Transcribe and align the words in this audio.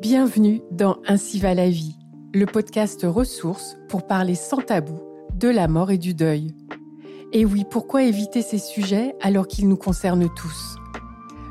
Bienvenue 0.00 0.62
dans 0.70 0.96
Ainsi 1.06 1.38
va 1.38 1.52
la 1.52 1.68
vie, 1.68 1.94
le 2.32 2.46
podcast 2.46 3.04
ressources 3.04 3.76
pour 3.90 4.06
parler 4.06 4.34
sans 4.34 4.62
tabou 4.62 4.98
de 5.34 5.46
la 5.46 5.68
mort 5.68 5.90
et 5.90 5.98
du 5.98 6.14
deuil. 6.14 6.54
Et 7.34 7.44
oui, 7.44 7.66
pourquoi 7.70 8.04
éviter 8.04 8.40
ces 8.40 8.56
sujets 8.56 9.14
alors 9.20 9.46
qu'ils 9.46 9.68
nous 9.68 9.76
concernent 9.76 10.30
tous? 10.34 10.76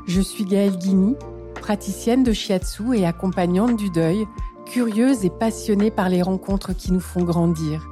Je 0.08 0.20
suis 0.20 0.44
Gaëlle 0.44 0.78
Guigny, 0.78 1.14
praticienne 1.60 2.24
de 2.24 2.32
shiatsu 2.32 2.98
et 2.98 3.06
accompagnante 3.06 3.76
du 3.76 3.88
deuil, 3.90 4.26
curieuse 4.66 5.24
et 5.24 5.30
passionnée 5.30 5.92
par 5.92 6.08
les 6.08 6.20
rencontres 6.20 6.72
qui 6.72 6.90
nous 6.90 6.98
font 6.98 7.22
grandir. 7.22 7.88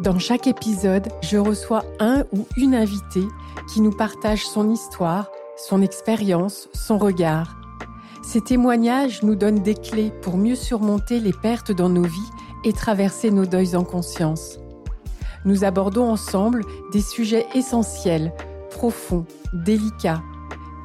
Dans 0.00 0.18
chaque 0.18 0.46
épisode, 0.46 1.08
je 1.20 1.36
reçois 1.36 1.84
un 2.00 2.24
ou 2.32 2.46
une 2.56 2.74
invitée 2.74 3.28
qui 3.70 3.82
nous 3.82 3.92
partage 3.92 4.46
son 4.46 4.70
histoire, 4.70 5.30
son 5.58 5.82
expérience, 5.82 6.70
son 6.72 6.96
regard 6.96 7.61
ces 8.22 8.40
témoignages 8.40 9.22
nous 9.22 9.34
donnent 9.34 9.62
des 9.62 9.74
clés 9.74 10.12
pour 10.22 10.36
mieux 10.36 10.54
surmonter 10.54 11.20
les 11.20 11.32
pertes 11.32 11.72
dans 11.72 11.88
nos 11.88 12.04
vies 12.04 12.30
et 12.64 12.72
traverser 12.72 13.30
nos 13.30 13.46
deuils 13.46 13.76
en 13.76 13.84
conscience. 13.84 14.58
Nous 15.44 15.64
abordons 15.64 16.08
ensemble 16.08 16.62
des 16.92 17.00
sujets 17.00 17.46
essentiels, 17.54 18.32
profonds, 18.70 19.26
délicats, 19.52 20.22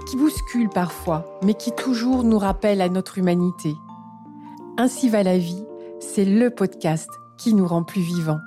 qui 0.10 0.18
bousculent 0.18 0.70
parfois, 0.70 1.40
mais 1.44 1.54
qui 1.54 1.72
toujours 1.72 2.24
nous 2.24 2.40
rappellent 2.40 2.82
à 2.82 2.90
notre 2.90 3.18
humanité. 3.18 3.74
Ainsi 4.78 5.10
va 5.10 5.22
la 5.22 5.38
vie, 5.38 5.64
c'est 6.00 6.26
le 6.26 6.50
podcast 6.50 7.10
qui 7.38 7.54
nous 7.54 7.68
rend 7.68 7.84
plus 7.84 8.02
vivants. 8.02 8.40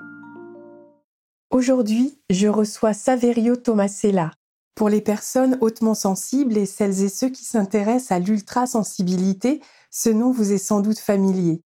Aujourd'hui, 1.49 2.19
je 2.29 2.47
reçois 2.47 2.93
Saverio 2.93 3.55
Tomasella, 3.55 4.31
pour 4.75 4.89
les 4.89 5.01
personnes 5.01 5.57
hautement 5.61 5.93
sensibles 5.93 6.57
et 6.57 6.65
celles 6.65 7.03
et 7.03 7.09
ceux 7.09 7.29
qui 7.29 7.43
s'intéressent 7.43 8.11
à 8.11 8.19
l'ultrasensibilité, 8.19 9.61
ce 9.89 10.09
nom 10.09 10.31
vous 10.31 10.53
est 10.53 10.57
sans 10.57 10.81
doute 10.81 10.99
familier. 10.99 11.61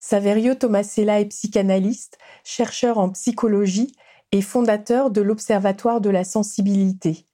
Saverio 0.00 0.54
Tomasella 0.54 1.20
est 1.20 1.26
psychanalyste, 1.26 2.18
chercheur 2.44 2.98
en 2.98 3.10
psychologie 3.10 3.94
et 4.32 4.42
fondateur 4.42 5.10
de 5.10 5.20
l'Observatoire 5.20 6.00
de 6.00 6.10
la 6.10 6.24
sensibilité. 6.24 7.26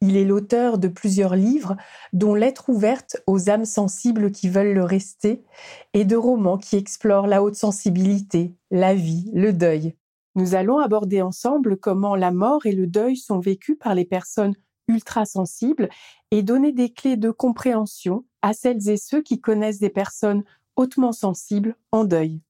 Il 0.00 0.16
est 0.16 0.24
l'auteur 0.24 0.78
de 0.78 0.88
plusieurs 0.88 1.34
livres, 1.34 1.76
dont 2.12 2.34
Lettres 2.34 2.68
ouvertes 2.68 3.16
aux 3.26 3.50
âmes 3.50 3.64
sensibles 3.64 4.30
qui 4.30 4.48
veulent 4.48 4.74
le 4.74 4.84
rester, 4.84 5.44
et 5.92 6.04
de 6.04 6.16
romans 6.16 6.58
qui 6.58 6.76
explorent 6.76 7.26
la 7.26 7.42
haute 7.42 7.56
sensibilité, 7.56 8.54
la 8.70 8.94
vie, 8.94 9.30
le 9.34 9.52
deuil. 9.52 9.96
Nous 10.38 10.54
allons 10.54 10.78
aborder 10.78 11.20
ensemble 11.20 11.76
comment 11.76 12.14
la 12.14 12.30
mort 12.30 12.64
et 12.64 12.70
le 12.70 12.86
deuil 12.86 13.16
sont 13.16 13.40
vécus 13.40 13.76
par 13.76 13.96
les 13.96 14.04
personnes 14.04 14.54
ultra 14.86 15.24
sensibles 15.24 15.88
et 16.30 16.44
donner 16.44 16.70
des 16.70 16.92
clés 16.92 17.16
de 17.16 17.32
compréhension 17.32 18.24
à 18.40 18.52
celles 18.52 18.88
et 18.88 18.98
ceux 18.98 19.20
qui 19.20 19.40
connaissent 19.40 19.80
des 19.80 19.90
personnes 19.90 20.44
hautement 20.76 21.10
sensibles 21.10 21.74
en 21.90 22.04
deuil. 22.04 22.40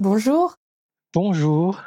Bonjour. 0.00 0.56
Bonjour. 1.14 1.80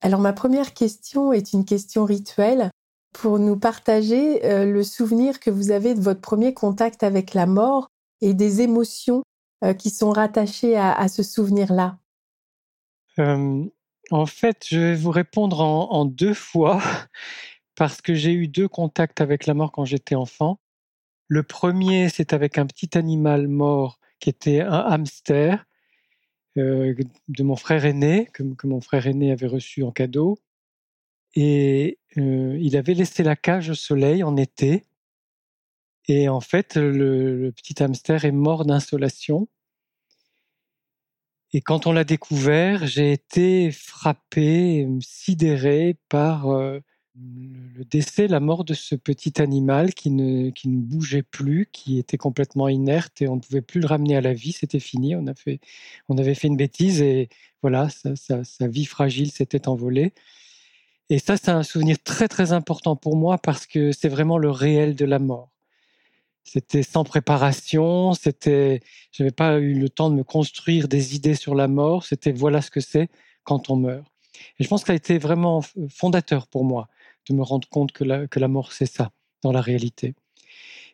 Alors 0.00 0.20
ma 0.20 0.32
première 0.32 0.72
question 0.72 1.34
est 1.34 1.52
une 1.52 1.66
question 1.66 2.06
rituelle 2.06 2.70
pour 3.12 3.38
nous 3.38 3.58
partager 3.58 4.42
euh, 4.46 4.64
le 4.64 4.84
souvenir 4.84 5.38
que 5.38 5.50
vous 5.50 5.70
avez 5.70 5.94
de 5.94 6.00
votre 6.00 6.22
premier 6.22 6.54
contact 6.54 7.02
avec 7.02 7.34
la 7.34 7.44
mort 7.44 7.88
et 8.22 8.32
des 8.32 8.62
émotions 8.62 9.22
euh, 9.64 9.74
qui 9.74 9.90
sont 9.90 10.12
rattachées 10.12 10.78
à 10.78 11.08
ce 11.08 11.22
souvenir-là 11.22 11.98
en 13.18 14.26
fait, 14.26 14.66
je 14.68 14.78
vais 14.78 14.94
vous 14.94 15.10
répondre 15.10 15.60
en, 15.60 16.04
deux 16.04 16.34
fois 16.34 16.82
parce 17.74 18.00
que 18.00 18.14
j'ai 18.14 18.32
eu 18.32 18.48
deux 18.48 18.68
contacts 18.68 19.20
avec 19.20 19.46
la 19.46 19.54
mort 19.54 19.72
quand 19.72 19.84
j'étais 19.84 20.14
enfant. 20.14 20.60
Le 21.28 21.42
premier, 21.42 22.08
c'est 22.08 22.32
avec 22.32 22.58
un 22.58 22.66
petit 22.66 22.96
animal 22.98 23.48
mort 23.48 23.98
qui 24.20 24.30
était 24.30 24.60
un 24.60 24.80
hamster 24.80 25.66
de 26.56 27.42
mon 27.42 27.56
frère 27.56 27.84
aîné, 27.84 28.28
que, 28.32 28.42
mon 28.66 28.80
frère 28.80 29.06
aîné 29.06 29.32
avait 29.32 29.48
reçu 29.48 29.82
en 29.82 29.90
cadeau. 29.90 30.38
Et 31.34 31.98
il 32.16 32.76
avait 32.76 32.94
laissé 32.94 33.22
la 33.24 33.36
cage 33.36 33.70
au 33.70 33.74
soleil 33.74 34.22
en 34.22 34.36
été. 34.36 34.84
Et 36.06 36.28
en 36.28 36.40
fait, 36.40 36.76
le 36.76 37.50
petit 37.50 37.82
hamster 37.82 38.24
est 38.24 38.32
mort 38.32 38.64
d'insolation. 38.64 39.48
Et 41.54 41.60
quand 41.60 41.86
on 41.86 41.92
l'a 41.92 42.02
découvert, 42.02 42.84
j'ai 42.84 43.12
été 43.12 43.70
frappé, 43.70 44.88
sidéré 45.00 45.96
par 46.08 46.48
euh, 46.50 46.80
le 47.14 47.84
décès, 47.84 48.26
la 48.26 48.40
mort 48.40 48.64
de 48.64 48.74
ce 48.74 48.96
petit 48.96 49.40
animal 49.40 49.94
qui 49.94 50.10
ne, 50.10 50.50
qui 50.50 50.68
ne 50.68 50.80
bougeait 50.80 51.22
plus, 51.22 51.68
qui 51.72 52.00
était 52.00 52.16
complètement 52.16 52.68
inerte 52.68 53.22
et 53.22 53.28
on 53.28 53.36
ne 53.36 53.40
pouvait 53.40 53.62
plus 53.62 53.80
le 53.80 53.86
ramener 53.86 54.16
à 54.16 54.20
la 54.20 54.32
vie, 54.32 54.50
c'était 54.50 54.80
fini, 54.80 55.14
on, 55.14 55.28
a 55.28 55.34
fait, 55.34 55.60
on 56.08 56.18
avait 56.18 56.34
fait 56.34 56.48
une 56.48 56.56
bêtise 56.56 57.00
et 57.00 57.28
voilà, 57.62 57.88
sa 57.88 58.66
vie 58.66 58.84
fragile 58.84 59.30
s'était 59.30 59.68
envolée. 59.68 60.12
Et 61.08 61.20
ça, 61.20 61.36
c'est 61.36 61.50
un 61.50 61.62
souvenir 61.62 62.02
très 62.02 62.26
très 62.26 62.50
important 62.50 62.96
pour 62.96 63.16
moi 63.16 63.38
parce 63.38 63.66
que 63.66 63.92
c'est 63.92 64.08
vraiment 64.08 64.38
le 64.38 64.50
réel 64.50 64.96
de 64.96 65.04
la 65.04 65.20
mort. 65.20 65.53
C'était 66.44 66.82
sans 66.82 67.04
préparation, 67.04 68.12
c'était, 68.12 68.80
j'avais 69.12 69.30
pas 69.30 69.58
eu 69.58 69.74
le 69.74 69.88
temps 69.88 70.10
de 70.10 70.14
me 70.14 70.24
construire 70.24 70.88
des 70.88 71.16
idées 71.16 71.34
sur 71.34 71.54
la 71.54 71.68
mort. 71.68 72.04
C'était 72.04 72.32
voilà 72.32 72.60
ce 72.60 72.70
que 72.70 72.80
c'est 72.80 73.08
quand 73.44 73.70
on 73.70 73.76
meurt. 73.76 74.06
Et 74.58 74.64
je 74.64 74.68
pense 74.68 74.82
que 74.82 74.88
ça 74.88 74.92
a 74.92 74.96
été 74.96 75.18
vraiment 75.18 75.62
fondateur 75.88 76.46
pour 76.46 76.64
moi 76.64 76.88
de 77.28 77.34
me 77.34 77.42
rendre 77.42 77.68
compte 77.68 77.92
que 77.92 78.04
la, 78.04 78.26
que 78.26 78.38
la 78.38 78.48
mort 78.48 78.72
c'est 78.72 78.86
ça 78.86 79.10
dans 79.42 79.52
la 79.52 79.60
réalité. 79.60 80.14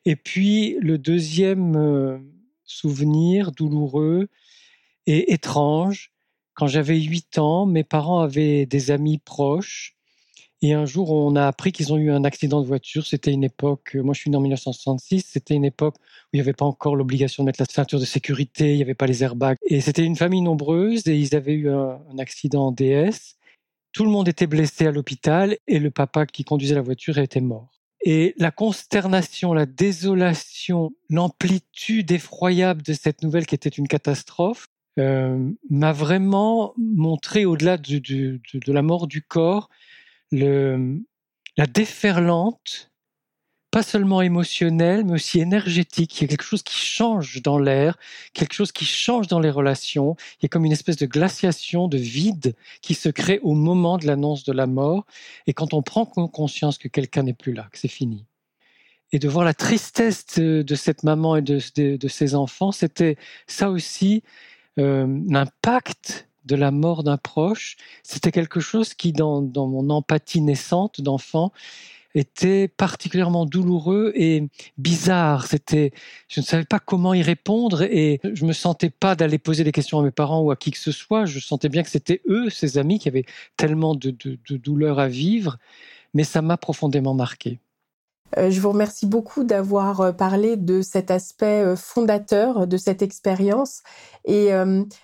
Et 0.05 0.17
puis 0.17 0.77
le 0.81 0.99
deuxième 0.99 1.77
euh, 1.77 2.19
souvenir 2.65 3.53
douloureux 3.53 4.29
et 5.07 5.33
étrange, 5.33 6.13
quand 6.55 6.67
j'avais 6.67 7.01
8 7.01 7.39
ans, 7.39 7.67
mes 7.67 7.85
parents 7.85 8.21
avaient 8.21 8.67
des 8.67 8.91
amis 8.91 9.19
proches 9.19 9.97
et 10.63 10.75
un 10.75 10.85
jour, 10.85 11.11
on 11.11 11.37
a 11.37 11.47
appris 11.47 11.73
qu'ils 11.73 11.93
ont 11.93 11.97
eu 11.97 12.11
un 12.11 12.25
accident 12.25 12.61
de 12.61 12.67
voiture. 12.67 13.07
C'était 13.07 13.33
une 13.33 13.45
époque, 13.45 13.97
euh, 13.97 14.03
moi 14.03 14.13
je 14.13 14.21
suis 14.21 14.31
né 14.31 14.37
en 14.37 14.41
1966, 14.41 15.25
c'était 15.27 15.55
une 15.55 15.65
époque 15.65 15.97
où 15.97 16.29
il 16.35 16.37
n'y 16.37 16.41
avait 16.43 16.53
pas 16.53 16.67
encore 16.67 16.97
l'obligation 16.97 17.43
de 17.43 17.47
mettre 17.47 17.63
la 17.63 17.67
ceinture 17.67 17.99
de 17.99 18.05
sécurité, 18.05 18.73
il 18.73 18.77
n'y 18.77 18.83
avait 18.83 18.95
pas 18.95 19.07
les 19.07 19.25
airbags. 19.25 19.57
Et 19.67 19.81
c'était 19.81 20.05
une 20.05 20.17
famille 20.17 20.43
nombreuse 20.43 21.07
et 21.07 21.17
ils 21.17 21.35
avaient 21.35 21.55
eu 21.55 21.71
un, 21.71 21.99
accident 22.19 22.67
en 22.67 22.73
DS. 22.73 23.37
Tout 23.93 24.05
le 24.05 24.11
monde 24.11 24.29
était 24.29 24.47
blessé 24.47 24.87
à 24.87 24.93
l'hôpital 24.93 25.57
et 25.67 25.79
le 25.79 25.91
papa 25.91 26.27
qui 26.27 26.45
conduisait 26.45 26.75
la 26.75 26.83
voiture 26.83 27.17
était 27.19 27.41
mort. 27.41 27.71
Et 28.03 28.35
la 28.39 28.51
consternation, 28.51 29.53
la 29.53 29.67
désolation, 29.67 30.93
l'amplitude 31.09 32.11
effroyable 32.13 32.83
de 32.83 32.93
cette 32.93 33.23
nouvelle 33.23 33.47
qui 33.47 33.55
était 33.55 33.69
une 33.69 33.89
catastrophe 33.89 34.67
euh, 34.99 35.51
m'a 35.71 35.93
vraiment 35.93 36.75
montré, 36.77 37.45
au-delà 37.45 37.79
de, 37.79 37.99
de, 37.99 38.73
la 38.73 38.83
mort 38.83 39.07
du 39.07 39.23
corps, 39.23 39.71
la 40.33 41.67
déferlante, 41.67 42.91
pas 43.71 43.83
seulement 43.83 44.21
émotionnelle, 44.21 45.05
mais 45.05 45.13
aussi 45.13 45.41
énergétique. 45.41 46.19
Il 46.19 46.23
y 46.23 46.25
a 46.25 46.29
quelque 46.29 46.43
chose 46.43 46.63
qui 46.63 46.77
change 46.77 47.41
dans 47.43 47.59
l'air, 47.59 47.99
quelque 48.33 48.53
chose 48.53 48.73
qui 48.73 48.85
change 48.85 49.29
dans 49.29 49.39
les 49.39 49.51
relations. 49.51 50.17
Il 50.39 50.45
y 50.45 50.47
a 50.47 50.49
comme 50.49 50.65
une 50.65 50.73
espèce 50.73 50.97
de 50.97 51.07
glaciation, 51.07 51.87
de 51.87 51.97
vide 51.97 52.57
qui 52.83 52.95
se 52.95 53.09
crée 53.09 53.39
au 53.43 53.55
moment 53.55 53.97
de 53.97 54.07
l'annonce 54.07 54.45
de 54.45 54.53
la 54.53 54.67
mort. 54.67 55.07
Et 55.47 55.55
quand 55.55 55.73
on 55.73 55.83
prend 55.83 56.05
conscience 56.05 56.79
que 56.79 56.89
quelqu'un 56.89 57.23
n'est 57.23 57.35
plus 57.35 57.53
là, 57.53 57.69
que 57.71 57.79
c'est 57.79 57.89
fini. 57.89 58.27
Et 59.13 59.19
de 59.19 59.29
voir 59.29 59.45
la 59.45 59.55
tristesse 59.55 60.39
de, 60.39 60.75
cette 60.75 61.03
maman 61.03 61.37
et 61.37 61.43
de, 61.43 61.61
de, 61.97 62.09
ses 62.09 62.35
enfants, 62.35 62.71
c'était 62.71 63.17
ça 63.47 63.71
aussi 63.71 64.23
euh, 64.79 65.07
l'impact 65.29 66.30
de 66.45 66.57
la 66.57 66.71
mort 66.71 67.05
d'un 67.05 67.17
proche, 67.17 67.77
c'était 68.03 68.33
quelque 68.33 68.61
chose 68.61 68.95
qui, 68.95 69.13
dans, 69.13 69.43
mon 69.43 69.91
empathie 69.91 70.41
naissante 70.41 71.01
d'enfant, 71.01 71.53
était 72.15 72.67
particulièrement 72.67 73.47
douloureux 73.47 74.13
et 74.17 74.49
bizarre. 74.79 75.47
C'était, 75.47 75.93
je 76.29 76.41
ne 76.41 76.45
savais 76.45 76.65
pas 76.65 76.81
comment 76.81 77.15
y 77.15 77.23
répondre 77.23 77.83
et 77.83 78.21
je 78.35 78.45
me 78.45 78.53
sentais 78.53 78.91
pas 78.91 79.15
d'aller 79.15 79.39
poser 79.39 79.63
des 79.63 79.73
questions 79.73 80.01
à 80.01 80.03
mes 80.03 80.11
parents 80.11 80.41
ou 80.41 80.51
à 80.51 80.57
qui 80.57 80.73
que 80.73 80.79
ce 80.79 80.93
soit. 80.93 81.25
Je 81.25 81.39
sentais 81.39 81.69
bien 81.69 81.83
que 81.83 81.91
c'était 81.91 82.21
eux, 82.29 82.51
ces 82.51 82.79
amis, 82.79 82.99
qui 82.99 83.09
avaient 83.09 83.27
tellement 83.57 83.95
de, 83.95 84.11
de, 84.11 84.39
de 84.49 84.57
douleur 84.57 84.99
à 84.99 85.07
vivre, 85.09 85.59
mais 86.15 86.25
ça 86.25 86.43
m'a 86.43 86.57
profondément 86.57 87.15
marqué. 87.15 87.61
Euh, 88.39 88.51
je 88.51 88.61
vous 88.61 88.71
remercie 88.71 89.07
beaucoup 89.07 89.45
d'avoir 89.45 90.01
euh, 90.01 90.13
parlé 90.13 90.57
de 90.57 90.83
cet 90.83 91.11
aspect 91.11 91.65
euh, 91.65 91.77
fondateur 91.77 92.67
de 92.67 92.77
cette 92.77 93.03
expérience. 93.03 93.83
Et 94.25 94.49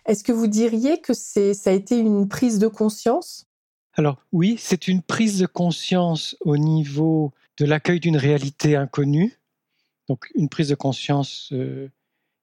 est-ce 0.05 0.23
que 0.23 0.33
vous 0.33 0.47
diriez 0.47 1.01
que 1.01 1.15
c'est, 1.15 1.55
ça 1.55 1.71
a 1.71 1.73
été 1.73 1.99
une 1.99 2.29
prise 2.29 2.59
de 2.59 2.69
conscience? 2.69 3.47
Alors 3.95 4.19
oui, 4.31 4.57
c'est 4.59 4.89
une 4.89 5.01
prise 5.01 5.39
de 5.39 5.47
conscience 5.47 6.37
au 6.41 6.59
niveau 6.59 7.33
de 7.59 7.65
l'accueil 7.65 7.99
d'une 7.99 8.19
réalité 8.19 8.77
inconnue. 8.77 9.39
Donc 10.09 10.29
une 10.35 10.51
prise 10.51 10.69
de 10.69 10.75
conscience 10.75 11.53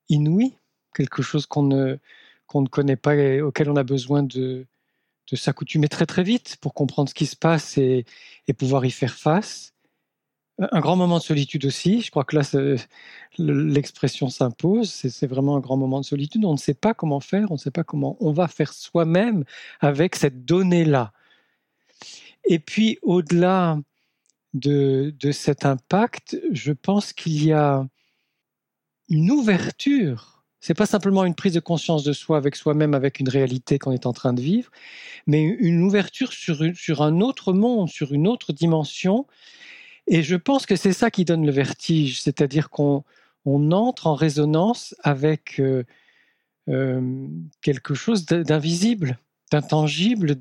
inouïe, 0.09 0.57
quelque 0.95 1.21
chose 1.21 1.45
qu'on 1.45 1.62
ne, 1.62 1.97
qu'on 2.47 2.63
ne 2.63 2.68
connaît 2.68 2.95
pas 2.95 3.15
et 3.15 3.41
auquel 3.41 3.69
on 3.69 3.75
a 3.75 3.83
besoin 3.83 4.24
de, 4.24 4.65
de 5.31 5.36
s'accoutumer 5.36 5.89
très 5.89 6.07
très 6.07 6.24
vite 6.24 6.57
pour 6.59 6.74
comprendre 6.74 7.07
ce 7.07 7.13
qui 7.13 7.27
se 7.27 7.36
passe 7.36 7.77
et, 7.77 8.06
et 8.47 8.53
pouvoir 8.53 8.83
y 8.83 8.91
faire 8.91 9.13
face 9.13 9.73
Un 10.59 10.79
grand 10.81 10.95
moment 10.95 11.17
de 11.17 11.23
solitude 11.23 11.65
aussi. 11.65 12.01
Je 12.01 12.11
crois 12.11 12.23
que 12.23 12.35
là, 12.35 12.77
l'expression 13.39 14.29
s'impose. 14.29 14.91
C'est 14.91 15.25
vraiment 15.25 15.55
un 15.55 15.59
grand 15.59 15.77
moment 15.77 16.00
de 16.00 16.05
solitude. 16.05 16.45
On 16.45 16.53
ne 16.53 16.57
sait 16.57 16.75
pas 16.75 16.94
comment 16.94 17.19
faire, 17.19 17.50
on 17.50 17.55
ne 17.55 17.59
sait 17.59 17.71
pas 17.71 17.83
comment 17.83 18.17
on 18.19 18.31
va 18.31 18.47
faire 18.47 18.71
soi-même 18.71 19.45
avec 19.79 20.15
cette 20.15 20.45
donnée-là. 20.45 21.11
Et 22.45 22.59
puis, 22.59 23.00
au-delà 23.01 23.79
de, 24.53 25.13
cet 25.31 25.65
impact, 25.65 26.39
je 26.51 26.71
pense 26.71 27.13
qu'il 27.13 27.44
y 27.44 27.51
a 27.51 27.88
une 29.09 29.31
ouverture. 29.31 30.44
C'est 30.59 30.75
pas 30.75 30.85
simplement 30.85 31.25
une 31.25 31.35
prise 31.35 31.53
de 31.53 31.59
conscience 31.59 32.03
de 32.03 32.13
soi 32.13 32.38
avec 32.38 32.55
soi-même, 32.55 32.94
avec 32.94 33.19
une 33.19 33.27
réalité 33.27 33.79
qu'on 33.79 33.91
est 33.91 34.05
en 34.05 34.13
train 34.13 34.33
de 34.33 34.41
vivre, 34.41 34.69
mais 35.25 35.44
une 35.44 35.81
ouverture 35.81 36.31
sur 36.31 37.01
un 37.01 37.21
autre 37.21 37.53
monde, 37.53 37.89
sur 37.89 38.13
une 38.13 38.27
autre 38.27 38.53
dimension 38.53 39.25
et 40.07 40.23
je 40.23 40.35
pense 40.35 40.65
que 40.65 40.75
c'est 40.75 40.94
ça 40.94 41.11
qui 41.11 41.25
donne 41.25 41.45
le 41.45 41.51
vertige, 41.51 42.21
c'est-à-dire 42.21 42.69
qu'on 42.69 43.03
on 43.45 43.71
entre 43.71 44.07
en 44.07 44.15
résonance 44.15 44.95
avec 45.03 45.59
euh, 45.59 45.83
euh, 46.69 47.27
quelque 47.61 47.94
chose 47.94 48.25
d'invisible, 48.25 49.17
d'intangible, 49.51 50.35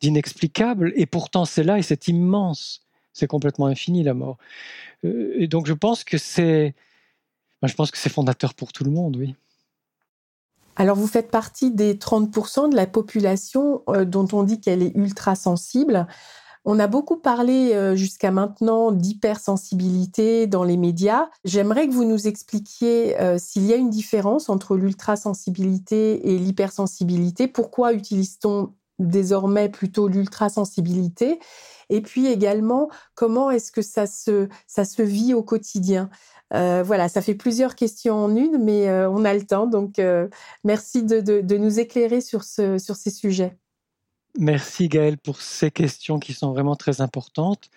d'inexplicable, 0.00 0.92
et 0.96 1.06
pourtant 1.06 1.44
c'est 1.44 1.64
là 1.64 1.78
et 1.78 1.82
c'est 1.82 2.08
immense, 2.08 2.82
c'est 3.12 3.26
complètement 3.26 3.66
infini 3.66 4.02
la 4.02 4.14
mort. 4.14 4.38
Euh, 5.04 5.34
et 5.38 5.48
donc 5.48 5.66
je 5.66 5.74
pense 5.74 6.04
que 6.04 6.18
c'est, 6.18 6.74
je 7.62 7.74
pense 7.74 7.90
que 7.90 7.98
c'est 7.98 8.10
fondateur 8.10 8.54
pour 8.54 8.72
tout 8.72 8.84
le 8.84 8.90
monde, 8.90 9.16
oui. 9.16 9.34
Alors 10.76 10.96
vous 10.96 11.06
faites 11.06 11.30
partie 11.30 11.70
des 11.70 11.94
30% 11.94 12.70
de 12.70 12.74
la 12.74 12.88
population 12.88 13.84
dont 14.06 14.26
on 14.32 14.42
dit 14.42 14.60
qu'elle 14.60 14.82
est 14.82 14.90
ultra 14.96 15.36
sensible. 15.36 16.08
On 16.66 16.78
a 16.78 16.86
beaucoup 16.86 17.16
parlé 17.16 17.74
euh, 17.74 17.94
jusqu'à 17.94 18.30
maintenant 18.30 18.90
d'hypersensibilité 18.90 20.46
dans 20.46 20.64
les 20.64 20.78
médias. 20.78 21.28
J'aimerais 21.44 21.86
que 21.86 21.92
vous 21.92 22.06
nous 22.06 22.26
expliquiez 22.26 23.20
euh, 23.20 23.36
s'il 23.38 23.66
y 23.66 23.74
a 23.74 23.76
une 23.76 23.90
différence 23.90 24.48
entre 24.48 24.74
l'ultrasensibilité 24.76 26.32
et 26.32 26.38
l'hypersensibilité. 26.38 27.48
Pourquoi 27.48 27.92
utilise-t-on 27.92 28.72
désormais 28.98 29.68
plutôt 29.68 30.08
l'ultrasensibilité? 30.08 31.38
Et 31.90 32.00
puis 32.00 32.28
également, 32.28 32.88
comment 33.14 33.50
est-ce 33.50 33.70
que 33.70 33.82
ça 33.82 34.06
se, 34.06 34.48
ça 34.66 34.86
se 34.86 35.02
vit 35.02 35.34
au 35.34 35.42
quotidien? 35.42 36.08
Euh, 36.54 36.82
voilà, 36.82 37.10
ça 37.10 37.20
fait 37.20 37.34
plusieurs 37.34 37.74
questions 37.74 38.14
en 38.14 38.34
une, 38.34 38.56
mais 38.56 38.90
on 39.06 39.26
a 39.26 39.34
le 39.34 39.44
temps, 39.44 39.66
donc 39.66 40.00
merci 40.62 41.02
de, 41.02 41.20
de, 41.20 41.56
nous 41.56 41.78
éclairer 41.78 42.20
sur, 42.22 42.44
ce, 42.44 42.78
sur 42.78 42.96
ces 42.96 43.10
sujets. 43.10 43.58
Merci 44.38 44.88
Gaël 44.88 45.16
pour 45.16 45.40
ces 45.40 45.70
questions 45.70 46.18
qui 46.18 46.32
sont 46.32 46.52
vraiment 46.52 46.74
très 46.74 47.00
importantes. 47.00 47.70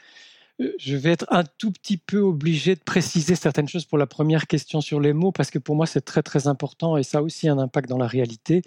Euh, 0.60 0.74
je 0.80 0.96
vais 0.96 1.12
être 1.12 1.28
un 1.30 1.44
tout 1.44 1.72
petit 1.72 1.98
peu 1.98 2.20
obligé 2.20 2.76
de 2.76 2.80
préciser 2.80 3.36
certaines 3.36 3.68
choses 3.68 3.86
pour 3.86 3.98
la 3.98 4.08
première 4.08 4.48
question 4.48 4.82
sur 4.82 5.00
les 5.00 5.14
mots, 5.14 5.32
parce 5.32 5.52
que 5.52 5.60
pour 5.60 5.76
moi 5.76 5.86
c'est 5.86 6.02
très 6.02 6.24
très 6.24 6.48
important 6.48 6.98
et 6.98 7.04
ça 7.04 7.20
a 7.20 7.22
aussi 7.22 7.48
un 7.48 7.60
impact 7.60 7.90
dans 7.90 7.98
la 7.98 8.08
réalité. 8.08 8.64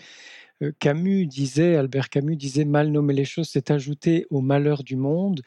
Euh, 0.63 0.73
Camus 0.79 1.27
disait, 1.27 1.77
Albert 1.77 2.11
Camus 2.11 2.37
disait, 2.37 2.65
mal 2.65 2.91
nommer 2.91 3.15
les 3.15 3.25
choses, 3.25 3.49
c'est 3.49 3.71
ajouter 3.71 4.27
au 4.31 4.41
malheur 4.41 4.85
du 4.85 4.97
monde. 4.97 5.43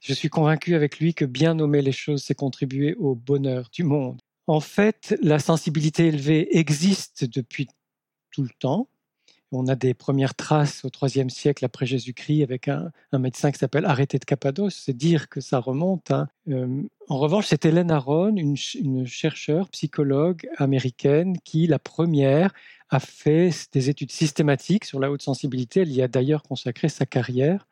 Je 0.00 0.12
suis 0.12 0.28
convaincu 0.28 0.74
avec 0.74 0.98
lui 0.98 1.14
que 1.14 1.24
bien 1.24 1.54
nommer 1.54 1.82
les 1.82 1.92
choses, 1.92 2.22
c'est 2.22 2.34
contribuer 2.34 2.94
au 2.96 3.14
bonheur 3.14 3.68
du 3.72 3.84
monde. 3.84 4.20
En 4.46 4.60
fait, 4.60 5.16
la 5.22 5.38
sensibilité 5.38 6.06
élevée 6.06 6.56
existe 6.58 7.24
depuis 7.24 7.68
tout 8.30 8.42
le 8.42 8.50
temps. 8.58 8.88
On 9.52 9.68
a 9.68 9.76
des 9.76 9.94
premières 9.94 10.34
traces 10.34 10.84
au 10.84 10.90
IIIe 11.06 11.30
siècle 11.30 11.64
après 11.64 11.86
Jésus-Christ 11.86 12.42
avec 12.42 12.68
un, 12.68 12.90
médecin 13.12 13.52
qui 13.52 13.58
s'appelle 13.58 13.84
Arrêté 13.84 14.18
de 14.18 14.24
Cappadoce. 14.24 14.82
C'est 14.84 14.96
dire 14.96 15.28
que 15.28 15.40
ça 15.40 15.58
remonte. 15.60 16.10
Hein. 16.10 16.28
Euh, 16.48 16.82
en 17.08 17.18
revanche, 17.18 17.46
c'est 17.46 17.64
Hélène 17.64 17.90
Aron, 17.92 18.36
une, 18.36 18.56
une 18.80 19.06
chercheure, 19.06 19.68
psychologue 19.68 20.48
américaine, 20.58 21.38
qui, 21.44 21.66
la 21.68 21.78
première, 21.78 22.52
a 22.90 23.00
fait 23.00 23.50
des 23.72 23.88
études 23.88 24.12
systématiques 24.12 24.84
sur 24.84 25.00
la 25.00 25.10
haute 25.10 25.22
sensibilité. 25.22 25.80
Elle 25.80 25.92
y 25.92 26.02
a 26.02 26.08
d'ailleurs 26.08 26.42
consacré 26.42 26.88
sa 26.88 27.06
carrière. 27.06 27.66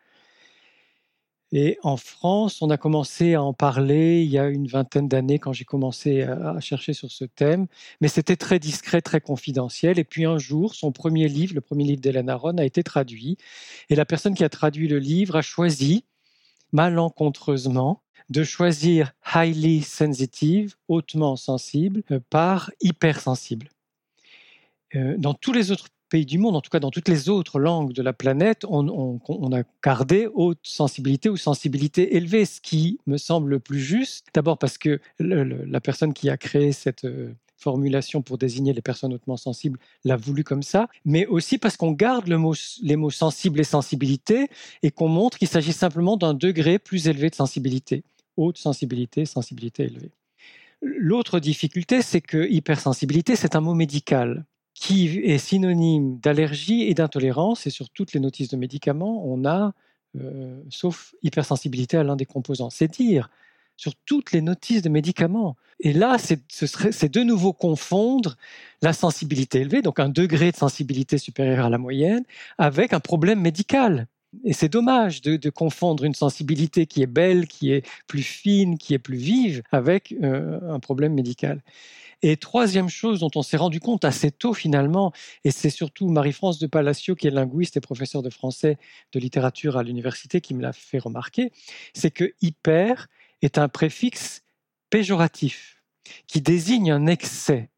Et 1.56 1.78
en 1.84 1.96
France, 1.96 2.62
on 2.62 2.70
a 2.70 2.76
commencé 2.76 3.34
à 3.34 3.42
en 3.42 3.52
parler 3.52 4.24
il 4.24 4.28
y 4.28 4.40
a 4.40 4.48
une 4.48 4.66
vingtaine 4.66 5.06
d'années 5.06 5.38
quand 5.38 5.52
j'ai 5.52 5.64
commencé 5.64 6.22
à 6.22 6.58
chercher 6.58 6.94
sur 6.94 7.12
ce 7.12 7.24
thème, 7.24 7.68
mais 8.00 8.08
c'était 8.08 8.34
très 8.34 8.58
discret, 8.58 9.00
très 9.00 9.20
confidentiel. 9.20 10.00
Et 10.00 10.04
puis 10.04 10.24
un 10.24 10.36
jour, 10.36 10.74
son 10.74 10.90
premier 10.90 11.28
livre, 11.28 11.54
le 11.54 11.60
premier 11.60 11.84
livre 11.84 12.00
d'Hélène 12.00 12.28
Aron, 12.28 12.58
a 12.58 12.64
été 12.64 12.82
traduit. 12.82 13.38
Et 13.88 13.94
la 13.94 14.04
personne 14.04 14.34
qui 14.34 14.42
a 14.42 14.48
traduit 14.48 14.88
le 14.88 14.98
livre 14.98 15.36
a 15.36 15.42
choisi, 15.42 16.04
malencontreusement, 16.72 18.02
de 18.30 18.42
choisir 18.42 19.12
highly 19.32 19.82
sensitive, 19.82 20.74
hautement 20.88 21.36
sensible, 21.36 22.02
euh, 22.10 22.18
par 22.30 22.72
hypersensible. 22.80 23.68
Euh, 24.96 25.14
dans 25.18 25.34
tous 25.34 25.52
les 25.52 25.70
autres 25.70 25.86
pays 26.14 26.26
du 26.26 26.38
monde, 26.38 26.54
en 26.54 26.60
tout 26.60 26.70
cas 26.70 26.78
dans 26.78 26.92
toutes 26.92 27.08
les 27.08 27.28
autres 27.28 27.58
langues 27.58 27.92
de 27.92 28.00
la 28.00 28.12
planète, 28.12 28.64
on, 28.68 29.52
a 29.52 29.62
gardé 29.82 30.28
haute 30.32 30.60
sensibilité 30.62 31.28
ou 31.28 31.36
sensibilité 31.36 32.14
élevée, 32.14 32.44
ce 32.44 32.60
qui 32.60 33.00
me 33.08 33.16
semble 33.16 33.50
le 33.50 33.58
plus 33.58 33.80
juste. 33.80 34.28
D'abord 34.32 34.56
parce 34.56 34.78
que 34.78 35.00
la 35.18 35.80
personne 35.80 36.14
qui 36.14 36.30
a 36.30 36.36
créé 36.36 36.70
cette 36.70 37.04
euh, 37.04 37.34
formulation 37.56 38.22
pour 38.22 38.38
désigner 38.38 38.72
les 38.72 38.80
personnes 38.80 39.12
hautement 39.12 39.36
sensibles 39.36 39.80
l'a 40.04 40.14
voulu 40.14 40.44
comme 40.44 40.62
ça, 40.62 40.86
mais 41.04 41.26
aussi 41.26 41.58
parce 41.58 41.76
qu'on 41.76 41.90
garde 41.90 42.28
les 42.28 42.96
mots 42.96 43.10
sensible 43.10 43.58
et 43.58 43.64
sensibilité 43.64 44.46
et 44.84 44.92
qu'on 44.92 45.08
montre 45.08 45.36
qu'il 45.36 45.48
s'agit 45.48 45.72
simplement 45.72 46.16
d'un 46.16 46.34
degré 46.34 46.78
plus 46.78 47.08
élevé 47.08 47.28
de 47.28 47.34
sensibilité. 47.34 48.04
Haute 48.36 48.58
sensibilité, 48.58 49.24
sensibilité 49.24 49.82
élevée. 49.82 50.12
L'autre 50.80 51.40
difficulté, 51.40 52.02
c'est 52.02 52.20
que 52.20 52.48
hypersensibilité, 52.48 53.34
c'est 53.34 53.56
un 53.56 53.60
mot 53.60 53.74
médical 53.74 54.44
qui 54.74 55.18
est 55.20 55.38
synonyme 55.38 56.18
d'allergie 56.18 56.82
et 56.82 56.94
d'intolérance. 56.94 57.66
Et 57.66 57.70
sur 57.70 57.88
toutes 57.90 58.12
les 58.12 58.20
notices 58.20 58.48
de 58.48 58.56
médicaments, 58.56 59.24
on 59.26 59.44
a, 59.44 59.72
euh, 60.20 60.60
sauf 60.68 61.14
hypersensibilité 61.22 61.96
à 61.96 62.02
l'un 62.02 62.16
des 62.16 62.26
composants. 62.26 62.70
C'est 62.70 62.90
dire, 62.90 63.30
sur 63.76 63.94
toutes 64.04 64.32
les 64.32 64.40
notices 64.40 64.82
de 64.82 64.88
médicaments. 64.88 65.56
Et 65.80 65.92
là, 65.92 66.16
c'est 66.18 67.12
de 67.12 67.22
nouveau 67.22 67.52
confondre 67.52 68.36
la 68.82 68.92
sensibilité 68.92 69.60
élevée, 69.60 69.82
donc 69.82 69.98
un 69.98 70.08
degré 70.08 70.52
de 70.52 70.56
sensibilité 70.56 71.18
supérieur 71.18 71.66
à 71.66 71.70
la 71.70 71.78
moyenne, 71.78 72.24
avec 72.58 72.92
un 72.92 73.00
problème 73.00 73.40
médical. 73.40 74.06
Et 74.44 74.52
c'est 74.52 74.68
dommage 74.68 75.22
de, 75.22 75.50
confondre 75.50 76.04
une 76.04 76.14
sensibilité 76.14 76.86
qui 76.86 77.02
est 77.02 77.06
belle, 77.06 77.46
qui 77.46 77.72
est 77.72 77.86
plus 78.06 78.22
fine, 78.22 78.78
qui 78.78 78.94
est 78.94 78.98
plus 78.98 79.16
vive, 79.16 79.62
avec 79.70 80.14
euh, 80.22 80.58
un 80.68 80.80
problème 80.80 81.14
médical. 81.14 81.62
Et 82.26 82.38
troisième 82.38 82.88
chose 82.88 83.20
dont 83.20 83.30
on 83.34 83.42
s'est 83.42 83.58
rendu 83.58 83.80
compte 83.80 84.02
assez 84.02 84.30
tôt 84.30 84.54
finalement, 84.54 85.12
et 85.44 85.50
c'est 85.50 85.68
surtout 85.68 86.08
Marie-France 86.08 86.58
de 86.58 86.66
Palacio, 86.66 87.14
qui 87.14 87.26
est 87.26 87.30
linguiste 87.30 87.76
et 87.76 87.82
professeur 87.82 88.22
de 88.22 88.30
français 88.30 88.78
de 89.12 89.20
littérature 89.20 89.76
à 89.76 89.82
l'université, 89.82 90.40
qui 90.40 90.54
me 90.54 90.62
l'a 90.62 90.72
fait 90.72 90.98
remarquer, 90.98 91.52
c'est 91.92 92.10
que 92.10 92.32
hyper 92.40 93.08
est 93.42 93.58
un 93.58 93.68
préfixe 93.68 94.42
péjoratif 94.88 95.82
qui 96.26 96.40
désigne 96.40 96.92
un 96.92 97.06
excès. 97.06 97.68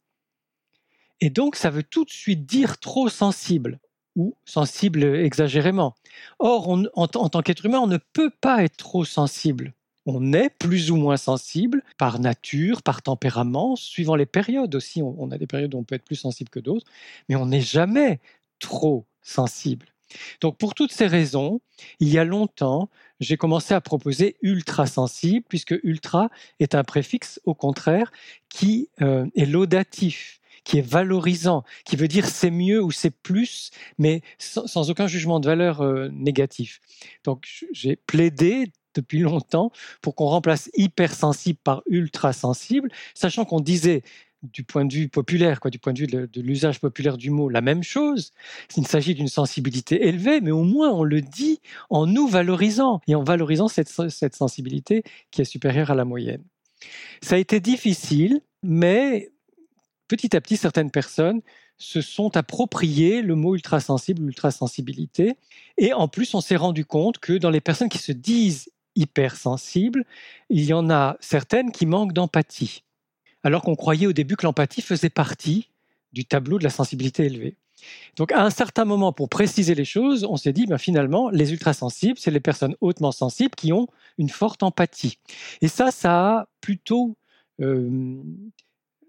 Et 1.20 1.28
donc 1.30 1.56
ça 1.56 1.70
veut 1.70 1.82
tout 1.82 2.04
de 2.04 2.10
suite 2.10 2.46
dire 2.46 2.78
trop 2.78 3.08
sensible 3.08 3.80
ou 4.14 4.36
sensible 4.44 5.02
exagérément. 5.02 5.96
Or, 6.38 6.68
en, 6.68 6.84
en 6.94 7.08
tant 7.08 7.42
qu'être 7.42 7.66
humain, 7.66 7.80
on 7.80 7.88
ne 7.88 7.98
peut 8.12 8.30
pas 8.40 8.62
être 8.62 8.76
trop 8.76 9.04
sensible 9.04 9.74
on 10.06 10.32
est 10.32 10.50
plus 10.50 10.90
ou 10.90 10.96
moins 10.96 11.16
sensible 11.16 11.82
par 11.98 12.20
nature, 12.20 12.82
par 12.82 13.02
tempérament, 13.02 13.76
suivant 13.76 14.14
les 14.14 14.26
périodes 14.26 14.74
aussi. 14.74 15.02
On, 15.02 15.30
a 15.30 15.38
des 15.38 15.46
périodes 15.46 15.74
où 15.74 15.78
on 15.78 15.84
peut 15.84 15.96
être 15.96 16.04
plus 16.04 16.16
sensible 16.16 16.48
que 16.48 16.60
d'autres, 16.60 16.86
mais 17.28 17.36
on 17.36 17.46
n'est 17.46 17.60
jamais 17.60 18.20
trop 18.60 19.04
sensible. 19.20 19.86
Donc 20.40 20.56
pour 20.56 20.74
toutes 20.74 20.92
ces 20.92 21.08
raisons, 21.08 21.60
il 21.98 22.08
y 22.08 22.18
a 22.18 22.24
longtemps, 22.24 22.88
j'ai 23.18 23.36
commencé 23.36 23.74
à 23.74 23.80
proposer 23.80 24.36
ultra 24.40 24.86
sensible, 24.86 25.44
puisque 25.48 25.74
ultra 25.82 26.30
est 26.60 26.76
un 26.76 26.84
préfixe, 26.84 27.40
au 27.44 27.54
contraire, 27.54 28.12
qui 28.48 28.88
euh, 29.02 29.26
est 29.34 29.46
laudatif 29.46 30.40
qui 30.66 30.78
est 30.78 30.86
valorisant, 30.86 31.62
qui 31.84 31.94
veut 31.94 32.08
dire 32.08 32.26
c'est 32.26 32.50
mieux 32.50 32.82
ou 32.82 32.90
c'est 32.90 33.12
plus, 33.12 33.70
mais 33.98 34.20
sans, 34.38 34.90
aucun 34.90 35.06
jugement 35.06 35.38
de 35.38 35.46
valeur 35.46 35.80
euh, 35.80 36.08
négatif. 36.12 36.80
Donc 37.22 37.46
j'ai 37.72 37.94
plaidé 37.94 38.72
depuis 38.96 39.20
longtemps 39.20 39.70
pour 40.02 40.14
qu'on 40.14 40.26
remplace 40.26 40.70
hypersensible 40.76 41.58
par 41.62 41.82
ultra-sensible, 41.86 42.90
sachant 43.14 43.44
qu'on 43.44 43.60
disait 43.60 44.02
du 44.42 44.64
point 44.64 44.84
de 44.84 44.92
vue 44.92 45.08
populaire, 45.08 45.60
quoi, 45.60 45.70
du 45.70 45.78
point 45.78 45.92
de 45.92 46.00
vue 46.00 46.06
de, 46.06 46.40
l'usage 46.40 46.80
populaire 46.80 47.16
du 47.16 47.30
mot, 47.30 47.48
la 47.48 47.60
même 47.60 47.82
chose. 47.82 48.32
Il 48.76 48.86
s'agit 48.86 49.14
d'une 49.14 49.28
sensibilité 49.28 50.08
élevée, 50.08 50.40
mais 50.40 50.50
au 50.50 50.62
moins 50.62 50.90
on 50.90 51.04
le 51.04 51.20
dit 51.20 51.60
en 51.90 52.06
nous 52.06 52.28
valorisant 52.28 53.00
et 53.06 53.14
en 53.14 53.24
valorisant 53.24 53.68
cette, 53.68 53.88
cette 53.88 54.36
sensibilité 54.36 55.02
qui 55.30 55.42
est 55.42 55.46
supérieure 55.46 55.90
à 55.90 55.94
la 55.94 56.04
moyenne. 56.04 56.42
Ça 57.22 57.36
a 57.36 57.38
été 57.38 57.60
difficile, 57.60 58.40
mais 58.62 59.30
petit 60.08 60.36
à 60.36 60.40
petit, 60.40 60.56
certaines 60.56 60.90
personnes 60.90 61.40
se 61.78 62.00
sont 62.00 62.36
appropriés 62.36 63.20
le 63.20 63.34
mot 63.34 63.54
ultrasensible, 63.54 64.22
ultrasensibilité. 64.22 65.36
Et 65.76 65.92
en 65.92 66.08
plus, 66.08 66.34
on 66.34 66.40
s'est 66.40 66.56
rendu 66.56 66.84
compte 66.84 67.18
que 67.18 67.34
dans 67.34 67.50
les 67.50 67.60
personnes 67.60 67.88
qui 67.88 67.98
se 67.98 68.12
disent 68.12 68.70
hypersensibles, 68.96 70.04
il 70.50 70.64
y 70.64 70.72
en 70.72 70.90
a 70.90 71.16
certaines 71.20 71.70
qui 71.70 71.86
manquent 71.86 72.12
d'empathie, 72.12 72.82
alors 73.42 73.62
qu'on 73.62 73.76
croyait 73.76 74.06
au 74.06 74.12
début 74.12 74.36
que 74.36 74.46
l'empathie 74.46 74.82
faisait 74.82 75.10
partie 75.10 75.68
du 76.12 76.24
tableau 76.24 76.58
de 76.58 76.64
la 76.64 76.70
sensibilité 76.70 77.24
élevée. 77.26 77.56
Donc 78.16 78.32
à 78.32 78.42
un 78.42 78.50
certain 78.50 78.84
moment, 78.84 79.12
pour 79.12 79.28
préciser 79.28 79.74
les 79.74 79.84
choses, 79.84 80.24
on 80.24 80.36
s'est 80.36 80.52
dit, 80.52 80.66
ben, 80.66 80.78
finalement, 80.78 81.28
les 81.28 81.52
ultrasensibles, 81.52 82.18
c'est 82.18 82.30
les 82.30 82.40
personnes 82.40 82.74
hautement 82.80 83.12
sensibles 83.12 83.54
qui 83.54 83.72
ont 83.72 83.86
une 84.18 84.30
forte 84.30 84.62
empathie. 84.62 85.18
Et 85.60 85.68
ça, 85.68 85.90
ça 85.90 86.38
a 86.38 86.48
plutôt 86.60 87.16
euh, 87.60 88.22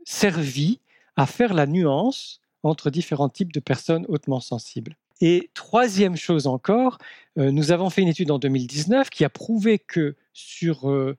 servi 0.06 0.80
à 1.16 1.26
faire 1.26 1.54
la 1.54 1.66
nuance 1.66 2.42
entre 2.64 2.90
différents 2.90 3.30
types 3.30 3.54
de 3.54 3.60
personnes 3.60 4.06
hautement 4.10 4.40
sensibles. 4.40 4.96
Et 5.22 5.50
troisième 5.54 6.16
chose 6.16 6.48
encore, 6.48 6.98
euh, 7.38 7.52
nous 7.52 7.72
avons 7.72 7.90
fait 7.90 8.02
une 8.02 8.08
étude 8.08 8.32
en 8.32 8.40
2019 8.40 9.10
qui 9.10 9.26
a 9.26 9.30
prouvé 9.30 9.80
que 9.80 10.16
sur, 10.34 10.90
euh, 10.90 11.18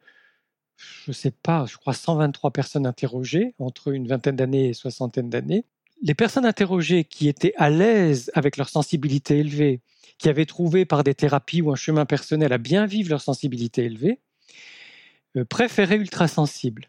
je 0.77 1.11
ne 1.11 1.13
sais 1.13 1.33
pas, 1.33 1.67
je 1.67 1.77
crois 1.77 1.95
123 1.95 2.53
personnes 2.53 2.87
interrogées 2.87 3.55
entre 3.59 3.93
une 3.93 4.07
vingtaine 4.07 4.37
d'années 4.37 4.69
et 4.69 4.73
soixantaine 4.73 5.31
d'années, 5.31 5.65
les 6.03 6.15
personnes 6.15 6.47
interrogées 6.47 7.05
qui 7.05 7.29
étaient 7.29 7.55
à 7.57 7.71
l'aise 7.71 8.31
avec 8.35 8.57
leur 8.57 8.69
sensibilité 8.69 9.39
élevée, 9.39 9.81
qui 10.19 10.29
avaient 10.29 10.47
trouvé 10.47 10.85
par 10.85 11.03
des 11.03 11.15
thérapies 11.15 11.63
ou 11.63 11.73
un 11.73 11.77
chemin 11.77 12.07
personnel 12.07 12.53
à 12.53 12.59
bien 12.59 12.87
vivre 12.87 13.11
leur 13.11 13.21
sensibilité 13.21 13.85
élevée, 13.85 14.21
euh, 15.37 15.45
préféraient 15.45 15.97
ultrasensibles. 15.97 16.89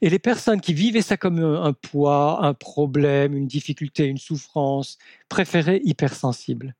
Et 0.00 0.10
les 0.10 0.18
personnes 0.18 0.60
qui 0.60 0.74
vivaient 0.74 1.02
ça 1.02 1.16
comme 1.16 1.38
un, 1.38 1.72
poids, 1.72 2.44
un 2.44 2.54
problème, 2.54 3.36
une 3.36 3.46
difficulté, 3.46 4.04
une 4.06 4.18
souffrance, 4.18 4.98
préféraient 5.28 5.80
hypersensibles. 5.84 6.74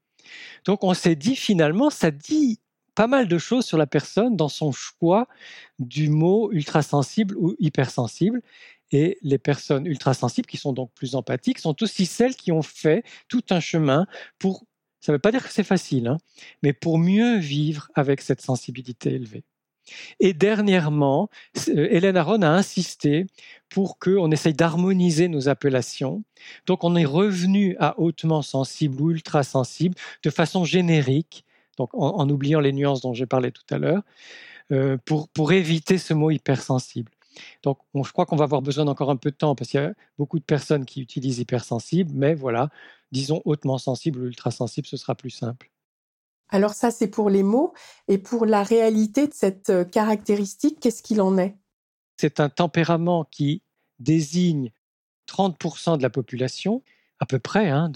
Donc 0.64 0.84
on 0.84 0.94
s'est 0.94 1.16
dit 1.16 1.36
finalement, 1.36 1.90
ça 1.90 2.10
dit 2.10 2.60
pas 2.94 3.06
mal 3.06 3.28
de 3.28 3.38
choses 3.38 3.66
sur 3.66 3.78
la 3.78 3.86
personne 3.86 4.36
dans 4.36 4.48
son 4.48 4.72
choix 4.72 5.26
du 5.78 6.08
mot 6.08 6.50
ultrasensible 6.52 7.36
ou 7.36 7.54
hypersensible. 7.58 8.40
Et 8.92 9.18
les 9.22 9.38
personnes 9.38 9.86
ultrasensibles, 9.86 10.46
qui 10.46 10.56
sont 10.56 10.72
donc 10.72 10.92
plus 10.94 11.16
empathiques, 11.16 11.58
sont 11.58 11.82
aussi 11.82 12.06
celles 12.06 12.36
qui 12.36 12.52
ont 12.52 12.62
fait 12.62 13.02
tout 13.28 13.42
un 13.50 13.58
chemin 13.58 14.06
pour, 14.38 14.64
ça 15.00 15.10
ne 15.10 15.16
veut 15.16 15.20
pas 15.20 15.32
dire 15.32 15.42
que 15.42 15.52
c'est 15.52 15.64
facile, 15.64 16.06
hein, 16.06 16.18
mais 16.62 16.72
pour 16.72 16.98
mieux 16.98 17.38
vivre 17.38 17.90
avec 17.94 18.20
cette 18.20 18.40
sensibilité 18.40 19.12
élevée. 19.14 19.44
Et 20.20 20.32
dernièrement, 20.32 21.28
euh, 21.68 21.88
Hélène 21.90 22.16
Aron 22.16 22.42
a 22.42 22.48
insisté 22.48 23.26
pour 23.68 23.98
qu'on 23.98 24.30
essaye 24.30 24.54
d'harmoniser 24.54 25.28
nos 25.28 25.48
appellations. 25.48 26.22
Donc 26.66 26.84
on 26.84 26.96
est 26.96 27.04
revenu 27.04 27.76
à 27.78 27.98
hautement 27.98 28.42
sensible 28.42 29.00
ou 29.00 29.10
ultra 29.10 29.42
sensible 29.42 29.96
de 30.22 30.30
façon 30.30 30.64
générique, 30.64 31.44
donc 31.76 31.90
en, 31.92 32.28
oubliant 32.28 32.60
les 32.60 32.72
nuances 32.72 33.00
dont 33.00 33.14
j'ai 33.14 33.26
parlé 33.26 33.50
tout 33.50 33.66
à 33.70 33.78
l'heure, 33.78 34.02
euh, 34.72 34.96
pour, 35.04 35.52
éviter 35.52 35.98
ce 35.98 36.14
mot 36.14 36.30
hypersensible. 36.30 37.10
Donc, 37.64 37.78
je 37.94 38.12
crois 38.12 38.26
qu'on 38.26 38.36
va 38.36 38.44
avoir 38.44 38.62
besoin 38.62 38.84
d'encore 38.84 39.10
un 39.10 39.16
peu 39.16 39.30
de 39.30 39.36
temps 39.36 39.54
parce 39.56 39.70
qu'il 39.70 39.80
y 39.80 39.84
a 39.84 39.92
beaucoup 40.18 40.38
de 40.38 40.44
personnes 40.44 40.84
qui 40.84 41.00
utilisent 41.02 41.40
hypersensible, 41.40 42.12
mais 42.14 42.34
voilà, 42.34 42.70
disons 43.12 43.42
hautement 43.44 43.78
sensible 43.78 44.20
ou 44.20 44.26
ultra 44.26 44.50
sensible, 44.52 44.86
ce 44.86 44.96
sera 44.96 45.14
plus 45.16 45.30
simple. 45.30 45.73
Alors 46.54 46.72
ça, 46.72 46.92
c'est 46.92 47.08
pour 47.08 47.30
les 47.30 47.42
mots. 47.42 47.74
Et 48.06 48.16
pour 48.16 48.46
la 48.46 48.62
réalité 48.62 49.26
de 49.26 49.34
cette 49.34 49.70
euh, 49.70 49.84
caractéristique, 49.84 50.78
qu'est-ce 50.78 51.02
qu'il 51.02 51.20
en 51.20 51.36
est? 51.36 51.56
C'est 52.16 52.38
un 52.38 52.48
tempérament 52.48 53.24
qui 53.24 53.62
désigne 53.98 54.70
30% 55.28 55.98
de 55.98 56.02
la 56.04 56.10
population, 56.10 56.84
à 57.18 57.26
peu 57.26 57.40
près, 57.40 57.70
hein, 57.70 57.90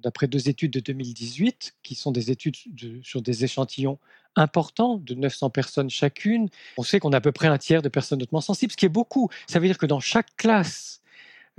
d'après 0.00 0.28
deux 0.28 0.48
études 0.48 0.70
de 0.70 0.78
2018, 0.78 1.74
qui 1.82 1.96
sont 1.96 2.12
des 2.12 2.30
études 2.30 2.54
sur 3.02 3.20
des 3.20 3.42
échantillons 3.42 3.98
importants 4.36 4.98
de 4.98 5.14
900 5.14 5.50
personnes 5.50 5.90
chacune. 5.90 6.48
On 6.78 6.84
sait 6.84 7.00
qu'on 7.00 7.12
a 7.12 7.16
à 7.16 7.20
peu 7.20 7.32
près 7.32 7.48
un 7.48 7.58
tiers 7.58 7.82
de 7.82 7.88
personnes 7.88 8.22
hautement 8.22 8.40
sensibles, 8.40 8.70
ce 8.70 8.76
qui 8.76 8.86
est 8.86 8.88
beaucoup. 8.88 9.28
Ça 9.48 9.58
veut 9.58 9.66
dire 9.66 9.78
que 9.78 9.86
dans 9.86 9.98
chaque 9.98 10.36
classe, 10.36 11.02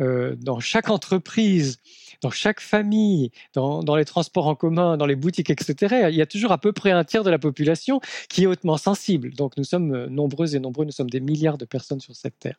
euh, 0.01 0.35
dans 0.35 0.59
chaque 0.59 0.89
entreprise, 0.89 1.77
dans 2.21 2.29
chaque 2.29 2.59
famille, 2.59 3.31
dans, 3.53 3.95
les 3.95 4.03
transports 4.03 4.47
en 4.47 4.55
commun, 4.55 4.97
dans 4.97 5.05
les 5.05 5.15
boutiques, 5.15 5.49
etc., 5.49 6.07
il 6.09 6.15
y 6.15 6.21
a 6.21 6.25
toujours 6.25 6.51
à 6.51 6.57
peu 6.57 6.73
près 6.73 6.91
un 6.91 7.05
tiers 7.05 7.23
de 7.23 7.29
la 7.29 7.39
population 7.39 8.01
qui 8.27 8.43
est 8.43 8.45
hautement 8.45 8.77
sensible. 8.77 9.33
Donc 9.33 9.55
nous 9.57 9.63
sommes 9.63 9.93
euh, 9.93 10.07
nombreux 10.07 10.55
et 10.55 10.59
nombreux, 10.59 10.85
nous 10.85 10.91
sommes 10.91 11.09
des 11.09 11.21
milliards 11.21 11.57
de 11.57 11.65
personnes 11.65 12.01
sur 12.01 12.15
cette 12.15 12.37
terre. 12.39 12.57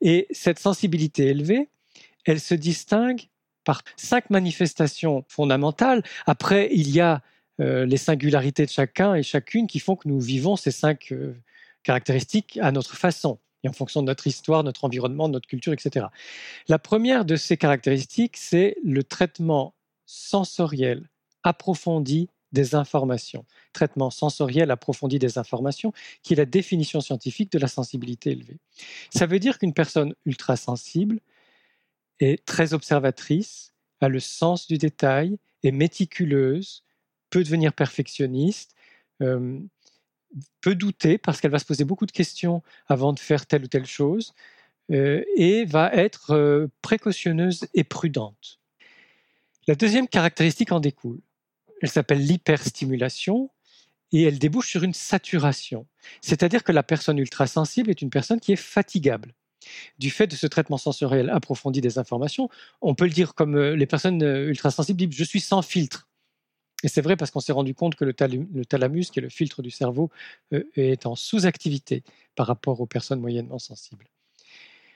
Et 0.00 0.28
cette 0.30 0.60
sensibilité 0.60 1.26
élevée, 1.26 1.68
elle 2.24 2.40
se 2.40 2.54
distingue 2.54 3.22
par 3.64 3.82
cinq 3.96 4.30
manifestations 4.30 5.24
fondamentales. 5.28 6.04
Après, 6.26 6.68
il 6.72 6.90
y 6.90 7.00
a 7.00 7.22
euh, 7.60 7.86
les 7.86 7.96
singularités 7.96 8.66
de 8.66 8.70
chacun 8.70 9.14
et 9.14 9.24
chacune 9.24 9.66
qui 9.66 9.80
font 9.80 9.96
que 9.96 10.08
nous 10.08 10.20
vivons 10.20 10.56
ces 10.56 10.70
cinq 10.70 11.12
caractéristiques 11.82 12.58
à 12.62 12.70
notre 12.70 12.96
façon 12.96 13.38
et 13.62 13.68
en 13.68 13.72
fonction 13.72 14.02
de 14.02 14.06
notre 14.06 14.26
histoire, 14.26 14.64
notre 14.64 14.84
environnement, 14.84 15.28
notre 15.28 15.46
culture, 15.46 15.72
etc. 15.72 16.06
La 16.68 16.78
première 16.78 17.24
de 17.24 17.36
ces 17.36 17.56
caractéristiques, 17.56 18.36
c'est 18.36 18.76
le 18.84 19.04
traitement 19.04 19.74
sensoriel 20.06 21.08
approfondi 21.42 22.28
des 22.52 22.74
informations. 22.74 23.46
Traitement 23.72 24.10
sensoriel 24.10 24.70
approfondi 24.70 25.18
des 25.18 25.38
informations, 25.38 25.92
qui 26.22 26.34
est 26.34 26.36
la 26.36 26.44
définition 26.44 27.00
scientifique 27.00 27.50
de 27.50 27.58
la 27.58 27.68
sensibilité 27.68 28.32
élevée. 28.32 28.58
Ça 29.10 29.26
veut 29.26 29.38
dire 29.38 29.58
qu'une 29.58 29.72
personne 29.72 30.14
ultra 30.26 30.56
sensible 30.56 31.20
est 32.20 32.44
très 32.44 32.74
observatrice, 32.74 33.72
a 34.00 34.08
le 34.08 34.20
sens 34.20 34.66
du 34.66 34.78
détail, 34.78 35.38
est 35.62 35.70
méticuleuse, 35.70 36.84
peut 37.30 37.42
devenir 37.42 37.72
perfectionniste, 37.72 38.74
euh, 39.22 39.58
peut 40.60 40.74
douter 40.74 41.18
parce 41.18 41.40
qu'elle 41.40 41.50
va 41.50 41.58
se 41.58 41.64
poser 41.64 41.84
beaucoup 41.84 42.06
de 42.06 42.12
questions 42.12 42.62
avant 42.86 43.12
de 43.12 43.18
faire 43.18 43.46
telle 43.46 43.64
ou 43.64 43.68
telle 43.68 43.86
chose 43.86 44.34
euh, 44.90 45.24
et 45.36 45.64
va 45.64 45.92
être 45.92 46.32
euh, 46.32 46.68
précautionneuse 46.82 47.66
et 47.74 47.84
prudente. 47.84 48.58
La 49.66 49.74
deuxième 49.74 50.08
caractéristique 50.08 50.72
en 50.72 50.80
découle. 50.80 51.20
Elle 51.80 51.88
s'appelle 51.88 52.24
l'hyperstimulation 52.24 53.50
et 54.12 54.22
elle 54.24 54.38
débouche 54.38 54.68
sur 54.68 54.82
une 54.82 54.92
saturation. 54.92 55.86
C'est-à-dire 56.20 56.64
que 56.64 56.72
la 56.72 56.82
personne 56.82 57.18
ultrasensible 57.18 57.90
est 57.90 58.02
une 58.02 58.10
personne 58.10 58.40
qui 58.40 58.52
est 58.52 58.56
fatigable. 58.56 59.34
Du 59.98 60.10
fait 60.10 60.26
de 60.26 60.34
ce 60.34 60.48
traitement 60.48 60.78
sensoriel 60.78 61.30
approfondi 61.30 61.80
des 61.80 61.98
informations, 61.98 62.48
on 62.80 62.94
peut 62.94 63.04
le 63.04 63.12
dire 63.12 63.34
comme 63.34 63.56
euh, 63.56 63.76
les 63.76 63.86
personnes 63.86 64.22
ultrasensibles 64.22 64.98
disent 64.98 65.16
je 65.16 65.24
suis 65.24 65.40
sans 65.40 65.62
filtre. 65.62 66.08
Et 66.82 66.88
c'est 66.88 67.00
vrai 67.00 67.16
parce 67.16 67.30
qu'on 67.30 67.40
s'est 67.40 67.52
rendu 67.52 67.74
compte 67.74 67.94
que 67.94 68.04
le, 68.04 68.12
thalamus, 68.12 69.10
qui 69.10 69.18
est 69.18 69.22
le 69.22 69.28
filtre 69.28 69.62
du 69.62 69.70
cerveau, 69.70 70.10
euh, 70.52 70.64
est 70.74 71.06
en 71.06 71.14
sous-activité 71.14 72.02
par 72.34 72.46
rapport 72.46 72.80
aux 72.80 72.86
personnes 72.86 73.20
moyennement 73.20 73.58
sensibles. 73.58 74.08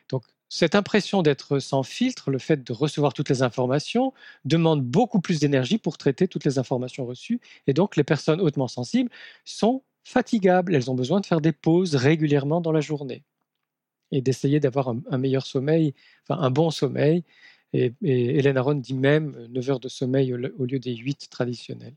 Donc, 0.09 0.25
cette 0.49 0.75
impression 0.77 1.23
d'être 1.23 1.59
sans 1.59 1.83
filtre, 1.83 2.31
le 2.31 2.39
fait 2.39 2.63
de 2.63 2.73
recevoir 2.73 3.13
toutes 3.13 3.29
les 3.29 3.43
informations, 3.43 4.13
demande 4.45 4.83
beaucoup 4.83 5.21
plus 5.21 5.41
d'énergie 5.41 5.79
pour 5.79 5.99
traiter 5.99 6.29
toutes 6.29 6.45
les 6.45 6.59
informations 6.59 7.05
reçues. 7.05 7.41
Et 7.67 7.73
donc, 7.73 7.97
les 7.97 8.05
personnes 8.05 8.41
hautement 8.41 8.69
sensibles 8.69 9.11
sont 9.45 9.83
fatigables. 10.05 10.75
Elles 10.75 10.91
ont 10.91 10.95
besoin 10.95 11.21
de 11.21 11.27
faire 11.27 11.41
des 11.41 11.53
pauses 11.53 11.97
régulièrement 11.97 12.61
dans 12.61 12.73
la 12.73 12.81
journée 12.81 13.25
et 14.13 14.21
d'essayer 14.21 14.61
d'avoir 14.61 14.95
un, 15.11 15.19
meilleur 15.19 15.45
sommeil, 15.47 15.95
enfin 16.29 16.41
un 16.41 16.51
bon 16.51 16.71
sommeil, 16.71 17.25
et, 17.77 17.93
Hélène 18.03 18.57
Aron 18.57 18.75
dit 18.75 18.95
même 18.95 19.47
9 19.51 19.71
heures 19.71 19.81
de 19.81 19.89
sommeil 19.89 20.33
au, 20.33 20.65
lieu 20.65 20.79
des 20.79 20.95
8 20.95 21.29
traditionnels. 21.31 21.95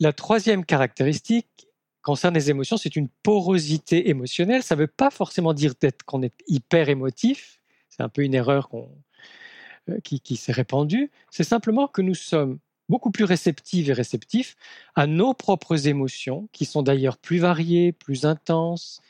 La 0.00 0.12
troisième 0.12 0.64
caractéristique 0.64 1.68
concerne 2.02 2.34
les 2.34 2.50
émotions, 2.50 2.76
c'est 2.76 2.96
une 2.96 3.08
porosité 3.22 4.10
émotionnelle. 4.10 4.62
Ça 4.62 4.74
ne 4.74 4.80
veut 4.80 4.86
pas 4.86 5.10
forcément 5.10 5.54
dire 5.54 5.74
qu'on 6.06 6.22
est 6.22 6.34
hyper 6.46 6.88
émotif, 6.88 7.60
c'est 7.88 8.02
un 8.02 8.08
peu 8.08 8.22
une 8.22 8.34
erreur 8.34 8.68
euh, 8.74 9.98
qui, 10.02 10.20
qui 10.20 10.36
s'est 10.36 10.52
répandue. 10.52 11.10
C'est 11.30 11.44
simplement 11.44 11.86
que 11.86 12.02
nous 12.02 12.14
sommes 12.14 12.58
beaucoup 12.88 13.10
plus 13.10 13.24
réceptifs 13.24 13.88
et 13.88 13.92
réceptifs 13.92 14.56
à 14.94 15.06
nos 15.06 15.34
propres 15.34 15.88
émotions, 15.88 16.48
qui 16.52 16.64
sont 16.64 16.82
d'ailleurs 16.82 17.16
plus 17.16 17.38
variées, 17.38 17.92
plus 17.92 18.26
intenses 18.26 19.00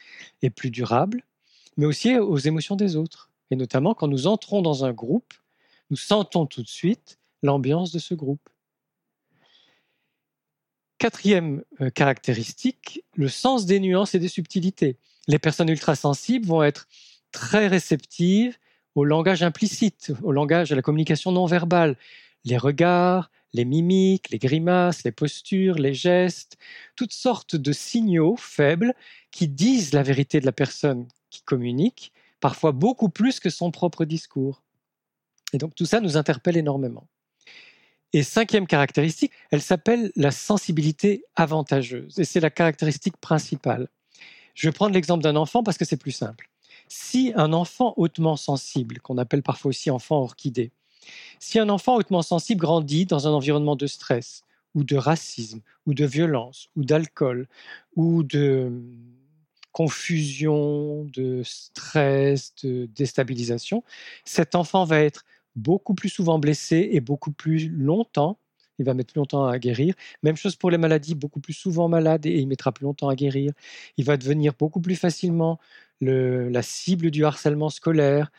et 0.42 0.50
plus 0.50 0.70
durables, 0.70 1.24
mais 1.76 1.86
aussi 1.86 2.16
aux 2.16 2.38
émotions 2.38 2.76
des 2.76 2.96
autres. 2.96 3.30
Et 3.50 3.56
notamment, 3.56 3.94
quand 3.94 4.08
nous 4.08 4.26
entrons 4.26 4.62
dans 4.62 4.84
un 4.84 4.92
groupe, 4.92 5.34
nous 5.90 5.96
sentons 5.96 6.46
tout 6.46 6.62
de 6.62 6.68
suite 6.68 7.18
l'ambiance 7.42 7.92
de 7.92 7.98
ce 7.98 8.14
groupe. 8.14 8.48
Quatrième 10.98 11.62
euh, 11.80 11.90
caractéristique, 11.90 13.04
le 13.14 13.28
sens 13.28 13.66
des 13.66 13.80
nuances 13.80 14.14
et 14.14 14.18
des 14.18 14.28
subtilités. 14.28 14.96
Les 15.28 15.38
personnes 15.38 15.68
ultrasensibles 15.68 16.46
vont 16.46 16.62
être 16.62 16.88
très 17.32 17.66
réceptives 17.66 18.56
au 18.94 19.04
langage 19.04 19.42
implicite, 19.42 20.12
au 20.22 20.32
langage, 20.32 20.72
à 20.72 20.76
la 20.76 20.82
communication 20.82 21.32
non 21.32 21.46
verbale, 21.46 21.96
les 22.44 22.56
regards, 22.56 23.30
les 23.52 23.64
mimiques, 23.64 24.30
les 24.30 24.38
grimaces, 24.38 25.04
les 25.04 25.12
postures, 25.12 25.76
les 25.76 25.94
gestes, 25.94 26.56
toutes 26.96 27.12
sortes 27.12 27.56
de 27.56 27.72
signaux 27.72 28.36
faibles 28.36 28.94
qui 29.30 29.48
disent 29.48 29.92
la 29.92 30.02
vérité 30.02 30.40
de 30.40 30.46
la 30.46 30.52
personne 30.52 31.06
qui 31.30 31.42
communique 31.42 32.12
parfois 32.44 32.72
beaucoup 32.72 33.08
plus 33.08 33.40
que 33.40 33.48
son 33.48 33.70
propre 33.70 34.04
discours. 34.04 34.62
Et 35.54 35.56
donc 35.56 35.74
tout 35.74 35.86
ça 35.86 36.00
nous 36.00 36.18
interpelle 36.18 36.58
énormément. 36.58 37.06
Et 38.12 38.22
cinquième 38.22 38.66
caractéristique, 38.66 39.32
elle 39.50 39.62
s'appelle 39.62 40.12
la 40.14 40.30
sensibilité 40.30 41.24
avantageuse. 41.36 42.18
Et 42.18 42.24
c'est 42.24 42.40
la 42.40 42.50
caractéristique 42.50 43.16
principale. 43.16 43.88
Je 44.54 44.68
vais 44.68 44.72
prendre 44.72 44.92
l'exemple 44.92 45.22
d'un 45.22 45.36
enfant 45.36 45.62
parce 45.62 45.78
que 45.78 45.86
c'est 45.86 45.96
plus 45.96 46.12
simple. 46.12 46.50
Si 46.86 47.32
un 47.34 47.54
enfant 47.54 47.94
hautement 47.96 48.36
sensible, 48.36 49.00
qu'on 49.00 49.16
appelle 49.16 49.42
parfois 49.42 49.70
aussi 49.70 49.90
enfant 49.90 50.18
orchidée, 50.18 50.70
si 51.40 51.58
un 51.58 51.70
enfant 51.70 51.94
hautement 51.96 52.20
sensible 52.20 52.60
grandit 52.60 53.06
dans 53.06 53.26
un 53.26 53.30
environnement 53.30 53.74
de 53.74 53.86
stress, 53.86 54.42
ou 54.74 54.84
de 54.84 54.96
racisme, 54.96 55.62
ou 55.86 55.94
de 55.94 56.04
violence, 56.04 56.68
ou 56.76 56.84
d'alcool, 56.84 57.48
ou 57.96 58.22
de 58.22 58.70
confusion, 59.75 61.04
de 61.12 61.43
stress, 61.43 62.54
de 62.62 62.87
déstabilisation, 62.95 63.83
cet 64.25 64.54
enfant 64.54 64.85
va 64.85 65.00
être 65.00 65.25
beaucoup 65.57 65.95
plus 65.95 66.09
souvent 66.09 66.38
blessé 66.38 66.88
et 66.93 67.00
beaucoup 67.00 67.33
plus 67.33 67.69
longtemps. 67.69 68.38
Il 68.78 68.85
va 68.85 68.95
mettre 68.95 69.12
plus 69.12 69.19
longtemps 69.19 69.47
à 69.47 69.59
guérir. 69.59 69.95
Même 70.23 70.37
chose 70.37 70.54
pour 70.54 70.71
les 70.71 70.78
maladies, 70.78 71.16
beaucoup 71.16 71.40
plus 71.40 71.52
souvent 71.52 71.88
malade 71.88 72.25
et 72.25 72.38
il 72.38 72.47
mettra 72.47 72.71
plus 72.71 72.85
longtemps 72.85 73.09
à 73.09 73.16
guérir. 73.16 73.52
Il 73.97 74.04
va 74.04 74.16
devenir 74.16 74.52
beaucoup 74.57 74.81
plus 74.81 74.97
facilement 74.97 75.59
la 76.00 76.62
cible 76.62 77.11
du 77.11 77.25
harcèlement 77.25 77.69
scolaire, 77.69 78.31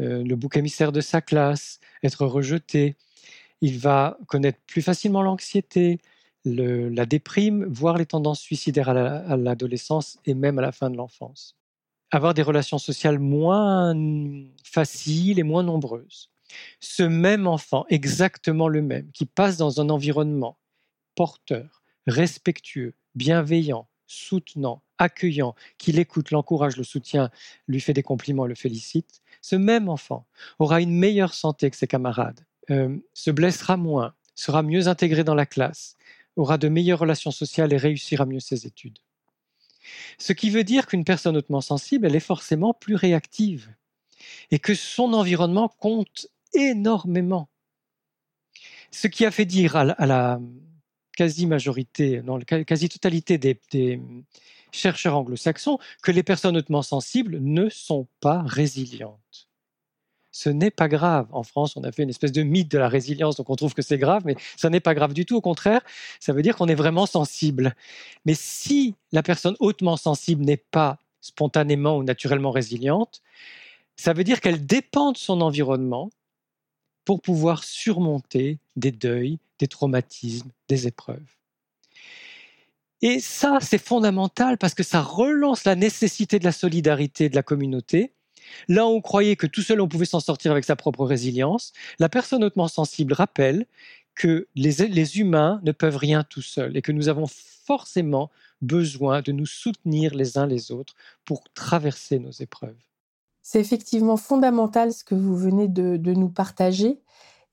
euh, 0.00 0.22
le 0.22 0.36
bouc 0.36 0.56
émissaire 0.56 0.92
de 0.92 1.00
sa 1.00 1.22
classe, 1.22 1.80
être 2.02 2.26
rejeté. 2.26 2.96
Il 3.62 3.78
va 3.78 4.18
connaître 4.26 4.58
plus 4.66 4.82
facilement 4.82 5.22
l'anxiété, 5.22 5.98
la 6.44 7.06
déprime, 7.06 7.64
voire 7.64 7.96
les 7.96 8.06
tendances 8.06 8.40
suicidaires 8.40 8.90
à 8.90 9.36
l'adolescence 9.36 10.18
et 10.26 10.34
même 10.34 10.58
à 10.58 10.62
la 10.62 10.72
fin 10.72 10.90
de 10.90 10.96
l'enfance. 10.96 11.56
Avoir 12.10 12.34
des 12.34 12.42
relations 12.42 12.78
sociales 12.78 13.18
moins 13.18 13.94
faciles 14.62 15.38
et 15.38 15.42
moins 15.42 15.62
nombreuses. 15.62 16.30
Ce 16.80 17.02
même 17.02 17.46
enfant, 17.46 17.84
exactement 17.88 18.68
le 18.68 18.82
même, 18.82 19.10
qui 19.12 19.26
passe 19.26 19.56
dans 19.56 19.80
un 19.80 19.88
environnement 19.88 20.58
porteur, 21.14 21.82
respectueux, 22.06 22.94
bienveillant, 23.14 23.88
soutenant, 24.06 24.82
accueillant, 24.98 25.54
qui 25.78 25.92
l'écoute, 25.92 26.30
l'encourage, 26.30 26.76
le 26.76 26.84
soutient, 26.84 27.30
lui 27.66 27.80
fait 27.80 27.94
des 27.94 28.02
compliments, 28.02 28.46
le 28.46 28.54
félicite, 28.54 29.22
ce 29.40 29.56
même 29.56 29.88
enfant 29.88 30.26
aura 30.58 30.80
une 30.80 30.96
meilleure 30.96 31.34
santé 31.34 31.70
que 31.70 31.76
ses 31.76 31.86
camarades, 31.86 32.40
euh, 32.70 32.96
se 33.12 33.30
blessera 33.30 33.76
moins, 33.76 34.14
sera 34.34 34.62
mieux 34.62 34.88
intégré 34.88 35.24
dans 35.24 35.34
la 35.34 35.46
classe, 35.46 35.96
aura 36.36 36.58
de 36.58 36.68
meilleures 36.68 36.98
relations 36.98 37.30
sociales 37.30 37.72
et 37.72 37.76
réussira 37.76 38.26
mieux 38.26 38.40
ses 38.40 38.66
études. 38.66 38.98
Ce 40.18 40.32
qui 40.32 40.50
veut 40.50 40.64
dire 40.64 40.86
qu'une 40.86 41.04
personne 41.04 41.36
hautement 41.36 41.60
sensible, 41.60 42.06
elle 42.06 42.16
est 42.16 42.20
forcément 42.20 42.72
plus 42.72 42.94
réactive 42.94 43.74
et 44.50 44.58
que 44.58 44.74
son 44.74 45.12
environnement 45.12 45.68
compte 45.68 46.28
énormément. 46.54 47.48
Ce 48.90 49.08
qui 49.08 49.26
a 49.26 49.30
fait 49.30 49.44
dire 49.44 49.76
à 49.76 49.84
la, 49.84 50.40
quasi-majorité, 51.16 52.22
non, 52.22 52.38
la 52.38 52.64
quasi-totalité 52.64 53.38
des, 53.38 53.60
des 53.70 54.00
chercheurs 54.72 55.16
anglo-saxons 55.16 55.78
que 56.02 56.10
les 56.10 56.22
personnes 56.22 56.56
hautement 56.56 56.82
sensibles 56.82 57.38
ne 57.40 57.68
sont 57.68 58.08
pas 58.20 58.42
résilientes 58.42 59.48
ce 60.34 60.50
n'est 60.50 60.72
pas 60.72 60.88
grave. 60.88 61.28
En 61.30 61.44
France, 61.44 61.76
on 61.76 61.84
a 61.84 61.92
fait 61.92 62.02
une 62.02 62.10
espèce 62.10 62.32
de 62.32 62.42
mythe 62.42 62.68
de 62.68 62.76
la 62.76 62.88
résilience, 62.88 63.36
donc 63.36 63.50
on 63.50 63.54
trouve 63.54 63.72
que 63.72 63.82
c'est 63.82 63.98
grave, 63.98 64.22
mais 64.26 64.34
ça 64.56 64.68
n'est 64.68 64.80
pas 64.80 64.92
grave 64.92 65.14
du 65.14 65.24
tout. 65.24 65.36
Au 65.36 65.40
contraire, 65.40 65.80
ça 66.18 66.32
veut 66.32 66.42
dire 66.42 66.56
qu'on 66.56 66.66
est 66.66 66.74
vraiment 66.74 67.06
sensible. 67.06 67.76
Mais 68.24 68.34
si 68.34 68.96
la 69.12 69.22
personne 69.22 69.54
hautement 69.60 69.96
sensible 69.96 70.44
n'est 70.44 70.56
pas 70.56 70.98
spontanément 71.20 71.96
ou 71.96 72.02
naturellement 72.02 72.50
résiliente, 72.50 73.22
ça 73.94 74.12
veut 74.12 74.24
dire 74.24 74.40
qu'elle 74.40 74.66
dépend 74.66 75.12
de 75.12 75.18
son 75.18 75.40
environnement 75.40 76.10
pour 77.04 77.22
pouvoir 77.22 77.62
surmonter 77.62 78.58
des 78.74 78.90
deuils, 78.90 79.38
des 79.60 79.68
traumatismes, 79.68 80.50
des 80.68 80.88
épreuves. 80.88 81.22
Et 83.02 83.20
ça, 83.20 83.58
c'est 83.60 83.78
fondamental 83.78 84.58
parce 84.58 84.74
que 84.74 84.82
ça 84.82 85.00
relance 85.00 85.62
la 85.62 85.76
nécessité 85.76 86.40
de 86.40 86.44
la 86.44 86.50
solidarité 86.50 87.28
de 87.28 87.36
la 87.36 87.44
communauté 87.44 88.13
Là 88.68 88.86
où 88.86 88.90
on 88.90 89.00
croyait 89.00 89.36
que 89.36 89.46
tout 89.46 89.62
seul 89.62 89.80
on 89.80 89.88
pouvait 89.88 90.04
s'en 90.04 90.20
sortir 90.20 90.52
avec 90.52 90.64
sa 90.64 90.76
propre 90.76 91.04
résilience, 91.04 91.72
la 91.98 92.08
personne 92.08 92.44
hautement 92.44 92.68
sensible 92.68 93.12
rappelle 93.12 93.66
que 94.14 94.46
les, 94.54 95.18
humains 95.18 95.60
ne 95.64 95.72
peuvent 95.72 95.96
rien 95.96 96.24
tout 96.24 96.42
seuls 96.42 96.76
et 96.76 96.82
que 96.82 96.92
nous 96.92 97.08
avons 97.08 97.26
forcément 97.26 98.30
besoin 98.62 99.22
de 99.22 99.32
nous 99.32 99.46
soutenir 99.46 100.14
les 100.14 100.38
uns 100.38 100.46
les 100.46 100.70
autres 100.70 100.94
pour 101.24 101.42
traverser 101.54 102.18
nos 102.18 102.30
épreuves. 102.30 102.76
C'est 103.42 103.60
effectivement 103.60 104.16
fondamental 104.16 104.92
ce 104.92 105.04
que 105.04 105.14
vous 105.14 105.36
venez 105.36 105.68
de, 105.68 106.12
nous 106.12 106.30
partager. 106.30 107.00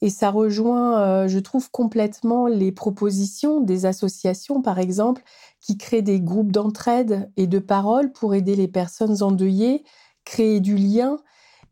Et 0.03 0.09
ça 0.09 0.31
rejoint, 0.31 0.99
euh, 1.01 1.27
je 1.27 1.37
trouve, 1.37 1.69
complètement 1.69 2.47
les 2.47 2.71
propositions 2.71 3.59
des 3.59 3.85
associations, 3.85 4.61
par 4.61 4.79
exemple, 4.79 5.21
qui 5.59 5.77
créent 5.77 6.01
des 6.01 6.19
groupes 6.19 6.51
d'entraide 6.51 7.29
et 7.37 7.45
de 7.45 7.59
parole 7.59 8.11
pour 8.11 8.33
aider 8.33 8.55
les 8.55 8.67
personnes 8.67 9.21
endeuillées 9.21 9.83
créer 10.25 10.59
du 10.59 10.75
lien. 10.75 11.17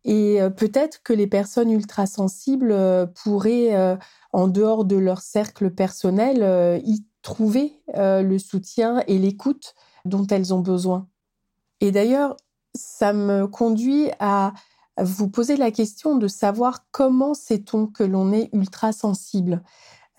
Et 0.05 0.41
euh, 0.41 0.49
peut-être 0.49 1.01
que 1.03 1.13
les 1.13 1.27
personnes 1.27 1.71
ultra 1.71 2.05
sensibles 2.05 2.71
euh, 2.71 3.05
pourraient, 3.05 3.75
euh, 3.75 3.97
en 4.31 4.47
dehors 4.47 4.85
de 4.85 4.95
leur 4.95 5.21
cercle 5.21 5.71
personnel, 5.71 6.81
y 6.85 7.05
trouver 7.21 7.73
le 7.95 8.37
soutien 8.37 9.03
et 9.07 9.17
l'écoute 9.17 9.75
dont 10.05 10.25
elles 10.27 10.53
ont 10.53 10.59
besoin. 10.59 11.07
Et 11.81 11.91
d'ailleurs, 11.91 12.37
ça 12.75 13.11
me 13.11 13.47
conduit 13.47 14.09
à 14.19 14.53
vous 14.97 15.29
poser 15.29 15.57
la 15.57 15.71
question 15.71 16.15
de 16.15 16.27
savoir 16.27 16.85
comment 16.91 17.33
sait-on 17.33 17.87
que 17.87 18.03
l'on 18.03 18.31
est 18.31 18.49
ultra 18.53 18.91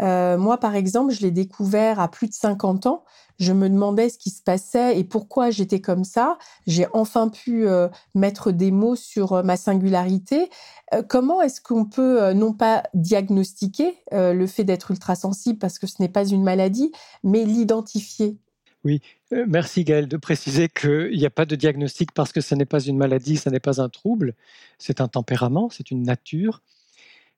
sensible. 0.00 0.42
moi, 0.42 0.58
par 0.58 0.74
exemple, 0.74 1.12
je 1.12 1.20
l'ai 1.20 1.30
découvert 1.30 2.00
à 2.00 2.08
plus 2.08 2.28
de 2.28 2.34
50 2.34 2.86
ans 2.86 3.04
je 3.40 3.54
me 3.54 3.68
demandais 3.70 4.10
ce 4.10 4.18
qui 4.18 4.28
se 4.30 4.42
passait 4.42 4.98
et 4.98 5.02
pourquoi 5.02 5.50
j'étais 5.50 5.80
comme 5.80 6.04
ça. 6.04 6.38
J'ai 6.66 6.86
enfin 6.92 7.30
pu 7.30 7.66
euh, 7.66 7.88
mettre 8.14 8.52
des 8.52 8.70
mots 8.70 8.96
sur 8.96 9.32
euh, 9.32 9.42
ma 9.42 9.56
singularité. 9.56 10.50
Euh, 10.92 11.02
comment 11.02 11.40
est-ce 11.40 11.62
qu'on 11.62 11.86
peut 11.86 12.32
non 12.34 12.52
pas 12.52 12.82
diagnostiquer 12.92 13.94
le 14.12 14.46
fait 14.46 14.64
d'être 14.64 14.90
ultrasensible 14.90 15.58
parce 15.58 15.78
que 15.78 15.86
ce 15.86 15.96
n'est 16.00 16.08
pas 16.08 16.26
une 16.26 16.42
maladie, 16.42 16.92
mais 17.24 17.44
l'identifier? 17.44 18.36
Oui, 18.84 19.00
merci 19.30 19.84
Gaël 19.84 20.08
de 20.08 20.16
préciser 20.16 20.68
qu'il 20.68 21.16
n'y 21.16 21.26
a 21.26 21.30
pas 21.30 21.46
de 21.46 21.56
diagnostic 21.56 22.12
parce 22.12 22.32
que 22.32 22.40
ce 22.40 22.54
n'est 22.54 22.66
pas 22.66 22.80
une 22.80 22.96
maladie, 22.96 23.36
ce 23.36 23.48
n'est 23.48 23.60
pas 23.60 23.80
un 23.80 23.88
trouble, 23.88 24.34
c'est 24.78 25.00
un 25.00 25.08
tempérament, 25.08 25.70
c'est 25.70 25.90
une 25.90 26.02
nature. 26.02 26.60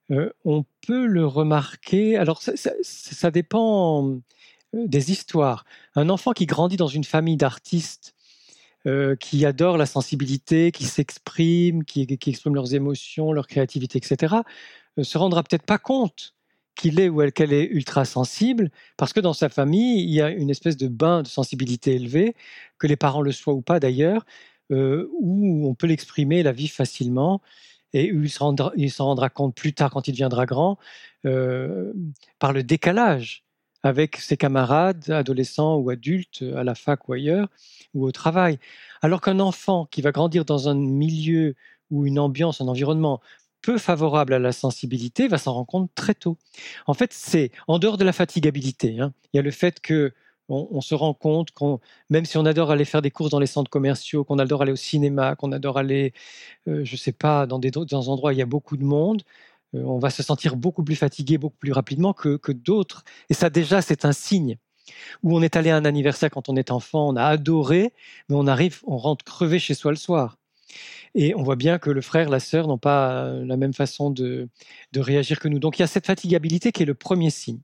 On 0.09 0.65
peut 0.85 1.05
le 1.05 1.25
remarquer, 1.25 2.17
alors 2.17 2.41
ça 2.41 3.31
dépend 3.31 4.19
euh, 4.75 4.87
des 4.87 5.11
histoires. 5.11 5.65
Un 5.95 6.09
enfant 6.09 6.31
qui 6.33 6.45
grandit 6.45 6.77
dans 6.77 6.87
une 6.87 7.03
famille 7.03 7.37
d'artistes 7.37 8.15
euh, 8.85 9.15
qui 9.15 9.45
adore 9.45 9.77
la 9.77 9.85
sensibilité, 9.85 10.71
qui 10.71 10.85
s'exprime, 10.85 11.83
qui, 11.85 12.07
expriment 12.27 12.55
leurs 12.55 12.73
émotions, 12.73 13.31
leur 13.31 13.47
créativité, 13.47 13.97
etc., 13.97 14.35
euh, 14.99 15.03
se 15.03 15.17
rendra 15.17 15.43
peut-être 15.43 15.65
pas 15.65 15.77
compte 15.77 16.33
qu'il 16.75 16.99
est 16.99 17.07
ou 17.07 17.29
qu'elle 17.31 17.53
est 17.53 17.65
ultra 17.65 18.03
sensible, 18.03 18.71
parce 18.97 19.13
que 19.13 19.19
dans 19.19 19.33
sa 19.33 19.47
famille, 19.47 20.03
il 20.03 20.09
y 20.09 20.21
a 20.21 20.29
une 20.29 20.49
espèce 20.49 20.75
de 20.75 20.87
bain 20.87 21.21
de 21.21 21.27
sensibilité 21.27 21.93
élevée, 21.95 22.35
que 22.79 22.87
les 22.87 22.95
parents 22.95 23.21
le 23.21 23.31
soient 23.31 23.53
ou 23.53 23.61
pas 23.61 23.79
d'ailleurs, 23.79 24.25
où 24.71 25.67
on 25.67 25.75
peut 25.75 25.85
l'exprimer, 25.85 26.41
la 26.41 26.51
vivre 26.51 26.73
facilement, 26.73 27.41
et 27.93 28.11
il 28.13 28.29
s'en 28.29 28.55
rendra, 29.05 29.29
compte 29.29 29.55
plus 29.55 29.73
tard 29.73 29.91
quand 29.91 30.07
il 30.07 30.11
deviendra 30.11 30.45
grand, 30.45 30.77
par 31.23 32.53
le 32.53 32.63
décalage 32.63 33.43
avec 33.83 34.15
ses 34.15 34.37
camarades, 34.37 35.09
adolescents 35.09 35.75
ou 35.75 35.89
adultes, 35.89 36.43
à 36.55 36.63
la 36.63 36.73
fac 36.73 37.09
ou 37.09 37.13
ailleurs, 37.13 37.49
ou 37.93 38.05
au 38.05 38.11
travail. 38.11 38.57
Alors 39.01 39.19
qu'un 39.19 39.39
enfant 39.41 39.87
qui 39.91 40.01
va 40.01 40.11
grandir 40.11 40.45
dans 40.45 40.69
un 40.69 40.73
milieu 40.73 41.55
ou 41.91 42.05
une 42.05 42.17
ambiance, 42.17 42.61
un 42.61 42.67
environnement 42.67 43.19
peu 43.61 43.77
favorable 43.77 44.33
à 44.33 44.39
la 44.39 44.53
sensibilité 44.53 45.27
va 45.27 45.37
s'en 45.37 45.53
rendre 45.53 45.67
compte 45.67 45.91
très 45.95 46.13
tôt. 46.13 46.37
En 46.87 46.93
fait, 46.93 47.13
c'est 47.13 47.51
en 47.67 47.77
dehors 47.77 47.97
de 47.97 48.05
la 48.05 48.13
fatigabilité. 48.13 48.99
Hein, 48.99 49.13
il 49.33 49.37
y 49.37 49.39
a 49.39 49.43
le 49.43 49.51
fait 49.51 49.79
que 49.81 50.13
on, 50.49 50.81
se 50.81 50.95
rend 50.95 51.13
compte 51.13 51.51
qu'on, 51.51 51.79
même 52.09 52.25
si 52.25 52.37
on 52.37 52.45
adore 52.45 52.71
aller 52.71 52.85
faire 52.85 53.01
des 53.01 53.11
courses 53.11 53.29
dans 53.29 53.39
les 53.39 53.47
centres 53.47 53.69
commerciaux, 53.69 54.23
qu'on 54.23 54.39
adore 54.39 54.61
aller 54.61 54.71
au 54.71 54.77
cinéma, 54.77 55.35
qu'on 55.35 55.51
adore 55.51 55.77
aller, 55.77 56.13
euh, 56.67 56.83
je 56.83 56.93
ne 56.93 56.97
sais 56.97 57.11
pas, 57.11 57.45
dans 57.45 57.59
des, 57.59 57.71
endroits 57.77 58.31
où 58.31 58.33
il 58.33 58.39
y 58.39 58.41
a 58.41 58.45
beaucoup 58.45 58.77
de 58.77 58.83
monde, 58.83 59.23
euh, 59.75 59.83
on 59.83 59.99
va 59.99 60.09
se 60.09 60.23
sentir 60.23 60.55
beaucoup 60.55 60.83
plus 60.83 60.95
fatigué 60.95 61.37
beaucoup 61.37 61.57
plus 61.57 61.71
rapidement 61.71 62.13
que, 62.13 62.51
d'autres. 62.51 63.03
Et 63.29 63.33
ça 63.33 63.49
déjà, 63.49 63.81
c'est 63.81 64.05
un 64.05 64.13
signe. 64.13 64.57
Où 65.23 65.35
on 65.37 65.41
est 65.41 65.55
allé 65.55 65.69
à 65.69 65.77
un 65.77 65.85
anniversaire 65.85 66.29
quand 66.29 66.49
on 66.49 66.57
est 66.57 66.71
enfant, 66.71 67.07
on 67.09 67.15
a 67.15 67.23
adoré, 67.23 67.93
mais 68.27 68.35
on 68.35 68.47
arrive, 68.47 68.81
on 68.85 68.97
rentre 68.97 69.23
crevé 69.23 69.57
chez 69.59 69.73
soi 69.75 69.91
le 69.91 69.97
soir. 69.97 70.37
Et 71.15 71.35
on 71.35 71.43
voit 71.43 71.55
bien 71.55 71.79
que 71.79 71.89
le 71.89 72.01
frère, 72.01 72.29
la 72.29 72.39
sœur 72.39 72.67
n'ont 72.67 72.77
pas 72.77 73.29
la 73.29 73.57
même 73.57 73.73
façon 73.73 74.09
de, 74.09 74.49
réagir 74.95 75.39
que 75.39 75.47
nous. 75.47 75.59
Donc 75.59 75.79
il 75.79 75.83
y 75.83 75.85
a 75.85 75.87
cette 75.87 76.05
fatigabilité 76.07 76.71
qui 76.71 76.83
est 76.83 76.85
le 76.85 76.95
premier 76.95 77.29
signe. 77.29 77.59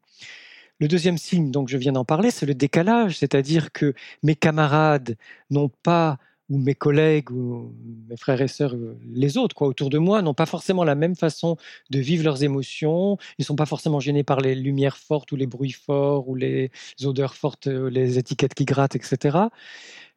Le 0.79 0.87
deuxième 0.87 1.17
signe, 1.17 1.51
donc 1.51 1.67
je 1.67 1.77
viens 1.77 1.91
d'en 1.91 2.05
parler, 2.05 2.31
c'est 2.31 2.45
le 2.45 2.55
décalage, 2.55 3.17
c'est-à-dire 3.17 3.71
que 3.73 3.93
mes 4.23 4.35
camarades 4.35 5.17
n'ont 5.49 5.69
pas 5.69 6.17
ou 6.49 6.57
mes 6.57 6.73
collègues 6.73 7.31
ou 7.31 7.73
mes 8.09 8.17
frères 8.17 8.41
et 8.41 8.47
sœurs, 8.47 8.75
les 9.05 9.37
autres, 9.37 9.55
quoi, 9.55 9.67
autour 9.67 9.89
de 9.89 9.99
moi, 9.99 10.21
n'ont 10.21 10.33
pas 10.33 10.47
forcément 10.47 10.83
la 10.83 10.95
même 10.95 11.15
façon 11.15 11.57
de 11.91 11.99
vivre 11.99 12.23
leurs 12.23 12.43
émotions. 12.43 13.17
Ils 13.37 13.41
ne 13.41 13.45
sont 13.45 13.55
pas 13.55 13.67
forcément 13.67 13.99
gênés 13.99 14.23
par 14.23 14.41
les 14.41 14.55
lumières 14.55 14.97
fortes 14.97 15.31
ou 15.31 15.35
les 15.35 15.45
bruits 15.45 15.73
forts 15.73 16.27
ou 16.27 16.35
les 16.35 16.71
odeurs 17.03 17.35
fortes, 17.35 17.67
les 17.67 18.17
étiquettes 18.17 18.55
qui 18.55 18.65
grattent, 18.65 18.95
etc. 18.95 19.37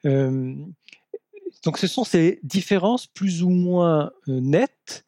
donc, 0.05 1.79
ce 1.79 1.87
sont 1.87 2.05
ces 2.05 2.41
différences 2.43 3.07
plus 3.07 3.43
ou 3.43 3.51
moins 3.51 4.11
nettes 4.27 5.05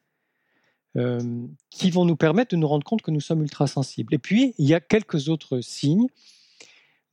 qui 1.70 1.90
vont 1.90 2.04
nous 2.04 2.16
permettre 2.16 2.52
de 2.52 2.56
nous 2.56 2.68
rendre 2.68 2.84
compte 2.84 3.02
que 3.02 3.10
nous 3.10 3.20
sommes 3.20 3.42
ultra 3.42 3.66
sensibles. 3.66 4.14
Et 4.14 4.18
puis, 4.18 4.54
il 4.58 4.68
y 4.68 4.74
a 4.74 4.80
quelques 4.80 5.28
autres 5.28 5.60
signes. 5.60 6.06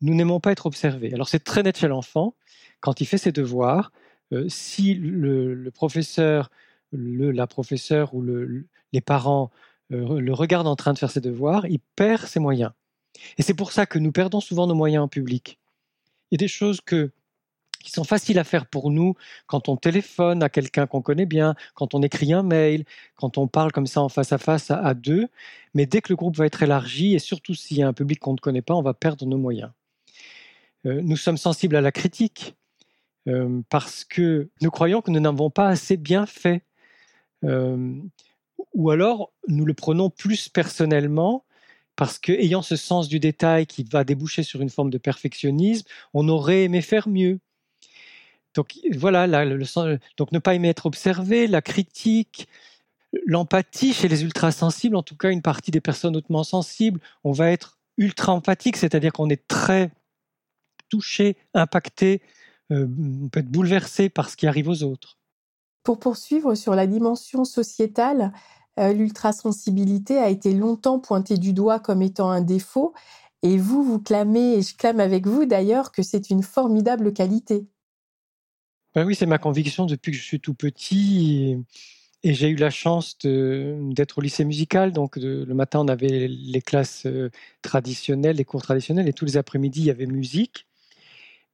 Nous 0.01 0.13
n'aimons 0.13 0.39
pas 0.39 0.51
être 0.51 0.67
observés. 0.67 1.13
Alors, 1.13 1.29
c'est 1.29 1.43
très 1.43 1.63
net 1.63 1.77
chez 1.77 1.87
l'enfant. 1.87 2.35
Quand 2.79 3.01
il 3.01 3.05
fait 3.05 3.17
ses 3.17 3.31
devoirs, 3.31 3.91
euh, 4.33 4.45
si 4.49 4.93
le, 4.93 5.69
professeur, 5.73 6.51
la 6.91 7.47
professeure 7.47 8.13
ou 8.13 8.23
les 8.23 9.01
parents 9.01 9.51
euh, 9.91 10.19
le 10.19 10.33
regardent 10.33 10.67
en 10.67 10.75
train 10.75 10.93
de 10.93 10.99
faire 10.99 11.11
ses 11.11 11.21
devoirs, 11.21 11.65
il 11.67 11.79
perd 11.95 12.25
ses 12.25 12.39
moyens. 12.39 12.71
Et 13.37 13.41
c'est 13.41 13.53
pour 13.53 13.71
ça 13.71 13.85
que 13.85 13.99
nous 13.99 14.11
perdons 14.11 14.39
souvent 14.39 14.67
nos 14.67 14.75
moyens 14.75 15.03
en 15.03 15.07
public. 15.07 15.59
Il 16.29 16.35
y 16.35 16.37
a 16.37 16.37
des 16.37 16.47
choses 16.47 16.81
que 16.81 17.11
qui 17.81 17.91
sont 17.91 18.03
faciles 18.03 18.39
à 18.39 18.43
faire 18.43 18.65
pour 18.65 18.91
nous 18.91 19.15
quand 19.47 19.69
on 19.69 19.77
téléphone 19.77 20.43
à 20.43 20.49
quelqu'un 20.49 20.87
qu'on 20.87 21.01
connaît 21.01 21.25
bien, 21.25 21.55
quand 21.75 21.93
on 21.93 22.01
écrit 22.01 22.33
un 22.33 22.43
mail, 22.43 22.85
quand 23.15 23.37
on 23.37 23.47
parle 23.47 23.71
comme 23.71 23.87
ça 23.87 24.01
en 24.01 24.09
face 24.09 24.31
à 24.31 24.37
face 24.37 24.71
à, 24.71 24.93
deux. 24.93 25.27
Mais 25.73 25.85
dès 25.85 26.01
que 26.01 26.11
le 26.11 26.15
groupe 26.15 26.37
va 26.37 26.45
être 26.45 26.63
élargi, 26.63 27.13
et 27.13 27.19
surtout 27.19 27.53
s'il 27.53 27.77
y 27.77 27.83
a 27.83 27.87
un 27.87 27.93
public 27.93 28.19
qu'on 28.19 28.33
ne 28.33 28.37
connaît 28.37 28.61
pas, 28.61 28.73
on 28.73 28.81
va 28.81 28.93
perdre 28.93 29.25
nos 29.25 29.37
moyens. 29.37 29.71
Euh, 30.85 31.01
nous 31.03 31.17
sommes 31.17 31.37
sensibles 31.37 31.75
à 31.75 31.81
la 31.81 31.91
critique 31.91 32.55
euh, 33.27 33.61
parce 33.69 34.03
que 34.03 34.49
nous 34.61 34.71
croyons 34.71 35.01
que 35.01 35.11
nous 35.11 35.19
n'avons 35.19 35.49
pas 35.49 35.67
assez 35.67 35.97
bien 35.97 36.25
fait. 36.25 36.63
Euh, 37.43 37.95
ou 38.73 38.89
alors 38.89 39.31
nous 39.47 39.65
le 39.65 39.73
prenons 39.73 40.09
plus 40.09 40.49
personnellement 40.49 41.45
parce 41.95 42.17
que 42.17 42.31
ayant 42.31 42.61
ce 42.61 42.75
sens 42.75 43.07
du 43.07 43.19
détail 43.19 43.67
qui 43.67 43.83
va 43.83 44.03
déboucher 44.03 44.43
sur 44.43 44.61
une 44.61 44.69
forme 44.69 44.89
de 44.89 44.97
perfectionnisme, 44.97 45.87
on 46.13 46.29
aurait 46.29 46.63
aimé 46.63 46.81
faire 46.81 47.07
mieux. 47.07 47.39
Donc 48.53 48.77
voilà, 48.95 49.27
donc 50.17 50.31
ne 50.31 50.39
pas 50.39 50.55
aimer 50.55 50.69
être 50.69 50.85
observé, 50.85 51.47
la 51.47 51.61
critique, 51.61 52.47
l'empathie 53.25 53.93
chez 53.93 54.07
les 54.07 54.23
ultra-sensibles, 54.23 54.95
en 54.95 55.03
tout 55.03 55.15
cas 55.15 55.29
une 55.29 55.41
partie 55.41 55.71
des 55.71 55.81
personnes 55.81 56.15
hautement 56.15 56.43
sensibles, 56.43 56.99
on 57.23 57.31
va 57.31 57.51
être 57.51 57.77
ultra 57.97 58.33
empathique, 58.33 58.77
c'est-à-dire 58.77 59.13
qu'on 59.13 59.29
est 59.29 59.47
très 59.47 59.91
touché, 60.89 61.37
impacté, 61.53 62.21
euh, 62.71 62.87
on 63.23 63.29
peut 63.29 63.39
être 63.39 63.51
bouleversé 63.51 64.09
par 64.09 64.29
ce 64.29 64.37
qui 64.37 64.47
arrive 64.47 64.67
aux 64.67 64.83
autres. 64.83 65.17
Pour 65.83 65.99
poursuivre 65.99 66.55
sur 66.55 66.75
la 66.75 66.87
dimension 66.87 67.43
sociétale, 67.45 68.33
euh, 68.79 68.93
l'ultrasensibilité 68.93 70.17
a 70.17 70.29
été 70.29 70.53
longtemps 70.53 70.99
pointée 70.99 71.37
du 71.37 71.53
doigt 71.53 71.79
comme 71.79 72.01
étant 72.01 72.29
un 72.29 72.41
défaut, 72.41 72.93
et 73.43 73.57
vous, 73.57 73.83
vous 73.83 73.99
clamez, 73.99 74.53
et 74.53 74.61
je 74.61 74.75
clame 74.75 74.99
avec 74.99 75.25
vous 75.25 75.45
d'ailleurs, 75.45 75.91
que 75.91 76.03
c'est 76.03 76.29
une 76.29 76.43
formidable 76.43 77.11
qualité. 77.13 77.67
Ben 78.93 79.05
oui, 79.05 79.15
c'est 79.15 79.25
ma 79.25 79.37
conviction 79.37 79.85
depuis 79.85 80.11
que 80.11 80.17
je 80.17 80.23
suis 80.23 80.39
tout 80.41 80.53
petit. 80.53 81.57
Et, 82.23 82.33
j'ai 82.33 82.49
eu 82.49 82.55
la 82.55 82.69
chance 82.69 83.17
d'être 83.19 84.17
au 84.17 84.21
lycée 84.21 84.43
musical. 84.45 84.91
Donc, 84.91 85.15
le 85.15 85.45
matin, 85.53 85.79
on 85.79 85.87
avait 85.87 86.27
les 86.27 86.61
classes 86.61 87.05
euh, 87.05 87.31
traditionnelles, 87.61 88.35
les 88.37 88.45
cours 88.45 88.61
traditionnels, 88.61 89.07
et 89.07 89.13
tous 89.13 89.25
les 89.25 89.37
après-midi, 89.37 89.81
il 89.81 89.85
y 89.85 89.89
avait 89.91 90.05
musique. 90.05 90.67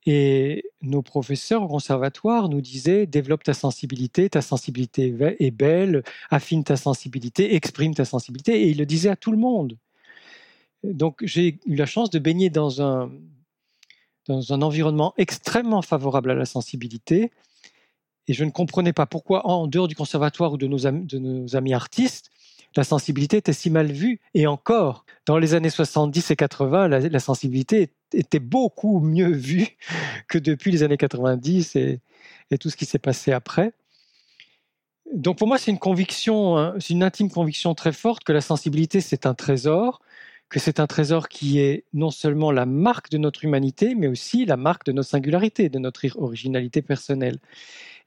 Et 0.07 0.63
nos 0.81 1.01
professeurs 1.01 1.63
au 1.63 1.67
conservatoire 1.67 2.49
nous 2.49 2.61
disaient 2.61 3.05
développe 3.05 3.43
ta 3.43 3.53
sensibilité, 3.53 4.29
ta 4.29 4.41
sensibilité 4.41 5.13
est 5.39 5.51
belle, 5.51 6.03
affine 6.29 6.63
ta 6.63 6.77
sensibilité, 6.77 7.55
exprime 7.55 7.93
ta 7.93 8.05
sensibilité. 8.05 8.63
Et 8.63 8.69
ils 8.69 8.77
le 8.77 8.85
disaient 8.85 9.09
à 9.09 9.15
tout 9.17 9.31
le 9.31 9.37
monde. 9.37 9.77
Donc, 10.83 11.19
j'ai 11.23 11.59
eu 11.65 11.75
la 11.75 11.85
chance 11.85 12.09
de 12.09 12.19
baigner 12.19 12.49
dans 12.49 12.81
un, 12.81 13.11
dans 14.27 14.53
un 14.53 14.61
environnement 14.61 15.13
extrêmement 15.17 15.81
favorable 15.81 16.31
à 16.31 16.35
la 16.35 16.45
sensibilité. 16.45 17.31
Et 18.27 18.33
je 18.33 18.43
ne 18.43 18.51
comprenais 18.51 18.93
pas 18.93 19.05
pourquoi, 19.05 19.47
en 19.47 19.67
dehors 19.67 19.87
du 19.87 19.95
conservatoire 19.95 20.53
ou 20.53 20.57
de 20.57 20.67
nos, 20.67 20.85
amis, 21.55 21.73
artistes, 21.73 22.29
la 22.75 22.83
sensibilité 22.83 23.37
était 23.37 23.53
si 23.53 23.69
mal 23.69 23.91
vue. 23.91 24.19
Et 24.33 24.47
encore, 24.47 25.05
dans 25.25 25.37
les 25.37 25.53
années 25.53 25.69
70 25.69 26.31
et 26.31 26.35
80, 26.35 26.87
la, 26.87 27.19
sensibilité 27.19 27.89
était 28.13 28.39
beaucoup 28.39 28.99
mieux 28.99 29.31
vue 29.31 29.77
que 30.27 30.37
depuis 30.37 30.71
les 30.71 30.83
années 30.83 30.97
90 30.97 31.75
et, 31.75 32.01
et 32.51 32.57
tout 32.57 32.69
ce 32.69 32.75
qui 32.77 32.85
s'est 32.85 32.99
passé 32.99 33.31
après. 33.31 33.73
Donc 35.13 35.37
pour 35.37 35.47
moi, 35.47 35.57
c'est 35.57 35.71
une 35.71 35.79
conviction, 35.79 36.57
hein, 36.57 36.75
c'est 36.79 36.93
une 36.93 37.03
intime 37.03 37.31
conviction 37.31 37.73
très 37.75 37.93
forte 37.93 38.25
que 38.25 38.33
la 38.33 38.41
sensibilité, 38.41 38.99
c'est 38.99 39.25
un 39.25 39.33
trésor 39.33 40.01
que 40.49 40.59
c'est 40.59 40.79
un 40.79 40.87
trésor 40.87 41.27
qui 41.27 41.59
est 41.59 41.83
non 41.93 42.11
seulement 42.11 42.51
la 42.51 42.65
marque 42.65 43.09
de 43.09 43.17
notre 43.17 43.43
humanité, 43.43 43.95
mais 43.95 44.07
aussi 44.07 44.45
la 44.45 44.57
marque 44.57 44.85
de 44.85 44.91
notre 44.91 45.09
singularité, 45.09 45.69
de 45.69 45.79
notre 45.79 46.05
originalité 46.17 46.81
personnelle. 46.81 47.39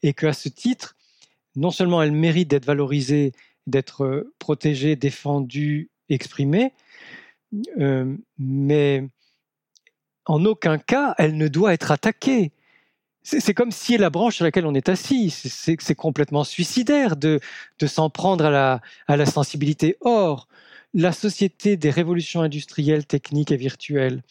Et 0.02 0.14
qu'à 0.14 0.32
ce 0.32 0.48
titre, 0.48 0.96
non 1.56 1.70
seulement 1.70 2.02
elle 2.02 2.12
mérite 2.12 2.48
d'être 2.48 2.64
valorisée, 2.64 3.32
d'être 3.66 4.04
euh, 4.04 4.32
protégée, 4.38 4.96
défendue, 4.96 5.90
exprimée, 6.08 6.72
euh, 7.78 8.16
mais 8.38 9.08
en 10.24 10.44
aucun 10.44 10.78
cas 10.78 11.14
elle 11.18 11.36
ne 11.36 11.48
doit 11.48 11.74
être 11.74 11.90
attaquée. 11.90 12.52
C'est 13.22 13.52
comme 13.52 13.70
si 13.70 13.98
la 13.98 14.08
branche 14.08 14.36
sur 14.36 14.46
laquelle 14.46 14.64
on 14.64 14.74
est 14.74 14.88
assis. 14.88 15.28
C'est 15.28 15.94
complètement 15.94 16.42
suicidaire 16.42 17.16
de, 17.16 17.38
s'en 17.86 18.08
prendre 18.08 18.46
à 18.46 18.50
la, 18.50 18.80
à 19.08 19.18
la 19.18 19.26
sensibilité. 19.26 19.98
Or, 20.00 20.48
la 20.94 21.12
société 21.12 21.76
des 21.76 21.90
révolutions 21.90 22.42
industrielles, 22.42 23.06
techniques 23.06 23.52
et 23.52 23.56
virtuelles, 23.56 24.22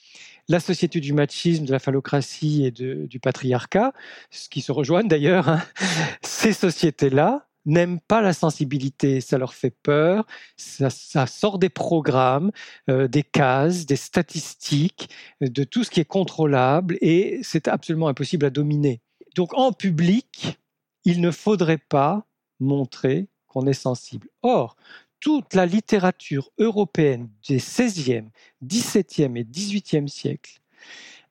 la 0.48 0.60
société 0.60 1.00
du 1.00 1.14
machisme, 1.14 1.66
de 1.66 1.72
la 1.72 1.80
phallocratie 1.80 2.66
et 2.66 2.72
du 2.72 3.20
patriarcat, 3.20 3.94
ce 4.32 4.50
qui 4.50 4.62
se 4.62 4.72
rejoignent 4.72 5.08
d'ailleurs, 5.08 5.48
hein, 5.48 5.62
ces 6.24 6.54
sociétés-là 6.54 7.46
n'aiment 7.66 8.00
pas 8.00 8.22
la 8.22 8.34
sensibilité, 8.34 9.22
ça 9.22 9.38
leur 9.38 9.54
fait 9.54 9.76
peur, 9.84 10.26
ça, 10.58 10.90
sort 11.28 11.60
des 11.60 11.70
programmes, 11.70 12.52
euh, 12.90 13.08
des 13.08 13.24
cases, 13.24 13.86
des 13.86 13.96
statistiques, 13.96 15.10
de 15.42 15.64
tout 15.64 15.84
ce 15.84 15.92
qui 15.92 16.00
est 16.00 16.06
contrôlable 16.06 16.98
et 17.02 17.40
c'est 17.44 17.68
absolument 17.68 18.08
impossible 18.08 18.46
à 18.46 18.50
dominer. 18.50 19.02
Donc 19.36 19.54
en 19.54 19.72
public, 19.72 20.60
il 21.06 21.22
ne 21.22 21.32
faudrait 21.32 21.78
pas 21.78 22.26
montrer 22.60 23.28
qu'on 23.48 23.68
est 23.68 23.74
sensible. 23.74 24.28
Or, 24.42 24.76
toute 25.20 25.54
la 25.54 25.66
littérature 25.66 26.52
européenne 26.58 27.30
des 27.48 27.58
XVIe, 27.58 28.30
XVIIe 28.64 29.38
et 29.38 29.44
XVIIIe 29.44 30.10
siècles 30.10 30.60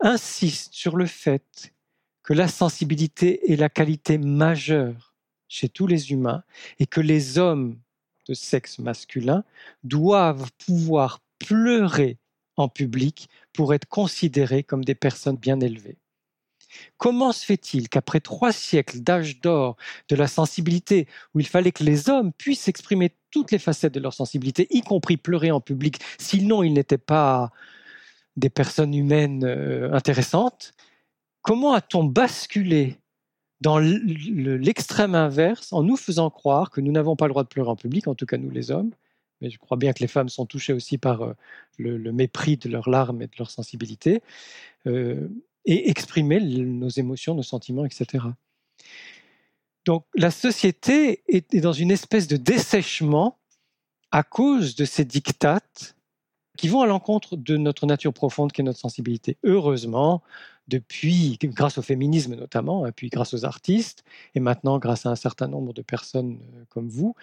insiste 0.01 0.75
sur 0.75 0.97
le 0.97 1.07
fait 1.07 1.73
que 2.23 2.35
la 2.35 2.49
sensibilité 2.49 3.53
est 3.53 3.57
la 3.57 3.69
qualité 3.69 4.19
majeure 4.19 5.15
chez 5.49 5.69
tous 5.69 5.87
les 5.87 6.13
humains 6.13 6.45
et 6.79 6.87
que 6.87 7.01
les 7.01 7.39
hommes 7.39 7.79
de 8.29 8.35
sexe 8.35 8.79
masculin 8.79 9.45
doivent 9.83 10.51
pouvoir 10.67 11.21
pleurer 11.39 12.19
en 12.57 12.69
public 12.69 13.29
pour 13.53 13.73
être 13.73 13.89
considérés 13.89 14.63
comme 14.63 14.85
des 14.85 14.95
personnes 14.95 15.37
bien 15.37 15.61
élevées. 15.61 15.99
Comment 16.99 17.33
se 17.33 17.47
fait-il 17.47 17.89
qu'après 17.89 18.21
trois 18.21 18.53
siècles 18.53 19.01
d'âge 19.01 19.41
d'or 19.41 19.77
de 20.09 20.17
la 20.17 20.27
sensibilité, 20.27 21.09
où 21.35 21.41
il 21.41 21.47
fallait 21.47 21.73
que 21.73 21.85
les 21.85 22.11
hommes 22.11 22.33
puissent 22.33 22.69
exprimer 22.69 23.15
toutes 23.31 23.51
les 23.51 23.59
facettes 23.59 23.95
de 23.95 24.01
leur 24.01 24.15
sensibilité, 24.15 24.67
y 24.71 24.81
compris 24.81 25.17
pleurer 25.17 25.51
en 25.51 25.61
public, 25.61 26.01
sinon 26.19 26.63
ils 26.63 26.73
n'étaient 26.73 26.99
pas 26.99 27.51
des 28.37 28.51
personnes 28.51 28.95
humaines 28.95 29.45
euh, 29.45 29.93
intéressantes, 29.93 30.73
comment 31.43 31.73
a-t-on 31.73 32.05
basculé 32.05 32.97
dans 33.61 33.79
l'extrême 33.79 35.17
inverse 35.17 35.73
en 35.73 35.83
nous 35.83 35.97
faisant 35.97 36.31
croire 36.31 36.71
que 36.71 36.81
nous 36.81 36.93
n'avons 36.93 37.17
pas 37.17 37.27
le 37.27 37.31
droit 37.31 37.43
de 37.43 37.49
pleurer 37.49 37.71
en 37.71 37.77
public, 37.77 38.07
en 38.07 38.15
tout 38.15 38.27
cas 38.27 38.37
nous 38.37 38.51
les 38.51 38.71
hommes, 38.71 38.93
mais 39.41 39.51
je 39.51 39.59
crois 39.59 39.77
bien 39.77 39.93
que 39.93 40.01
les 40.01 40.09
femmes 40.09 40.29
sont 40.29 40.47
touchées 40.47 40.73
aussi 40.73 40.99
par 40.99 41.23
euh, 41.23 41.33
le, 41.79 42.13
mépris 42.13 42.57
de 42.57 42.69
leurs 42.69 42.89
larmes 42.89 43.23
et 43.23 43.27
de 43.27 43.33
leur 43.39 43.51
sensibilité. 43.51 44.23
Euh, 44.87 45.29
et 45.69 45.91
exprimer 45.91 46.41
nos 46.41 46.89
émotions, 46.89 47.35
nos 47.35 47.43
sentiments, 47.43 47.85
etc. 47.85 48.25
Donc 49.89 50.05
la 50.15 50.31
société 50.31 51.23
est 51.29 51.57
dans 51.61 51.73
une 51.73 51.91
espèce 51.91 52.29
de 52.29 52.37
dessèchement 52.37 53.39
à 54.11 54.23
cause 54.23 54.77
de 54.77 54.85
ces 54.85 55.07
dictates 55.07 55.97
qui 56.59 56.69
vont 56.69 56.83
à 56.83 56.87
l'encontre 56.87 57.37
de 57.37 57.57
notre 57.57 57.87
nature 57.87 58.13
profonde 58.13 58.53
qui 58.53 58.61
est 58.61 58.65
notre 58.65 58.79
sensibilité. 58.79 59.39
Heureusement, 59.45 60.23
depuis, 60.67 61.39
grâce 61.43 61.79
au 61.79 61.83
féminisme 61.83 62.35
notamment, 62.35 62.87
et 62.87 62.93
puis 62.93 63.09
grâce 63.09 63.33
aux 63.33 63.47
artistes, 63.47 64.05
et 64.35 64.41
maintenant 64.41 64.79
grâce 64.79 65.07
à 65.07 65.09
un 65.09 65.17
certain 65.17 65.49
nombre 65.49 65.73
de 65.73 65.81
personnes 65.81 66.39
euh, 66.55 66.65
comme 66.69 66.91
vous, 66.91 67.15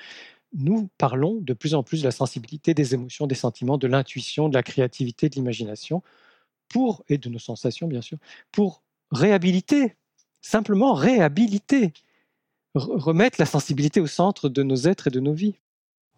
nous 0.52 0.90
parlons 0.98 1.36
de 1.42 1.54
plus 1.54 1.76
en 1.76 1.84
plus 1.84 2.00
de 2.00 2.06
la 2.06 2.12
sensibilité 2.12 2.74
des 2.74 2.96
émotions, 2.96 3.28
des 3.28 3.36
sentiments, 3.36 3.78
de 3.78 3.86
l'intuition, 3.86 4.50
de 4.50 4.56
la 4.56 4.64
créativité, 4.64 5.30
de 5.30 5.36
l'imagination, 5.36 6.02
pour, 6.68 7.04
et 7.10 7.20
de 7.20 7.30
nos 7.30 7.38
sensations 7.38 7.88
bien 7.88 8.02
sûr, 8.02 8.18
pour 8.52 8.82
réhabiliter 9.12 9.96
simplement 10.46 10.94
réhabiliter, 10.94 11.92
remettre 12.76 13.38
la 13.40 13.46
sensibilité 13.46 14.02
au 14.02 14.08
centre 14.08 14.50
de 14.50 14.64
nos 14.64 14.76
êtres 14.76 15.08
et 15.08 15.12
de 15.12 15.20
nos 15.20 15.34
vies. 15.34 15.56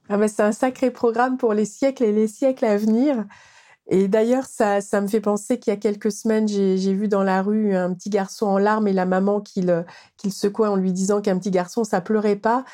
Ah 0.09 0.17
ben 0.17 0.27
c'est 0.27 0.43
un 0.43 0.51
sacré 0.51 0.91
programme 0.91 1.37
pour 1.37 1.53
les 1.53 1.65
siècles 1.65 2.03
et 2.03 2.11
les 2.11 2.27
siècles 2.27 2.65
à 2.65 2.77
venir. 2.77 3.25
Et 3.89 4.07
d'ailleurs, 4.07 4.45
ça, 4.45 4.81
ça 4.81 4.99
me 4.99 5.07
fait 5.07 5.21
penser 5.21 5.59
qu'il 5.59 5.71
y 5.71 5.73
a 5.73 5.79
quelques 5.79 6.11
semaines, 6.11 6.47
j'ai 6.47 6.93
vu 6.93 7.07
dans 7.07 7.23
la 7.23 7.41
rue 7.41 7.73
un 7.73 7.93
petit 7.93 8.09
garçon 8.09 8.45
en 8.45 8.57
larmes 8.57 8.87
et 8.87 8.93
la 8.93 9.05
maman 9.05 9.39
qui 9.39 9.61
le, 9.61 9.85
qui 10.17 10.27
le 10.27 10.33
secouait 10.33 10.67
en 10.67 10.75
lui 10.75 10.91
disant 10.91 11.21
qu'un 11.21 11.37
petit 11.37 11.51
garçon, 11.51 11.85
ça 11.85 12.01
pleurait 12.01 12.35
pas. 12.35 12.65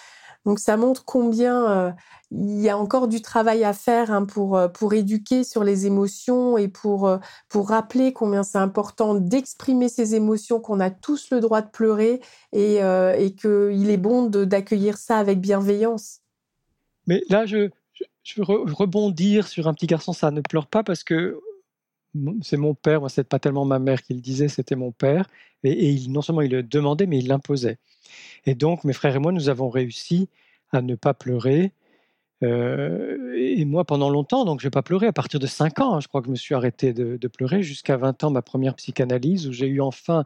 Donc 0.46 0.60
ça 0.60 0.76
montre 0.78 1.06
combien 1.06 1.72
euh, 1.72 1.92
il 2.32 2.60
y 2.60 2.70
a 2.70 2.78
encore 2.78 3.08
du 3.08 3.22
travail 3.22 3.64
à 3.64 3.74
faire 3.74 4.12
hein, 4.12 4.26
pour, 4.26 4.58
euh, 4.58 4.68
pour 4.68 4.94
éduquer 4.94 5.44
sur 5.44 5.64
les 5.64 5.86
émotions 5.86 6.58
et 6.58 6.68
pour, 6.68 7.08
euh, 7.08 7.18
pour 7.48 7.70
rappeler 7.70 8.12
combien 8.12 8.44
c'est 8.44 8.58
important 8.58 9.16
d'exprimer 9.16 9.88
ses 9.88 10.16
émotions, 10.16 10.60
qu'on 10.60 10.80
a 10.80 10.90
tous 10.90 11.30
le 11.32 11.40
droit 11.40 11.62
de 11.62 11.70
pleurer 11.70 12.22
et, 12.52 12.76
et 12.78 13.36
qu'il 13.36 13.90
est 13.90 13.98
bon 13.98 14.26
d'accueillir 14.28 14.98
ça 14.98 15.18
avec 15.18 15.40
bienveillance. 15.40 16.20
Mais 17.08 17.24
là, 17.30 17.46
je, 17.46 17.70
je 18.24 18.42
veux 18.42 18.46
rebondir 18.74 19.48
sur 19.48 19.68
un 19.68 19.74
petit 19.74 19.88
garçon, 19.88 20.14
ça 20.14 20.32
ne 20.32 20.42
pleure 20.42 20.68
pas 20.68 20.84
parce 20.84 21.04
que 21.04 21.40
c'est 22.42 22.58
mon 22.58 22.76
père, 22.76 23.00
moi 23.00 23.10
c'est 23.10 23.24
pas 23.24 23.40
tellement 23.40 23.66
ma 23.66 23.80
mère 23.80 24.02
qui 24.02 24.14
le 24.14 24.22
disait, 24.22 24.48
c'était 24.48 24.76
mon 24.76 24.92
père, 24.92 25.28
et, 25.64 25.92
il, 25.92 26.12
non 26.12 26.22
seulement 26.22 26.42
il 26.42 26.52
le 26.52 26.64
demandait, 26.64 27.08
mais 27.08 27.20
il 27.20 27.28
l'imposait. 27.28 27.78
Et 28.46 28.56
donc 28.56 28.84
mes 28.84 28.94
frères 28.94 29.16
et 29.16 29.20
moi, 29.20 29.32
nous 29.32 29.50
avons 29.50 29.70
réussi 29.70 30.30
à 30.72 30.82
ne 30.82 30.96
pas 30.96 31.14
pleurer. 31.14 31.74
Euh, 32.44 33.34
et 33.38 33.64
moi, 33.66 33.86
pendant 33.86 34.10
longtemps, 34.10 34.46
donc 34.46 34.60
je 34.60 34.68
n'ai 34.68 34.72
pas 34.72 34.82
pleuré. 34.82 35.08
À 35.08 35.14
partir 35.14 35.40
de 35.40 35.48
5 35.48 35.80
ans, 35.80 36.00
je 36.00 36.08
crois 36.08 36.22
que 36.22 36.28
je 36.28 36.32
me 36.32 36.36
suis 36.36 36.56
arrêté 36.56 36.94
de, 36.94 37.18
de 37.18 37.28
pleurer 37.28 37.64
jusqu'à 37.64 37.98
20 37.98 38.24
ans, 38.26 38.32
ma 38.32 38.42
première 38.42 38.76
psychanalyse, 38.76 39.48
où 39.48 39.54
j'ai 39.54 39.68
eu 39.68 39.82
enfin, 39.82 40.26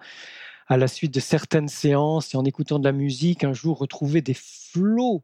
à 0.67 0.77
la 0.77 0.87
suite 0.87 1.13
de 1.13 1.19
certaines 1.19 1.69
séances 1.69 2.33
et 2.33 2.37
en 2.37 2.45
écoutant 2.45 2.79
de 2.79 2.85
la 2.85 2.91
musique, 2.91 3.43
un 3.43 3.53
jour 3.53 3.77
retrouvé 3.77 4.21
des 4.21 4.33
flots 4.33 5.23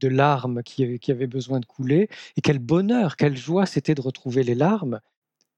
de 0.00 0.08
larmes 0.08 0.62
qui, 0.62 0.98
qui 0.98 1.12
avaient 1.12 1.26
besoin 1.26 1.60
de 1.60 1.66
couler. 1.66 2.08
Et 2.36 2.40
quel 2.40 2.58
bonheur, 2.58 3.16
quelle 3.16 3.36
joie 3.36 3.66
c'était 3.66 3.94
de 3.94 4.00
retrouver 4.00 4.42
les 4.42 4.54
larmes. 4.54 5.00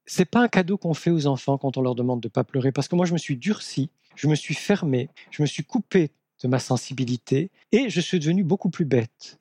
C'est 0.06 0.24
pas 0.24 0.40
un 0.40 0.48
cadeau 0.48 0.78
qu'on 0.78 0.94
fait 0.94 1.10
aux 1.10 1.26
enfants 1.26 1.58
quand 1.58 1.76
on 1.76 1.82
leur 1.82 1.94
demande 1.94 2.20
de 2.20 2.28
pas 2.28 2.44
pleurer, 2.44 2.72
parce 2.72 2.88
que 2.88 2.96
moi 2.96 3.06
je 3.06 3.12
me 3.12 3.18
suis 3.18 3.36
durci, 3.36 3.90
je 4.16 4.26
me 4.26 4.34
suis 4.34 4.54
fermé, 4.54 5.08
je 5.30 5.42
me 5.42 5.46
suis 5.46 5.64
coupé 5.64 6.10
de 6.42 6.48
ma 6.48 6.58
sensibilité 6.58 7.50
et 7.70 7.88
je 7.88 8.00
suis 8.00 8.18
devenu 8.18 8.42
beaucoup 8.42 8.70
plus 8.70 8.84
bête. 8.84 9.38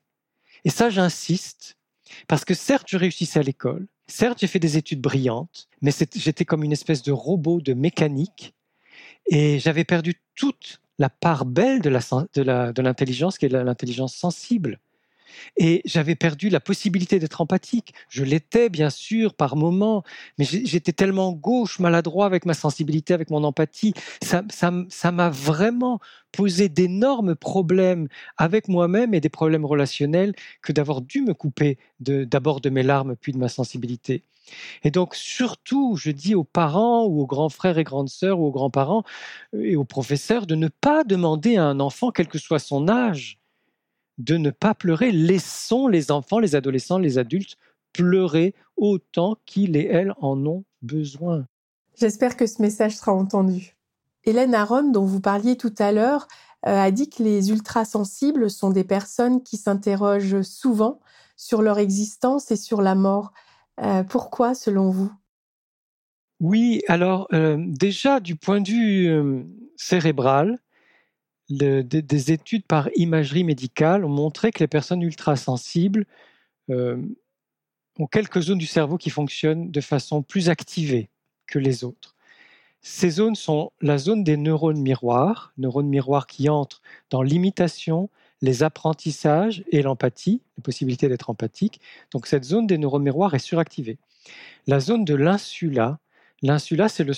Et 0.64 0.70
ça, 0.70 0.90
j'insiste, 0.90 1.78
parce 2.28 2.46
que 2.46 2.54
certes, 2.54 2.88
je 2.88 2.98
réussissais 2.98 3.40
à 3.40 3.44
l'école, 3.44 3.88
certes, 4.08 4.40
j'ai 4.40 4.48
fait 4.48 4.60
des 4.60 4.78
études 4.78 5.02
brillantes, 5.02 5.68
mais 5.82 5.92
j'étais 6.16 6.46
comme 6.46 6.64
une 6.64 6.72
espèce 6.72 7.02
de 7.02 7.12
robot 7.12 7.60
de 7.62 7.74
mécanique 7.74 8.54
et 9.30 9.58
j'avais 9.60 9.84
perdu 9.84 10.22
toute 10.36 10.82
la 11.00 11.10
part 11.10 11.46
belle 11.46 11.82
de 11.82 11.90
l'intelligence, 11.90 13.38
qui 13.40 13.46
est 13.46 13.50
l'intelligence 13.50 14.16
sensible. 14.16 14.80
Et 15.58 15.82
j'avais 15.86 16.16
perdu 16.16 16.50
la 16.50 16.60
possibilité 16.60 17.20
d'être 17.20 17.42
empathique. 17.42 17.94
Je 18.10 18.24
l'étais, 18.24 18.70
bien 18.70 18.90
sûr, 18.90 19.34
par 19.34 19.56
moments, 19.56 20.04
mais 20.38 20.46
j'étais 20.46 20.94
tellement 20.94 21.32
gauche, 21.32 21.80
maladroit 21.80 22.26
avec 22.26 22.46
ma 22.46 22.54
sensibilité, 22.54 23.14
avec 23.14 23.30
mon 23.30 23.44
empathie. 23.44 23.94
Ça 24.22 25.12
m'a 25.12 25.30
vraiment 25.30 26.00
posé 26.32 26.70
d'énormes 26.70 27.36
problèmes 27.36 28.08
avec 28.38 28.68
moi-même 28.68 29.14
et 29.14 29.20
des 29.22 29.30
problèmes 29.30 29.66
relationnels 29.66 30.34
que 30.62 30.72
d'avoir 30.72 31.02
dû 31.02 31.22
me 31.22 31.34
couper 31.34 31.78
d'abord 32.00 32.62
de, 32.62 32.70
mes 32.70 32.84
larmes, 32.84 33.16
puis 33.16 33.32
de 33.32 33.38
ma 33.38 33.50
sensibilité. 33.50 34.24
Et 34.84 34.92
donc, 34.92 35.16
surtout, 35.16 35.96
je 35.96 36.12
dis 36.12 36.36
aux 36.36 36.44
parents 36.44 37.06
ou 37.06 37.22
aux 37.22 37.28
grands 37.28 37.50
frères 37.50 37.78
et 37.78 37.84
grandes 37.84 38.10
sœurs 38.10 38.40
ou 38.40 38.48
aux 38.48 38.52
grands-parents 38.52 39.04
euh, 39.56 39.64
et 39.64 39.76
aux 39.76 39.86
professeurs 39.86 40.46
de 40.46 40.56
ne 40.56 40.68
pas 40.68 41.04
demander 41.04 41.58
à 41.58 41.66
un 41.66 41.80
enfant, 41.80 42.12
quel 42.12 42.28
que 42.28 42.38
soit 42.38 42.60
son 42.60 42.90
âge, 42.90 43.41
de 44.24 44.38
ne 44.38 44.52
pas 44.52 44.76
pleurer. 44.76 45.12
Laissons 45.12 45.88
les 45.88 46.12
enfants, 46.12 46.40
les 46.40 46.56
adolescents, 46.56 46.98
les 46.98 47.18
adultes 47.18 47.58
pleurer 47.94 48.56
autant 48.78 49.38
qu'ils 49.46 49.76
et 49.76 49.86
elles 49.86 50.14
en 50.22 50.46
ont 50.46 50.64
besoin. 50.82 51.46
J'espère 52.00 52.38
que 52.38 52.46
ce 52.48 52.62
message 52.62 52.96
sera 52.98 53.14
entendu. 53.14 53.76
Hélène 54.24 54.56
Aron, 54.56 54.92
dont 54.92 55.06
vous 55.06 55.20
parliez 55.20 55.58
tout 55.58 55.74
à 55.78 55.92
l'heure, 55.92 56.28
euh, 56.68 56.78
a 56.78 56.92
dit 56.92 57.10
que 57.10 57.24
les 57.24 57.50
ultrasensibles 57.50 58.50
sont 58.50 58.70
des 58.70 58.84
personnes 58.84 59.44
qui 59.44 59.58
s'interrogent 59.58 60.42
souvent 60.42 61.00
sur 61.36 61.62
leur 61.62 61.80
existence 61.80 62.52
et 62.52 62.56
sur 62.56 62.82
la 62.82 62.96
mort. 62.96 63.34
Euh, 63.82 64.04
pourquoi, 64.04 64.54
selon 64.54 64.90
vous? 64.90 65.12
Oui, 66.40 66.82
alors 66.88 67.28
euh, 67.34 67.58
déjà 67.60 68.20
du 68.20 68.36
point 68.36 68.62
de 68.62 68.70
vue 68.70 69.46
cérébral, 69.76 70.60
des, 71.52 72.32
études 72.32 72.66
par 72.66 72.90
imagerie 72.96 73.44
médicale 73.44 74.06
ont 74.06 74.10
montré 74.10 74.52
que 74.52 74.60
les 74.60 74.68
personnes 74.68 75.02
ultrasensibles 75.02 76.06
euh, 76.70 76.98
ont 78.00 78.08
quelques 78.08 78.42
zones 78.42 78.58
du 78.58 78.66
cerveau 78.66 78.98
qui 78.98 79.10
fonctionnent 79.10 79.72
de 79.72 79.82
façon 79.82 80.24
plus 80.24 80.50
activée 80.50 81.10
que 81.48 81.60
les 81.60 81.84
autres. 81.84 82.16
Ces 82.82 83.12
zones 83.12 83.36
sont 83.36 83.72
la 83.82 83.98
zone 83.98 84.24
des 84.24 84.38
neurones 84.38 84.82
miroirs, 84.82 85.54
neurones 85.58 85.90
miroirs 85.90 86.26
qui 86.26 86.50
entrent 86.50 86.82
dans 87.12 87.22
l'imitation, 87.22 88.10
les 88.42 88.64
apprentissages 88.64 89.64
et 89.72 89.84
l'empathie, 89.84 90.42
la 90.58 90.64
possibilité 90.64 91.08
d'être 91.08 91.30
empathique. 91.30 91.80
Donc 92.12 92.26
cette 92.26 92.44
zone 92.44 92.66
des 92.66 92.80
neurones 92.80 93.04
miroirs 93.04 93.36
est 93.36 93.40
suractivée. 93.40 94.00
La 94.66 94.80
zone 94.80 95.06
de 95.06 95.14
l'insula, 95.14 96.00
l'insula 96.42 96.90
c'est 96.90 97.04
le, 97.04 97.14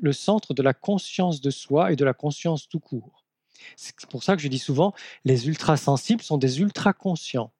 le 0.00 0.12
centre 0.12 0.52
de 0.52 0.62
la 0.62 0.74
conscience 0.74 1.40
de 1.40 1.50
soi 1.50 1.92
et 1.92 1.96
de 1.96 2.04
la 2.04 2.14
conscience 2.14 2.68
tout 2.68 2.80
court. 2.80 3.23
C'est 3.76 3.94
pour 4.08 4.22
ça 4.22 4.36
que 4.36 4.42
je 4.42 4.48
dis 4.48 4.58
souvent, 4.58 4.94
les 5.24 5.48
ultra-sensibles 5.48 6.22
sont 6.22 6.38
des 6.38 6.60
ultra-conscients. 6.60 7.52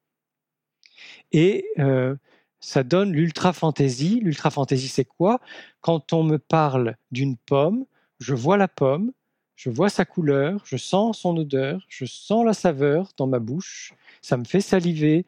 Et 1.33 1.67
euh, 1.79 2.17
ça 2.61 2.83
donne 2.83 3.13
l'ultra-fantaisie. 3.13 4.21
L'ultra-fantaisie, 4.23 4.89
c'est 4.89 5.05
quoi? 5.05 5.41
Quand 5.81 6.13
on 6.13 6.23
me 6.23 6.39
parle 6.39 6.97
d'une 7.11 7.37
pomme, 7.37 7.85
je 8.21 8.35
vois 8.35 8.57
la 8.57 8.69
pomme, 8.69 9.13
je 9.57 9.71
vois 9.71 9.89
sa 9.89 10.05
couleur, 10.05 10.63
je 10.65 10.77
sens 10.77 11.19
son 11.19 11.37
odeur, 11.37 11.85
je 11.89 12.05
sens 12.05 12.45
la 12.45 12.55
saveur 12.55 13.13
dans 13.17 13.27
ma 13.27 13.39
bouche, 13.39 13.95
ça 14.23 14.37
me 14.37 14.45
fait 14.45 14.61
saliver, 14.61 15.27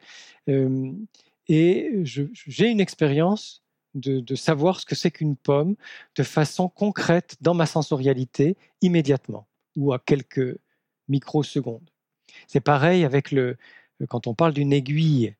euh, 0.49 0.91
et 1.47 1.91
j'ai 2.03 2.67
une 2.67 2.81
expérience 2.81 3.63
de, 3.93 4.19
de, 4.19 4.35
savoir 4.35 4.79
ce 4.79 4.85
que 4.85 4.95
c'est 4.95 5.11
qu'une 5.11 5.37
pomme 5.37 5.75
de 6.15 6.23
façon 6.23 6.67
concrète 6.69 7.37
dans 7.41 7.53
ma 7.53 7.65
sensorialité 7.65 8.57
immédiatement, 8.81 9.46
ou 9.77 9.93
à 9.93 9.99
quelques 9.99 10.57
microsecondes. 11.07 11.89
C'est 12.47 12.59
pareil 12.59 13.05
avec 13.05 13.31
le, 13.31 13.55
quand 14.09 14.27
on 14.27 14.33
parle 14.33 14.53
d'une 14.53 14.73
aiguille. 14.73 15.35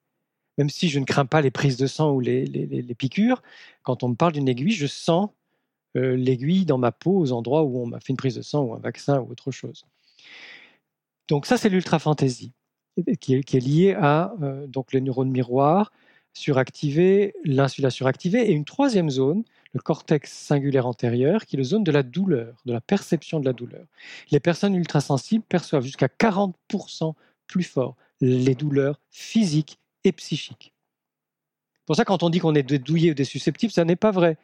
Même 0.58 0.70
si 0.70 0.90
je 0.90 1.00
ne 1.00 1.06
crains 1.06 1.26
pas 1.26 1.42
les 1.42 1.52
prises 1.52 1.78
de 1.78 1.86
sang 1.86 2.14
ou 2.14 2.20
les, 2.20 2.96
piqûres, 2.98 3.44
quand 3.84 4.04
on 4.04 4.10
me 4.10 4.16
parle 4.16 4.34
d'une 4.34 4.48
aiguille, 4.48 4.72
je 4.72 4.88
sens 4.88 5.30
euh, 5.96 6.16
l'aiguille 6.16 6.66
dans 6.66 6.80
ma 6.80 6.92
peau 6.92 7.20
aux 7.20 7.32
endroits 7.32 7.64
où 7.64 7.80
on 7.80 7.86
m'a 7.86 8.00
fait 8.00 8.14
une 8.14 8.18
prise 8.18 8.36
de 8.36 8.42
sang 8.42 8.64
ou 8.64 8.74
un 8.74 8.80
vaccin 8.80 9.20
ou 9.20 9.30
autre 9.30 9.52
chose. 9.52 9.86
Donc 11.28 11.46
ça, 11.46 11.58
c'est 11.58 11.70
l'ultra-fantaisie, 11.70 12.54
qui 13.20 13.36
est, 13.36 13.44
qui 13.44 13.58
est 13.58 13.60
liée 13.60 13.94
à 13.94 14.34
euh, 14.42 14.66
donc 14.66 14.94
les 14.94 15.02
neurones 15.02 15.30
miroirs 15.30 15.92
suractivés, 16.34 17.34
l'insula 17.44 17.90
suractivée, 17.90 18.50
et 18.50 18.54
une 18.54 18.66
troisième 18.66 19.10
zone 19.10 19.44
le 19.74 19.80
cortex 19.80 20.32
singulaire 20.32 20.88
antérieur, 20.88 21.46
qui 21.46 21.56
est 21.56 21.60
la 21.60 21.64
zone 21.64 21.84
de 21.84 21.92
la 21.92 22.04
douleur, 22.04 22.56
de 22.66 22.74
la 22.74 22.82
perception 22.82 23.40
de 23.40 23.46
la 23.46 23.54
douleur. 23.54 23.86
Les 24.32 24.40
personnes 24.40 24.76
ultrasensibles 24.76 25.44
perçoivent 25.48 25.84
jusqu'à 25.84 26.08
40% 26.08 27.14
plus 27.48 27.64
fort 27.64 27.96
les 28.22 28.56
douleurs 28.56 29.00
physiques 29.12 29.80
et 30.04 30.12
psychiques. 30.12 30.74
Pour 31.86 31.96
ça, 31.96 32.06
quand 32.06 32.24
on 32.24 32.30
dit 32.30 32.40
qu'on 32.40 32.56
est 32.56 32.64
des 32.64 32.82
ou 33.10 33.14
des 33.14 33.24
susceptibles, 33.24 33.72
ça 33.72 33.86
n'est 33.86 33.96
pas 33.96 34.12
vrai. 34.12 34.38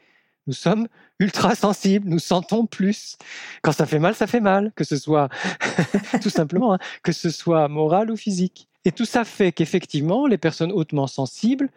Nous 0.48 0.54
sommes 0.54 0.88
ultra 1.20 1.56
sensibles, 1.56 2.10
nous 2.10 2.20
sentons 2.20 2.66
plus. 2.66 3.18
Quand 3.62 3.72
ça 3.72 3.86
fait 3.86 4.00
mal, 4.00 4.16
ça 4.16 4.28
fait 4.28 4.42
mal, 4.42 4.72
que 4.76 4.84
ce 4.84 4.98
soit 4.98 5.30
tout 6.22 6.30
simplement, 6.30 6.74
hein, 6.74 6.80
que 7.02 7.12
ce 7.12 7.30
soit 7.30 7.68
moral 7.68 8.12
ou 8.12 8.18
physique. 8.18 8.68
Et 8.86 8.92
tout 8.92 9.06
ça 9.06 9.24
fait 9.24 9.52
qu'effectivement, 9.52 10.28
les 10.28 10.38
personnes 10.38 10.72
hautement 10.72 11.08
sensibles 11.08 11.70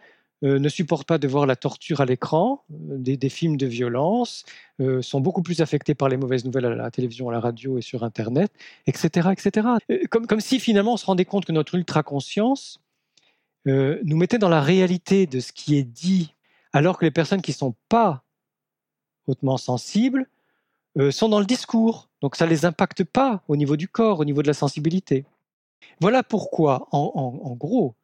euh, 0.45 0.59
ne 0.59 0.69
supportent 0.69 1.09
pas 1.09 1.17
de 1.17 1.27
voir 1.27 1.47
la 1.47 1.57
torture 1.57 2.03
à 2.03 2.05
l'écran, 2.05 2.63
euh, 2.71 2.99
des, 2.99 3.29
films 3.31 3.57
de 3.57 3.67
violence, 3.67 4.45
euh, 4.81 5.01
sont 5.01 5.21
beaucoup 5.21 5.43
plus 5.43 5.63
affectés 5.63 5.95
par 5.95 6.11
les 6.11 6.19
mauvaises 6.19 6.45
nouvelles 6.45 6.67
à 6.67 6.75
la 6.75 6.91
télévision, 6.91 7.31
à 7.31 7.33
la 7.33 7.41
radio 7.41 7.79
et 7.79 7.81
sur 7.81 8.05
Internet, 8.05 8.53
etc. 8.87 9.31
etc. 9.33 9.67
Comme, 10.11 10.27
comme 10.27 10.41
si 10.41 10.61
finalement 10.61 10.93
on 10.93 10.97
se 10.99 11.07
rendait 11.07 11.25
compte 11.25 11.47
que 11.47 11.53
notre 11.53 11.75
ultra-conscience 11.75 12.81
nous 13.65 14.17
mettait 14.17 14.39
dans 14.39 14.49
la 14.49 14.61
réalité 14.61 15.27
de 15.27 15.41
ce 15.41 15.51
qui 15.51 15.77
est 15.77 15.83
dit, 15.83 16.35
alors 16.73 16.99
que 16.99 17.05
les 17.05 17.11
personnes 17.11 17.43
qui 17.43 17.51
ne 17.51 17.57
sont 17.57 17.75
pas 17.89 18.23
hautement 19.27 19.57
sensibles 19.57 20.29
sont 21.11 21.29
dans 21.29 21.41
le 21.41 21.47
discours. 21.47 22.09
Donc 22.21 22.37
ça 22.37 22.45
ne 22.45 22.51
les 22.51 22.65
impacte 22.65 23.03
pas 23.03 23.43
au 23.49 23.57
niveau 23.57 23.77
du 23.77 23.89
corps, 23.89 24.21
au 24.21 24.25
niveau 24.25 24.41
de 24.41 24.47
la 24.47 24.55
sensibilité. 24.55 25.25
Voilà 26.01 26.23
pourquoi, 26.23 26.87
en 26.93 27.57
gros, 27.57 27.97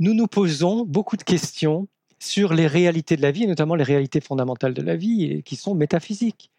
nous 0.00 0.14
nous 0.14 0.26
posons 0.26 0.84
beaucoup 0.84 1.16
de 1.16 1.22
questions 1.22 1.86
sur 2.18 2.52
les 2.52 2.66
réalités 2.66 3.16
de 3.16 3.22
la 3.22 3.30
vie, 3.30 3.44
et 3.44 3.46
notamment 3.46 3.76
les 3.76 3.84
réalités 3.84 4.20
fondamentales 4.20 4.74
de 4.74 4.82
la 4.82 4.96
vie, 4.96 5.42
qui 5.44 5.56
sont 5.56 5.74
métaphysiques. 5.74 6.50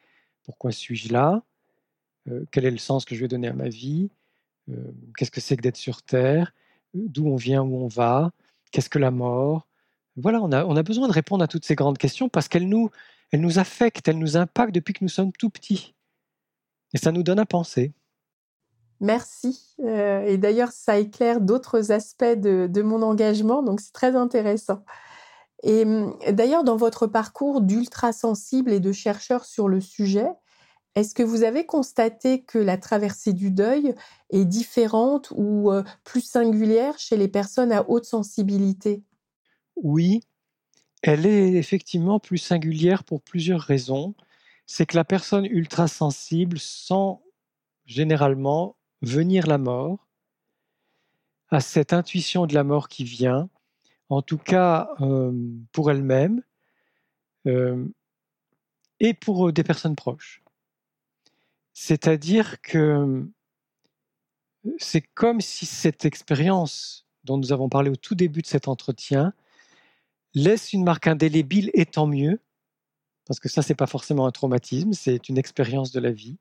Pourquoi 0.43 0.71
suis-je 0.71 1.11
là? 1.11 1.43
Quel 2.51 2.65
est 2.65 2.71
le 2.71 2.77
sens 2.77 3.03
que 3.03 3.15
je 3.15 3.21
vais 3.21 3.27
donner 3.27 3.47
à 3.47 3.53
ma 3.53 3.67
vie, 3.67 4.09
qu'est-ce 5.17 5.31
que 5.31 5.41
c'est 5.41 5.57
que 5.57 5.61
d'être 5.61 5.77
sur 5.77 6.03
Terre, 6.03 6.53
d'où 6.93 7.27
on 7.27 7.35
vient, 7.35 7.63
où 7.63 7.83
on 7.83 7.87
va, 7.87 8.31
qu'est-ce 8.71 8.89
que 8.89 8.99
la 8.99 9.11
mort? 9.11 9.67
Voilà, 10.15 10.41
on 10.41 10.51
a, 10.51 10.63
on 10.65 10.75
a 10.75 10.83
besoin 10.83 11.07
de 11.07 11.13
répondre 11.13 11.43
à 11.43 11.47
toutes 11.47 11.65
ces 11.65 11.75
grandes 11.75 11.97
questions 11.97 12.29
parce 12.29 12.47
qu'elles 12.47 12.69
nous, 12.69 12.89
elles 13.31 13.41
nous 13.41 13.59
affectent, 13.59 14.07
elles 14.07 14.19
nous 14.19 14.37
impactent 14.37 14.75
depuis 14.75 14.93
que 14.93 15.03
nous 15.03 15.09
sommes 15.09 15.31
tout 15.31 15.49
petits. 15.49 15.95
Et 16.93 16.97
ça 16.97 17.11
nous 17.11 17.23
donne 17.23 17.39
à 17.39 17.45
penser. 17.45 17.91
Merci. 19.01 19.75
Euh, 19.79 20.23
et 20.27 20.37
d'ailleurs, 20.37 20.71
ça 20.71 20.99
éclaire 20.99 21.41
d'autres 21.41 21.91
aspects 21.91 22.23
de, 22.23 22.81
mon 22.83 23.01
engagement, 23.01 23.63
donc 23.63 23.81
c'est 23.81 23.91
très 23.91 24.15
intéressant. 24.15 24.85
Et 25.63 25.83
hum, 25.83 26.15
d'ailleurs, 26.29 26.63
dans 26.63 26.77
votre 26.77 27.07
parcours 27.07 27.61
d'ultra 27.61 28.13
sensible 28.13 28.71
et 28.71 28.79
de 28.79 28.91
chercheur 28.91 29.43
sur 29.45 29.67
le 29.67 29.81
sujet, 29.81 30.29
est-ce 30.93 31.15
que 31.15 31.23
vous 31.23 31.43
avez 31.43 31.65
constaté 31.65 32.43
que 32.43 32.59
la 32.59 32.77
traversée 32.77 33.33
du 33.33 33.49
deuil 33.49 33.95
est 34.29 34.45
différente 34.45 35.33
ou 35.35 35.71
euh, 35.71 35.83
plus 36.03 36.21
singulière 36.21 36.99
chez 36.99 37.17
les 37.17 37.27
personnes 37.27 37.71
à 37.71 37.89
haute 37.89 38.05
sensibilité? 38.05 39.01
Oui, 39.77 40.19
elle 41.01 41.25
est 41.25 41.53
effectivement 41.53 42.19
plus 42.19 42.37
singulière 42.37 43.03
pour 43.03 43.21
plusieurs 43.21 43.61
raisons. 43.61 44.13
C'est 44.67 44.85
que 44.85 44.95
la 44.95 45.05
personne 45.05 45.45
ultra 45.45 45.87
sensible 45.87 46.59
sent 46.59 47.17
généralement 47.85 48.75
venir 49.01 49.47
la 49.47 49.57
mort, 49.57 50.07
à 51.49 51.59
cette 51.59 51.93
intuition 51.93 52.45
de 52.47 52.53
la 52.53 52.63
mort 52.63 52.87
qui 52.87 53.03
vient, 53.03 53.49
en 54.09 54.21
tout 54.21 54.37
cas 54.37 54.89
euh, 55.01 55.31
pour 55.71 55.91
elle-même 55.91 56.43
euh, 57.47 57.85
et 58.99 59.13
pour 59.13 59.49
euh, 59.49 59.51
des 59.51 59.63
personnes 59.63 59.95
proches. 59.95 60.41
C'est-à-dire 61.73 62.61
que 62.61 63.25
c'est 64.77 65.01
comme 65.01 65.41
si 65.41 65.65
cette 65.65 66.05
expérience 66.05 67.05
dont 67.23 67.37
nous 67.37 67.51
avons 67.51 67.69
parlé 67.69 67.89
au 67.89 67.95
tout 67.95 68.15
début 68.15 68.41
de 68.41 68.47
cet 68.47 68.67
entretien 68.67 69.33
laisse 70.33 70.73
une 70.73 70.83
marque 70.83 71.07
indélébile 71.07 71.71
et 71.73 71.85
tant 71.85 72.07
mieux, 72.07 72.39
parce 73.25 73.39
que 73.39 73.49
ça, 73.49 73.61
c'est 73.61 73.75
pas 73.75 73.87
forcément 73.87 74.25
un 74.25 74.31
traumatisme, 74.31 74.93
c'est 74.93 75.29
une 75.29 75.37
expérience 75.37 75.91
de 75.91 75.99
la 75.99 76.11
vie, 76.11 76.37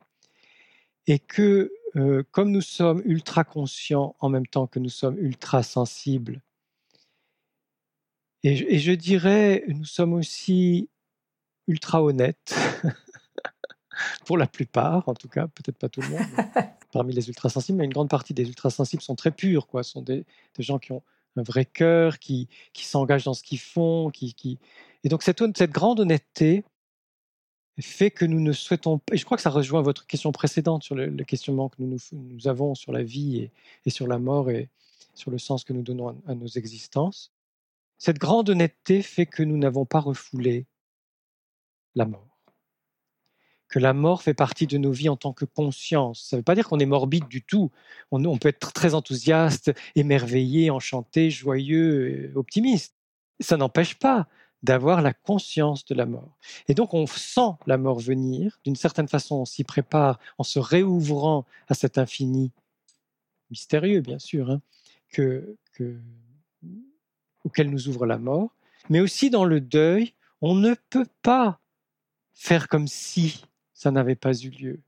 et 1.07 1.19
que 1.19 1.73
euh, 1.97 2.23
comme 2.31 2.51
nous 2.51 2.61
sommes 2.61 3.03
ultra 3.05 3.45
conscients 3.45 4.15
en 4.21 4.29
même 4.29 4.47
temps 4.47 4.67
que 4.67 4.79
nous 4.79 4.89
sommes 4.89 5.19
ultra 5.19 5.63
sensibles, 5.63 6.41
et, 8.43 8.79
je 8.79 8.93
dirais, 8.93 9.65
nous 9.69 9.85
sommes 9.85 10.15
aussi 10.15 10.89
ultra 11.67 12.03
honnêtes, 12.03 12.55
pour 14.25 14.39
la 14.39 14.47
plupart, 14.47 15.09
en 15.09 15.15
tout 15.15 15.29
cas, 15.29 15.47
peut-être 15.49 15.77
pas 15.77 15.91
tout 15.91 16.01
le 16.01 16.09
monde, 16.09 16.23
parmi 16.93 17.13
les 17.13 17.29
ultra 17.29 17.51
sensibles, 17.51 17.79
mais 17.79 17.85
une 17.85 17.93
grande 17.93 18.09
partie 18.09 18.33
des 18.33 18.49
ultra 18.49 18.71
sensibles 18.71 19.03
sont 19.03 19.15
très 19.15 19.31
purs, 19.31 19.67
quoi, 19.67 19.83
sont 19.83 20.01
des, 20.01 20.25
gens 20.59 20.79
qui 20.79 20.93
ont 20.93 21.03
un 21.37 21.43
vrai 21.43 21.67
cœur, 21.67 22.19
qui, 22.19 22.49
qui 22.73 22.85
s'engagent 22.85 23.25
dans 23.25 23.35
ce 23.35 23.43
qu'ils 23.43 23.61
font, 23.61 24.11
qui, 24.11 24.33
qui... 24.33 24.59
et 25.05 25.11
donc 25.11 25.23
cette, 25.23 25.43
cette 25.57 25.71
grande 25.71 26.01
honnêteté, 26.01 26.65
fait 27.79 28.11
que 28.11 28.25
nous 28.25 28.41
ne 28.41 28.53
souhaitons 28.53 28.99
pas, 28.99 29.15
et 29.15 29.17
je 29.17 29.25
crois 29.25 29.37
que 29.37 29.43
ça 29.43 29.51
rejoint 29.51 29.83
votre 29.83 30.07
question 30.07 30.33
précédente 30.33 30.83
sur 30.83 30.95
le, 30.95 31.11
questionnement 31.25 31.69
que 31.69 31.77
nous, 31.79 31.97
nous, 32.13 32.49
avons 32.49 32.75
sur 32.75 32.93
la 32.93 33.03
vie 33.03 33.51
et, 33.85 33.91
sur 33.91 34.07
la 34.07 34.19
mort 34.19 34.51
et 34.51 34.69
sur 35.15 35.31
le 35.31 35.39
sens 35.39 35.65
que 35.65 35.73
nous 35.73 35.83
donnons 35.83 36.21
à, 36.27 36.35
nos 36.35 36.47
existences. 36.47 37.33
Cette 37.99 38.19
grande 38.19 38.49
honnêteté 38.49 39.03
fait 39.03 39.27
que 39.27 39.43
nous 39.43 39.57
n'avons 39.57 39.85
pas 39.85 40.01
refoulé 40.01 40.67
la 41.95 42.07
mort. 42.07 42.27
Que 43.69 43.79
la 43.79 43.93
mort 43.93 44.23
fait 44.23 44.35
partie 44.35 44.67
de 44.67 44.79
nos 44.79 44.91
vies 44.91 45.09
en 45.09 45.17
tant 45.17 45.33
que 45.33 45.45
conscience. 45.45 46.27
Ça 46.29 46.37
ne 46.37 46.41
veut 46.41 46.45
pas 46.45 46.55
dire 46.55 46.69
qu'on 46.69 46.81
est 46.81 46.87
morbide 46.87 47.29
du 47.29 47.43
tout. 47.43 47.71
On, 48.11 48.25
on 48.25 48.39
peut 48.39 48.49
être 48.49 48.73
très 48.73 48.95
enthousiaste, 48.95 49.73
émerveillé, 49.95 50.71
enchanté, 50.71 51.31
joyeux, 51.31 52.33
optimiste. 52.35 52.97
Ça 53.39 53.57
n'empêche 53.57 53.95
pas 53.95 54.29
d'avoir 54.63 55.01
la 55.01 55.13
conscience 55.13 55.85
de 55.85 55.95
la 55.95 56.07
mort. 56.07 56.37
Et 56.69 56.75
donc 56.75 56.93
on 56.95 57.07
sent 57.07 57.53
la 57.67 57.79
mort 57.79 57.99
venir, 57.99 58.59
d'une 58.65 58.77
certaine 58.77 59.09
façon 59.09 59.37
on 59.37 59.45
s'y 59.45 59.65
prépare 59.65 60.19
en 60.39 60.43
se 60.43 60.59
réouvrant 60.59 61.47
à 61.69 61.75
cet 61.75 61.99
infini, 61.99 62.53
mystérieux 63.51 64.01
bien 64.01 64.19
sûr, 64.19 64.51
hein, 64.51 64.61
que, 65.11 65.57
auquel 67.45 67.71
nous 67.71 67.89
ouvre 67.89 68.07
la 68.07 68.19
mort, 68.19 68.55
mais 68.89 69.01
aussi 69.01 69.31
dans 69.31 69.45
le 69.45 69.61
deuil, 69.61 70.15
on 70.43 70.55
ne 70.55 70.75
peut 70.91 71.09
pas 71.23 71.61
faire 72.35 72.69
comme 72.69 72.89
si 72.89 73.45
ça 73.73 73.91
n'avait 73.91 74.15
pas 74.15 74.33
eu 74.33 74.51
lieu, 74.51 74.81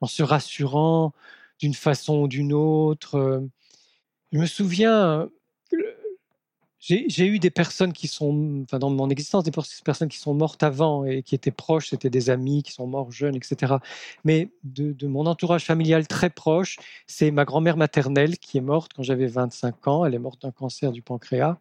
en 0.00 0.06
se 0.06 0.22
rassurant 0.22 1.12
d'une 1.58 1.74
façon 1.74 2.22
ou 2.22 2.28
d'une 2.28 2.52
autre. 2.52 3.42
Je 4.32 4.38
me 4.38 4.46
souviens, 4.46 5.30
j'ai 6.80 7.26
eu 7.26 7.38
des 7.38 7.50
personnes 7.50 7.92
qui 7.92 8.08
sont, 8.08 8.62
enfin 8.64 8.78
dans 8.78 8.88
mon 8.88 9.10
existence, 9.10 9.44
des 9.44 9.50
personnes 9.50 10.08
qui 10.08 10.18
sont 10.18 10.32
mortes 10.32 10.62
avant 10.62 11.04
et 11.04 11.22
qui 11.22 11.34
étaient 11.34 11.50
proches, 11.50 11.90
c'était 11.90 12.08
des 12.08 12.30
amis 12.30 12.62
qui 12.62 12.72
sont 12.72 12.86
morts 12.86 13.12
jeunes, 13.12 13.36
etc. 13.36 13.74
Mais 14.24 14.50
de, 14.64 15.06
mon 15.06 15.26
entourage 15.26 15.64
familial 15.66 16.06
très 16.08 16.30
proche, 16.30 16.78
c'est 17.06 17.30
ma 17.30 17.44
grand-mère 17.44 17.76
maternelle 17.76 18.38
qui 18.38 18.56
est 18.58 18.62
morte 18.62 18.92
quand 18.94 19.02
j'avais 19.02 19.26
25 19.26 19.88
ans. 19.88 20.04
Elle 20.06 20.14
est 20.14 20.18
morte 20.18 20.42
d'un 20.42 20.52
cancer 20.52 20.92
du 20.92 21.02
pancréas. 21.02 21.58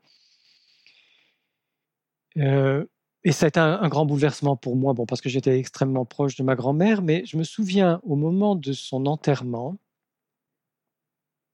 Euh, 2.38 2.86
et 3.26 3.34
ça 3.34 3.48
a 3.48 3.50
été 3.50 3.60
un, 3.60 3.80
un, 3.82 3.90
grand 3.90 4.06
bouleversement 4.06 4.56
pour 4.56 4.78
moi, 4.78 4.94
bon, 4.94 5.06
parce 5.06 5.20
que 5.20 5.30
j'étais 5.30 5.60
extrêmement 5.60 6.06
proche 6.06 6.38
de 6.38 6.44
ma 6.44 6.56
grand-mère, 6.56 7.02
mais 7.02 7.26
je 7.26 7.36
me 7.38 7.44
souviens 7.44 8.00
au 8.04 8.16
moment 8.16 8.56
de 8.56 8.72
son 8.72 9.06
enterrement, 9.08 9.78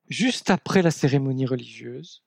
juste 0.09 0.51
après 0.51 0.83
la 0.83 0.91
cérémonie 0.91 1.47
religieuse, 1.47 2.24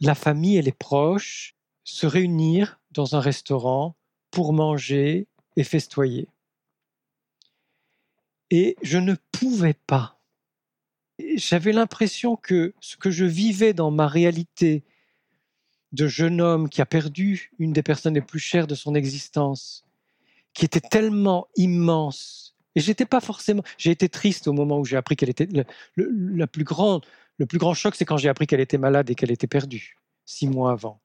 la 0.00 0.14
famille 0.14 0.56
et 0.56 0.62
les 0.62 0.72
proches 0.72 1.54
se 1.84 2.06
réunir 2.06 2.80
dans 2.90 3.14
un 3.14 3.20
restaurant 3.20 3.96
pour 4.30 4.52
manger 4.52 5.28
et 5.56 5.64
festoyer. 5.64 6.28
Et 8.50 8.76
je 8.82 8.98
ne 8.98 9.14
pouvais 9.32 9.74
pas. 9.86 10.20
J'avais 11.36 11.72
l'impression 11.72 12.36
que 12.36 12.74
ce 12.80 12.96
que 12.96 13.10
je 13.10 13.24
vivais 13.24 13.72
dans 13.72 13.90
ma 13.90 14.06
réalité 14.06 14.84
de 15.92 16.06
jeune 16.06 16.40
homme 16.40 16.68
qui 16.68 16.82
a 16.82 16.86
perdu 16.86 17.50
une 17.58 17.72
des 17.72 17.82
personnes 17.82 18.14
les 18.14 18.20
plus 18.20 18.38
chères 18.38 18.66
de 18.66 18.74
son 18.74 18.94
existence, 18.94 19.84
qui 20.52 20.64
était 20.64 20.80
tellement 20.80 21.46
immense, 21.56 22.56
et 22.76 22.80
j'étais 22.80 23.06
pas 23.06 23.20
forcément. 23.20 23.62
J'ai 23.78 23.90
été 23.90 24.08
triste 24.08 24.46
au 24.46 24.52
moment 24.52 24.78
où 24.78 24.84
j'ai 24.84 24.98
appris 24.98 25.16
qu'elle 25.16 25.30
était 25.30 25.48
la 25.96 26.46
plus 26.46 26.62
grande 26.62 27.04
le 27.38 27.46
plus 27.46 27.58
grand 27.58 27.74
choc, 27.74 27.94
c'est 27.94 28.04
quand 28.04 28.16
j'ai 28.16 28.28
appris 28.28 28.46
qu'elle 28.46 28.60
était 28.60 28.78
malade 28.78 29.10
et 29.10 29.14
qu'elle 29.14 29.30
était 29.30 29.46
perdue, 29.46 29.96
six 30.24 30.48
mois 30.48 30.72
avant. 30.72 31.00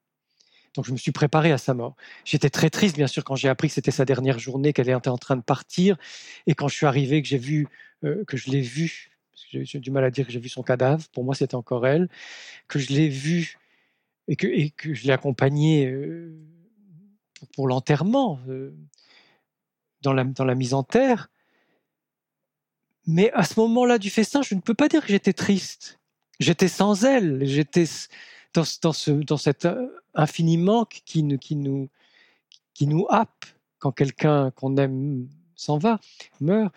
Donc 0.74 0.86
je 0.86 0.92
me 0.92 0.96
suis 0.96 1.12
préparé 1.12 1.52
à 1.52 1.58
sa 1.58 1.74
mort. 1.74 1.96
J'étais 2.24 2.48
très 2.48 2.70
triste, 2.70 2.96
bien 2.96 3.06
sûr, 3.06 3.24
quand 3.24 3.36
j'ai 3.36 3.48
appris 3.48 3.68
que 3.68 3.74
c'était 3.74 3.90
sa 3.90 4.04
dernière 4.04 4.38
journée, 4.38 4.72
qu'elle 4.72 4.88
était 4.88 5.10
en 5.10 5.18
train 5.18 5.36
de 5.36 5.42
partir, 5.42 5.96
et 6.46 6.54
quand 6.54 6.68
je 6.68 6.76
suis 6.76 6.86
arrivé, 6.86 7.20
que 7.20 7.28
j'ai 7.28 7.38
vu, 7.38 7.68
euh, 8.04 8.24
que 8.24 8.36
je 8.36 8.50
l'ai 8.50 8.62
vue, 8.62 9.10
j'ai 9.50 9.80
du 9.80 9.90
mal 9.90 10.04
à 10.04 10.10
dire 10.10 10.26
que 10.26 10.32
j'ai 10.32 10.40
vu 10.40 10.48
son 10.48 10.62
cadavre, 10.62 11.06
pour 11.12 11.24
moi 11.24 11.34
c'était 11.34 11.54
encore 11.54 11.86
elle, 11.86 12.08
que 12.68 12.78
je 12.78 12.92
l'ai 12.92 13.08
vue 13.08 13.58
et 14.28 14.36
que, 14.36 14.48
je 14.94 15.04
l'ai 15.04 15.12
accompagnée 15.12 15.86
euh, 15.86 16.34
pour, 17.54 17.68
l'enterrement, 17.68 18.40
euh, 18.48 18.74
dans 20.00 20.14
la 20.14 20.54
mise 20.54 20.72
en 20.72 20.82
terre. 20.82 21.28
Mais 23.06 23.30
à 23.32 23.44
ce 23.44 23.58
moment-là 23.60 23.98
du 23.98 24.10
festin, 24.10 24.42
je 24.42 24.54
ne 24.54 24.60
peux 24.60 24.74
pas 24.74 24.88
dire 24.88 25.02
que 25.02 25.08
j'étais 25.08 25.32
triste 25.32 25.98
j'étais 26.40 26.68
sans 26.68 27.04
elle, 27.04 27.44
j'étais 27.46 27.84
dans, 28.54 28.64
ce, 28.92 29.10
dans 29.10 29.36
cet 29.36 29.64
euh, 29.64 29.88
infiniment 30.14 30.84
qui, 30.84 31.02
qui, 31.38 31.56
nous, 31.56 31.88
qui 32.74 32.88
happe 33.08 33.46
quand 33.78 33.92
quelqu'un 33.92 34.50
qu'on 34.52 34.76
aime 34.76 35.28
s'en 35.56 35.78
va, 35.78 35.98
meurt. 36.40 36.72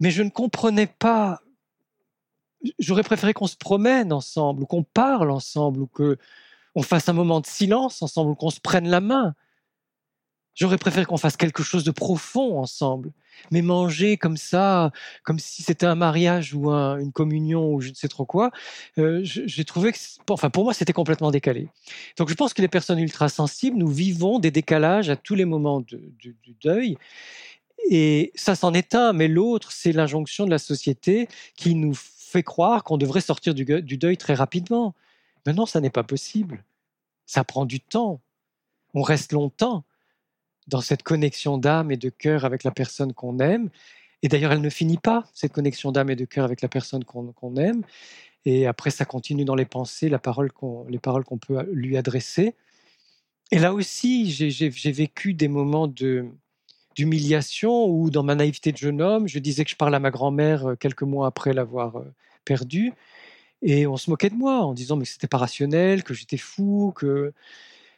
Mais 0.00 0.10
je 0.10 0.22
ne 0.22 0.30
comprenais 0.30 0.86
pas. 0.86 1.40
J'aurais 2.78 3.02
préféré 3.02 3.34
qu'on 3.34 3.46
se 3.46 3.56
promène 3.56 4.12
ensemble, 4.12 4.62
ou 4.62 4.66
qu'on 4.66 4.82
parle 4.82 5.30
ensemble, 5.30 5.82
ou 5.82 5.86
qu'on 5.86 6.82
fasse 6.82 7.08
un 7.08 7.12
moment 7.12 7.40
de 7.40 7.46
silence 7.46 8.02
ensemble, 8.02 8.30
ou 8.30 8.34
qu'on 8.34 8.50
se 8.50 8.60
prenne 8.60 8.88
la 8.88 9.00
main. 9.00 9.34
J'aurais 10.54 10.78
préféré 10.78 11.04
qu'on 11.04 11.16
fasse 11.16 11.36
quelque 11.36 11.62
chose 11.62 11.82
de 11.82 11.90
profond 11.90 12.58
ensemble. 12.58 13.12
Mais 13.50 13.62
manger 13.62 14.16
comme 14.16 14.36
ça, 14.36 14.92
comme 15.24 15.40
si 15.40 15.62
c'était 15.62 15.86
un 15.86 15.96
mariage 15.96 16.54
ou 16.54 16.70
une 16.70 17.10
communion 17.10 17.74
ou 17.74 17.80
je 17.80 17.90
ne 17.90 17.94
sais 17.94 18.06
trop 18.06 18.24
quoi, 18.24 18.52
euh, 18.98 19.20
j'ai 19.24 19.64
trouvé 19.64 19.90
que, 19.90 19.98
enfin 20.30 20.50
pour 20.50 20.62
moi, 20.62 20.72
c'était 20.72 20.92
complètement 20.92 21.32
décalé. 21.32 21.68
Donc 22.16 22.28
je 22.28 22.34
pense 22.34 22.54
que 22.54 22.62
les 22.62 22.68
personnes 22.68 23.00
ultra 23.00 23.28
sensibles, 23.28 23.76
nous 23.76 23.88
vivons 23.88 24.38
des 24.38 24.52
décalages 24.52 25.10
à 25.10 25.16
tous 25.16 25.34
les 25.34 25.44
moments 25.44 25.80
du 25.80 26.36
deuil. 26.62 26.96
Et 27.90 28.32
ça 28.36 28.54
c'en 28.54 28.72
est 28.72 28.94
un, 28.94 29.12
mais 29.12 29.28
l'autre, 29.28 29.72
c'est 29.72 29.92
l'injonction 29.92 30.46
de 30.46 30.50
la 30.50 30.58
société 30.58 31.28
qui 31.56 31.74
nous 31.74 31.94
fait 31.94 32.44
croire 32.44 32.84
qu'on 32.84 32.96
devrait 32.96 33.20
sortir 33.20 33.54
du, 33.54 33.64
du 33.64 33.98
deuil 33.98 34.16
très 34.16 34.34
rapidement. 34.34 34.94
Mais 35.44 35.52
non, 35.52 35.66
ça 35.66 35.80
n'est 35.80 35.90
pas 35.90 36.04
possible. 36.04 36.64
Ça 37.26 37.42
prend 37.44 37.64
du 37.64 37.80
temps. 37.80 38.20
On 38.94 39.02
reste 39.02 39.32
longtemps 39.32 39.84
dans 40.66 40.80
cette 40.80 41.02
connexion 41.02 41.58
d'âme 41.58 41.90
et 41.90 41.96
de 41.96 42.08
cœur 42.08 42.44
avec 42.44 42.64
la 42.64 42.70
personne 42.70 43.12
qu'on 43.12 43.38
aime. 43.38 43.70
Et 44.22 44.28
d'ailleurs, 44.28 44.52
elle 44.52 44.62
ne 44.62 44.70
finit 44.70 44.96
pas, 44.96 45.24
cette 45.34 45.52
connexion 45.52 45.92
d'âme 45.92 46.10
et 46.10 46.16
de 46.16 46.24
cœur 46.24 46.44
avec 46.44 46.62
la 46.62 46.68
personne 46.68 47.04
qu'on 47.04 47.56
aime. 47.56 47.82
Et 48.46 48.66
après, 48.66 48.90
ça 48.90 49.04
continue 49.04 49.44
dans 49.44 49.54
les 49.54 49.64
pensées, 49.64 50.08
les 50.08 50.18
paroles 50.18 50.50
qu'on 50.52 51.38
peut 51.38 51.62
lui 51.72 51.96
adresser. 51.96 52.54
Et 53.50 53.58
là 53.58 53.72
aussi, 53.74 54.30
j'ai 54.30 54.92
vécu 54.92 55.34
des 55.34 55.48
moments 55.48 55.92
d'humiliation 56.96 57.86
où, 57.86 58.10
dans 58.10 58.22
ma 58.22 58.34
naïveté 58.34 58.72
de 58.72 58.76
jeune 58.78 59.02
homme, 59.02 59.28
je 59.28 59.38
disais 59.38 59.64
que 59.64 59.70
je 59.70 59.76
parle 59.76 59.94
à 59.94 60.00
ma 60.00 60.10
grand-mère 60.10 60.70
euh, 60.70 60.74
quelques 60.74 61.02
mois 61.02 61.26
après 61.26 61.52
l'avoir 61.52 61.96
euh, 61.96 62.04
perdue. 62.44 62.92
Et 63.62 63.86
on 63.86 63.96
se 63.96 64.10
moquait 64.10 64.30
de 64.30 64.34
moi 64.34 64.60
en 64.60 64.74
disant 64.74 64.96
mais 64.96 65.04
c'était 65.04 65.28
pas 65.28 65.38
rationnel, 65.38 66.02
que 66.02 66.14
j'étais 66.14 66.36
fou, 66.36 66.92
que 66.96 67.32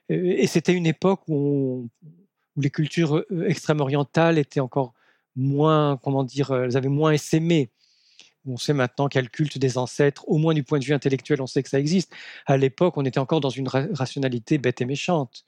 et 0.08 0.46
c'était 0.46 0.72
une 0.72 0.86
époque 0.86 1.22
où, 1.28 1.88
où, 2.56 2.60
les 2.60 2.70
cultures 2.70 3.16
euh, 3.16 3.48
extrêmes 3.48 3.80
orientales 3.80 4.38
étaient 4.38 4.60
encore 4.60 4.94
moins, 5.34 5.98
comment 6.02 6.24
dire, 6.24 6.52
elles 6.52 6.76
avaient 6.76 6.88
moins 6.88 7.12
essaimé. 7.12 7.70
On 8.46 8.56
sait 8.56 8.72
maintenant 8.72 9.08
qu'il 9.08 9.18
y 9.18 9.20
a 9.20 9.22
le 9.22 9.28
culte 9.28 9.58
des 9.58 9.76
ancêtres, 9.76 10.24
au 10.28 10.38
moins 10.38 10.54
du 10.54 10.62
point 10.62 10.78
de 10.78 10.84
vue 10.84 10.94
intellectuel, 10.94 11.42
on 11.42 11.46
sait 11.46 11.62
que 11.62 11.68
ça 11.68 11.80
existe. 11.80 12.12
À 12.46 12.56
l'époque, 12.56 12.96
on 12.96 13.04
était 13.04 13.18
encore 13.18 13.40
dans 13.40 13.50
une 13.50 13.68
rationalité 13.68 14.58
bête 14.58 14.80
et 14.80 14.84
méchante. 14.84 15.44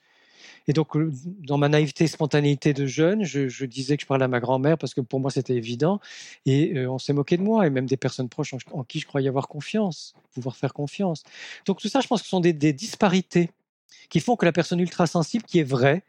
Et 0.67 0.73
donc, 0.73 0.95
euh, 0.95 1.11
dans 1.39 1.57
ma 1.57 1.69
naïveté 1.69 2.03
et 2.03 2.07
spontanéité 2.07 2.73
de 2.73 2.85
jeune, 2.85 3.23
je, 3.23 3.65
disais 3.65 3.97
que 3.97 4.01
je 4.01 4.07
parlais 4.07 4.25
à 4.25 4.27
ma 4.27 4.39
grand-mère 4.39 4.77
parce 4.77 4.93
que 4.93 5.01
pour 5.01 5.19
moi, 5.19 5.31
c'était 5.31 5.55
évident. 5.55 5.99
Et 6.45 6.77
euh, 6.77 6.91
on 6.91 6.99
s'est 6.99 7.13
moqué 7.13 7.37
de 7.37 7.41
moi, 7.41 7.65
et 7.65 7.69
même 7.69 7.85
des 7.85 7.97
personnes 7.97 8.29
proches 8.29 8.53
en, 8.71 8.83
qui 8.83 8.99
je 8.99 9.07
croyais 9.07 9.29
avoir 9.29 9.47
confiance, 9.47 10.13
pouvoir 10.33 10.55
faire 10.55 10.73
confiance. 10.73 11.23
Donc, 11.65 11.79
tout 11.79 11.87
ça, 11.87 12.01
je 12.01 12.07
pense 12.07 12.21
que 12.21 12.25
ce 12.25 12.29
sont 12.29 12.39
des, 12.39 12.53
disparités 12.53 13.49
qui 14.09 14.19
font 14.19 14.35
que 14.35 14.45
la 14.45 14.51
personne 14.51 14.79
ultra 14.79 15.07
sensible, 15.07 15.43
qui 15.43 15.59
est 15.59 15.63
vraie, 15.63 16.03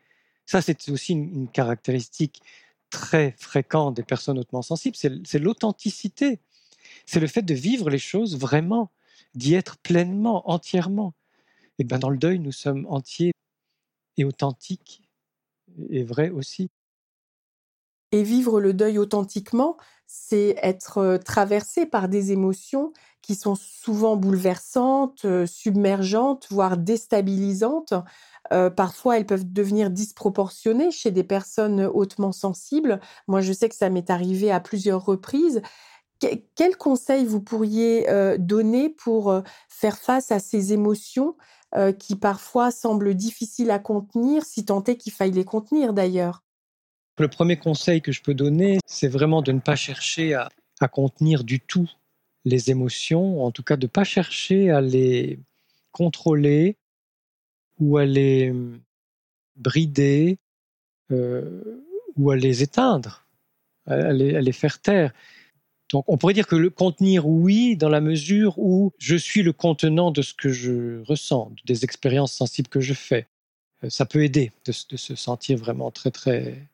ça, 0.47 0.62
c'est 0.62 0.88
aussi 0.91 1.12
une 1.12 1.49
caractéristique 1.49 2.43
très 2.91 3.34
fréquente 3.38 3.95
des 3.95 4.03
personnes 4.03 4.38
hautement 4.38 4.62
sensibles, 4.62 4.97
c'est 4.97 5.38
l'authenticité 5.38 6.41
c'est 7.07 7.20
le 7.20 7.26
fait 7.26 7.43
de 7.43 7.55
vivre 7.55 7.91
les 7.91 7.99
choses 7.99 8.36
vraiment, 8.38 8.91
d'y 9.34 9.55
être 9.55 9.78
pleinement, 9.78 10.49
entièrement. 10.51 11.14
Et 11.78 11.84
bien 11.84 11.99
dans 11.99 12.11
le 12.11 12.18
deuil, 12.18 12.38
nous 12.38 12.53
sommes 12.53 12.86
entiers 12.88 13.32
et 14.16 14.24
authentiques 14.24 15.03
et 15.91 16.03
vrais 16.05 16.30
aussi. 16.30 16.70
Et 18.12 18.22
vivre 18.22 18.61
le 18.61 18.72
deuil 18.74 18.98
authentiquement, 18.98 19.76
c'est 20.06 20.56
être 20.62 20.98
euh, 20.98 21.18
traversé 21.18 21.86
par 21.86 22.08
des 22.08 22.32
émotions 22.32 22.92
qui 23.22 23.36
sont 23.36 23.54
souvent 23.54 24.16
bouleversantes, 24.16 25.24
euh, 25.24 25.46
submergentes, 25.46 26.48
voire 26.50 26.76
déstabilisantes. 26.76 27.94
Euh, 28.52 28.68
parfois, 28.70 29.16
elles 29.16 29.26
peuvent 29.26 29.52
devenir 29.52 29.90
disproportionnées 29.90 30.90
chez 30.90 31.12
des 31.12 31.22
personnes 31.22 31.82
hautement 31.84 32.32
sensibles. 32.32 33.00
Moi, 33.28 33.40
je 33.40 33.52
sais 33.52 33.68
que 33.68 33.76
ça 33.76 33.90
m'est 33.90 34.11
arrivé 34.11 34.50
à 34.50 34.58
plusieurs 34.58 35.04
reprises. 35.04 35.62
Quel 36.54 36.76
conseil 36.76 37.24
vous 37.24 37.40
pourriez 37.40 38.06
donner 38.38 38.90
pour 38.90 39.42
faire 39.70 39.96
face 39.96 40.30
à 40.30 40.38
ces 40.38 40.74
émotions 40.74 41.34
qui 41.98 42.14
parfois 42.14 42.70
semblent 42.70 43.14
difficiles 43.14 43.70
à 43.70 43.78
contenir, 43.78 44.44
si 44.44 44.66
tant 44.66 44.84
est 44.84 44.96
qu'il 44.98 45.12
faille 45.12 45.30
les 45.32 45.46
contenir 45.46 45.94
d'ailleurs? 45.94 46.42
Le 47.20 47.28
premier 47.28 47.56
conseil 47.56 48.00
que 48.00 48.12
je 48.12 48.22
peux 48.22 48.34
donner, 48.34 48.78
c'est 48.86 49.08
vraiment 49.08 49.42
de 49.42 49.52
ne 49.52 49.60
pas 49.60 49.76
chercher 49.76 50.34
à, 50.34 50.48
contenir 50.88 51.44
du 51.44 51.60
tout 51.60 51.90
les 52.46 52.70
émotions, 52.70 53.44
en 53.44 53.50
tout 53.50 53.62
cas 53.62 53.76
de 53.76 53.84
ne 53.84 53.90
pas 53.90 54.04
chercher 54.04 54.70
à 54.70 54.80
les 54.80 55.38
contrôler 55.92 56.76
ou 57.78 57.98
à 57.98 58.06
les 58.06 58.50
hum, 58.50 58.80
brider 59.56 60.38
ou 61.10 62.30
à 62.30 62.36
les 62.36 62.62
éteindre, 62.62 63.26
à 63.86 64.12
les 64.12 64.52
faire 64.52 64.80
taire. 64.80 65.12
Donc 65.92 66.04
on 66.06 66.16
pourrait 66.16 66.34
dire 66.34 66.46
que 66.46 66.56
le 66.56 66.70
contenir, 66.70 67.26
oui, 67.26 67.76
dans 67.76 67.88
la 67.88 68.00
mesure 68.00 68.58
où 68.58 68.92
je 68.98 69.16
suis 69.16 69.42
le 69.42 69.52
contenant 69.52 70.10
de 70.10 70.22
ce 70.22 70.34
que 70.34 70.50
je 70.50 71.02
ressens, 71.02 71.52
des 71.66 71.84
expériences 71.84 72.32
sensibles 72.32 72.68
que 72.68 72.80
je 72.80 72.94
fais. 72.94 73.26
Euh, 73.84 73.90
ça 73.90 74.06
peut 74.06 74.22
aider 74.22 74.52
de, 74.64 74.72
se 74.72 75.14
sentir 75.16 75.58
vraiment 75.58 75.90
très, 75.90 76.10
très, 76.10 76.68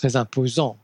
très 0.00 0.16
imposant, 0.16 0.78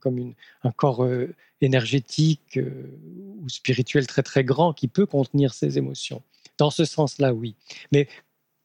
comme, 0.00 0.34
un 0.62 0.70
corps 0.70 1.04
euh, 1.04 1.34
énergétique 1.62 2.58
euh, 2.58 2.98
ou 3.40 3.48
spirituel 3.48 4.06
très, 4.06 4.22
très 4.22 4.44
grand 4.44 4.74
qui 4.74 4.88
peut 4.88 5.06
contenir 5.06 5.54
ses 5.54 5.78
émotions. 5.78 6.22
Dans 6.58 6.70
ce 6.70 6.84
sens-là, 6.84 7.32
oui. 7.32 7.56
Mais 7.92 8.08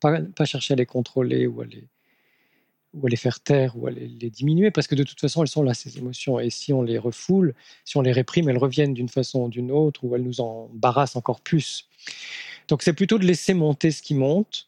pas, 0.01 0.45
chercher 0.45 0.73
à 0.73 0.77
les 0.77 0.85
contrôler 0.85 1.47
ou 1.47 1.61
à 1.61 1.65
les 3.09 3.15
faire 3.15 3.39
taire 3.39 3.77
ou 3.77 3.87
à 3.87 3.91
les, 3.91 4.29
diminuer, 4.29 4.71
parce 4.71 4.87
que 4.87 4.95
de 4.95 5.03
toute 5.03 5.21
façon, 5.21 5.41
elles 5.41 5.47
sont 5.47 5.63
là, 5.63 5.73
ces 5.73 5.97
émotions. 5.97 6.37
Et 6.39 6.49
si 6.49 6.73
on 6.73 6.81
les 6.81 6.97
refoule, 6.97 7.55
si 7.85 7.95
on 7.95 8.01
les 8.01 8.11
réprime, 8.11 8.49
elles 8.49 8.57
reviennent 8.57 8.93
d'une 8.93 9.09
façon 9.09 9.43
ou 9.43 9.49
d'une 9.49 9.71
autre, 9.71 10.03
ou 10.03 10.15
elles 10.15 10.23
nous 10.23 10.41
embarrassent 10.41 11.15
encore 11.15 11.39
plus. 11.39 11.87
Donc 12.67 12.81
c'est 12.83 12.93
plutôt 12.93 13.19
de 13.19 13.25
laisser 13.25 13.53
monter 13.53 13.91
ce 13.91 14.01
qui 14.01 14.15
monte, 14.15 14.67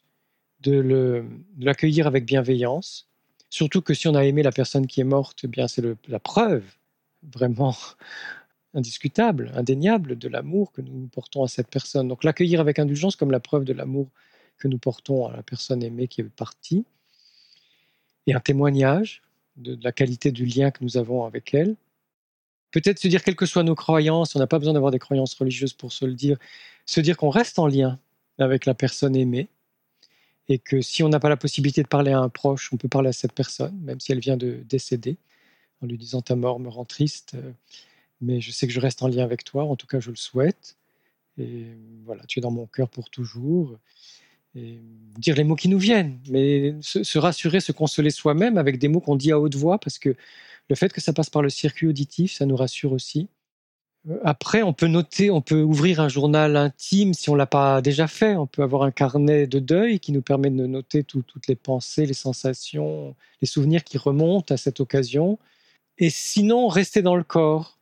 de 0.60 1.26
l'accueillir 1.58 2.06
avec 2.06 2.24
bienveillance, 2.24 3.10
surtout 3.54 3.82
que 3.82 3.94
si 3.94 4.08
on 4.08 4.16
a 4.16 4.24
aimé 4.24 4.42
la 4.42 4.50
personne 4.50 4.88
qui 4.88 5.00
est 5.00 5.04
morte, 5.04 5.42
eh 5.44 5.46
bien 5.46 5.68
c'est 5.68 5.84
la 6.08 6.18
preuve 6.18 6.64
vraiment 7.22 7.76
indiscutable, 8.74 9.52
indéniable 9.54 10.18
de 10.18 10.28
l'amour 10.28 10.72
que 10.72 10.82
nous 10.82 11.06
portons 11.06 11.44
à 11.44 11.48
cette 11.48 11.68
personne. 11.68 12.08
Donc 12.08 12.24
l'accueillir 12.24 12.60
avec 12.60 12.80
indulgence 12.80 13.14
comme 13.14 13.30
la 13.30 13.38
preuve 13.38 13.64
de 13.64 13.72
l'amour 13.72 14.08
que 14.58 14.66
nous 14.66 14.78
portons 14.78 15.28
à 15.28 15.36
la 15.36 15.44
personne 15.44 15.84
aimée 15.84 16.08
qui 16.08 16.22
est 16.22 16.24
partie 16.24 16.84
et 18.26 18.34
un 18.34 18.40
témoignage 18.40 19.22
de, 19.56 19.78
la 19.80 19.92
qualité 19.92 20.32
du 20.32 20.46
lien 20.46 20.72
que 20.72 20.82
nous 20.82 20.96
avons 20.96 21.24
avec 21.24 21.54
elle. 21.54 21.76
Peut-être 22.72 22.98
se 22.98 23.06
dire, 23.06 23.22
quelles 23.22 23.36
que 23.36 23.46
soient 23.46 23.62
nos 23.62 23.76
croyances, 23.76 24.34
on 24.34 24.40
n'a 24.40 24.48
pas 24.48 24.58
besoin 24.58 24.74
d'avoir 24.74 24.90
des 24.90 24.98
croyances 24.98 25.34
religieuses 25.34 25.74
pour 25.74 25.92
se 25.92 26.04
le 26.04 26.14
dire, 26.14 26.38
se 26.86 27.00
dire 27.00 27.16
qu'on 27.16 27.30
reste 27.30 27.60
en 27.60 27.68
lien 27.68 28.00
avec 28.36 28.66
la 28.66 28.74
personne 28.74 29.14
aimée 29.14 29.46
et 30.48 30.58
que 30.58 30.80
si 30.80 31.02
on 31.02 31.08
n'a 31.08 31.20
pas 31.20 31.28
la 31.28 31.36
possibilité 31.36 31.82
de 31.82 31.88
parler 31.88 32.12
à 32.12 32.18
un 32.18 32.28
proche, 32.28 32.72
on 32.72 32.76
peut 32.76 32.88
parler 32.88 33.08
à 33.08 33.12
cette 33.12 33.32
personne, 33.32 33.78
même 33.80 34.00
si 34.00 34.12
elle 34.12 34.20
vient 34.20 34.36
de 34.36 34.62
décéder, 34.68 35.16
en 35.82 35.86
lui 35.86 35.98
disant 35.98 36.22
ta 36.22 36.36
mort 36.36 36.60
me 36.60 36.68
rend 36.68 36.84
triste, 36.84 37.32
euh, 37.34 37.52
mais 38.20 38.40
je 38.40 38.50
sais 38.50 38.66
que 38.66 38.72
je 38.72 38.80
reste 38.80 39.02
en 39.02 39.08
lien 39.08 39.24
avec 39.24 39.44
toi, 39.44 39.64
en 39.64 39.76
tout 39.76 39.86
cas 39.86 40.00
je 40.00 40.10
le 40.10 40.16
souhaite. 40.16 40.76
Et 41.38 41.66
voilà, 42.04 42.22
tu 42.26 42.38
es 42.38 42.42
dans 42.42 42.50
mon 42.50 42.66
cœur 42.66 42.88
pour 42.88 43.10
toujours 43.10 43.76
et 44.54 44.80
dire 45.18 45.34
les 45.34 45.44
mots 45.44 45.56
qui 45.56 45.68
nous 45.68 45.78
viennent, 45.78 46.20
mais 46.30 46.76
se, 46.80 47.18
rassurer, 47.18 47.60
se 47.60 47.72
consoler 47.72 48.10
soi-même 48.10 48.56
avec 48.56 48.78
des 48.78 48.88
mots 48.88 49.00
qu'on 49.00 49.16
dit 49.16 49.32
à 49.32 49.40
haute 49.40 49.56
voix, 49.56 49.78
parce 49.78 49.98
que 49.98 50.14
le 50.68 50.76
fait 50.76 50.92
que 50.92 51.00
ça 51.00 51.12
passe 51.12 51.28
par 51.28 51.42
le 51.42 51.50
circuit 51.50 51.88
auditif, 51.88 52.32
ça 52.34 52.46
nous 52.46 52.56
rassure 52.56 52.92
aussi. 52.92 53.28
Euh, 54.08 54.18
après, 54.24 54.62
on 54.62 54.72
peut 54.72 54.86
noter, 54.86 55.30
on 55.30 55.40
peut 55.40 55.62
ouvrir 55.62 56.00
un 56.00 56.08
journal 56.08 56.56
intime 56.56 57.14
si 57.14 57.30
on 57.30 57.34
l'a 57.34 57.46
pas 57.46 57.82
déjà 57.82 58.06
fait. 58.06 58.36
On 58.36 58.46
peut 58.46 58.62
avoir 58.62 58.82
un 58.82 58.90
carnet 58.90 59.46
de 59.46 59.58
deuil 59.58 60.00
qui 60.00 60.12
nous 60.12 60.22
permet 60.22 60.50
de 60.50 60.66
noter 60.66 61.04
toutes 61.04 61.46
les 61.48 61.56
pensées, 61.56 62.06
les 62.06 62.14
sensations, 62.14 63.14
les 63.40 63.48
souvenirs 63.48 63.84
qui 63.84 63.98
remontent 63.98 64.54
à 64.54 64.56
cette 64.56 64.80
occasion. 64.80 65.38
Et 65.98 66.10
sinon, 66.10 66.68
rester 66.68 67.02
dans 67.02 67.16
le 67.16 67.24
corps 67.24 67.78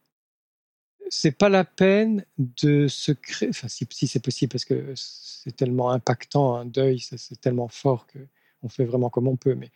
c'est 1.15 1.33
pas 1.33 1.51
la 1.51 1.65
peine 1.65 2.25
de 2.39 2.89
se 2.89 3.13
créer, 3.13 3.51
enfin 3.51 3.69
si, 3.69 3.87
c'est 4.07 4.25
possible 4.25 4.51
parce 4.51 4.65
que 4.65 4.95
c'est 4.97 5.55
tellement 5.55 5.91
impactant 5.91 6.57
un 6.57 6.65
deuil, 6.65 7.01
c'est 7.01 7.39
tellement 7.39 7.69
fort 7.69 8.07
que 8.07 8.19
on 8.63 8.71
fait 8.71 8.87
vraiment 8.87 9.11
comme 9.11 9.29
on 9.29 9.37
peut, 9.37 9.55
mais 9.55 9.71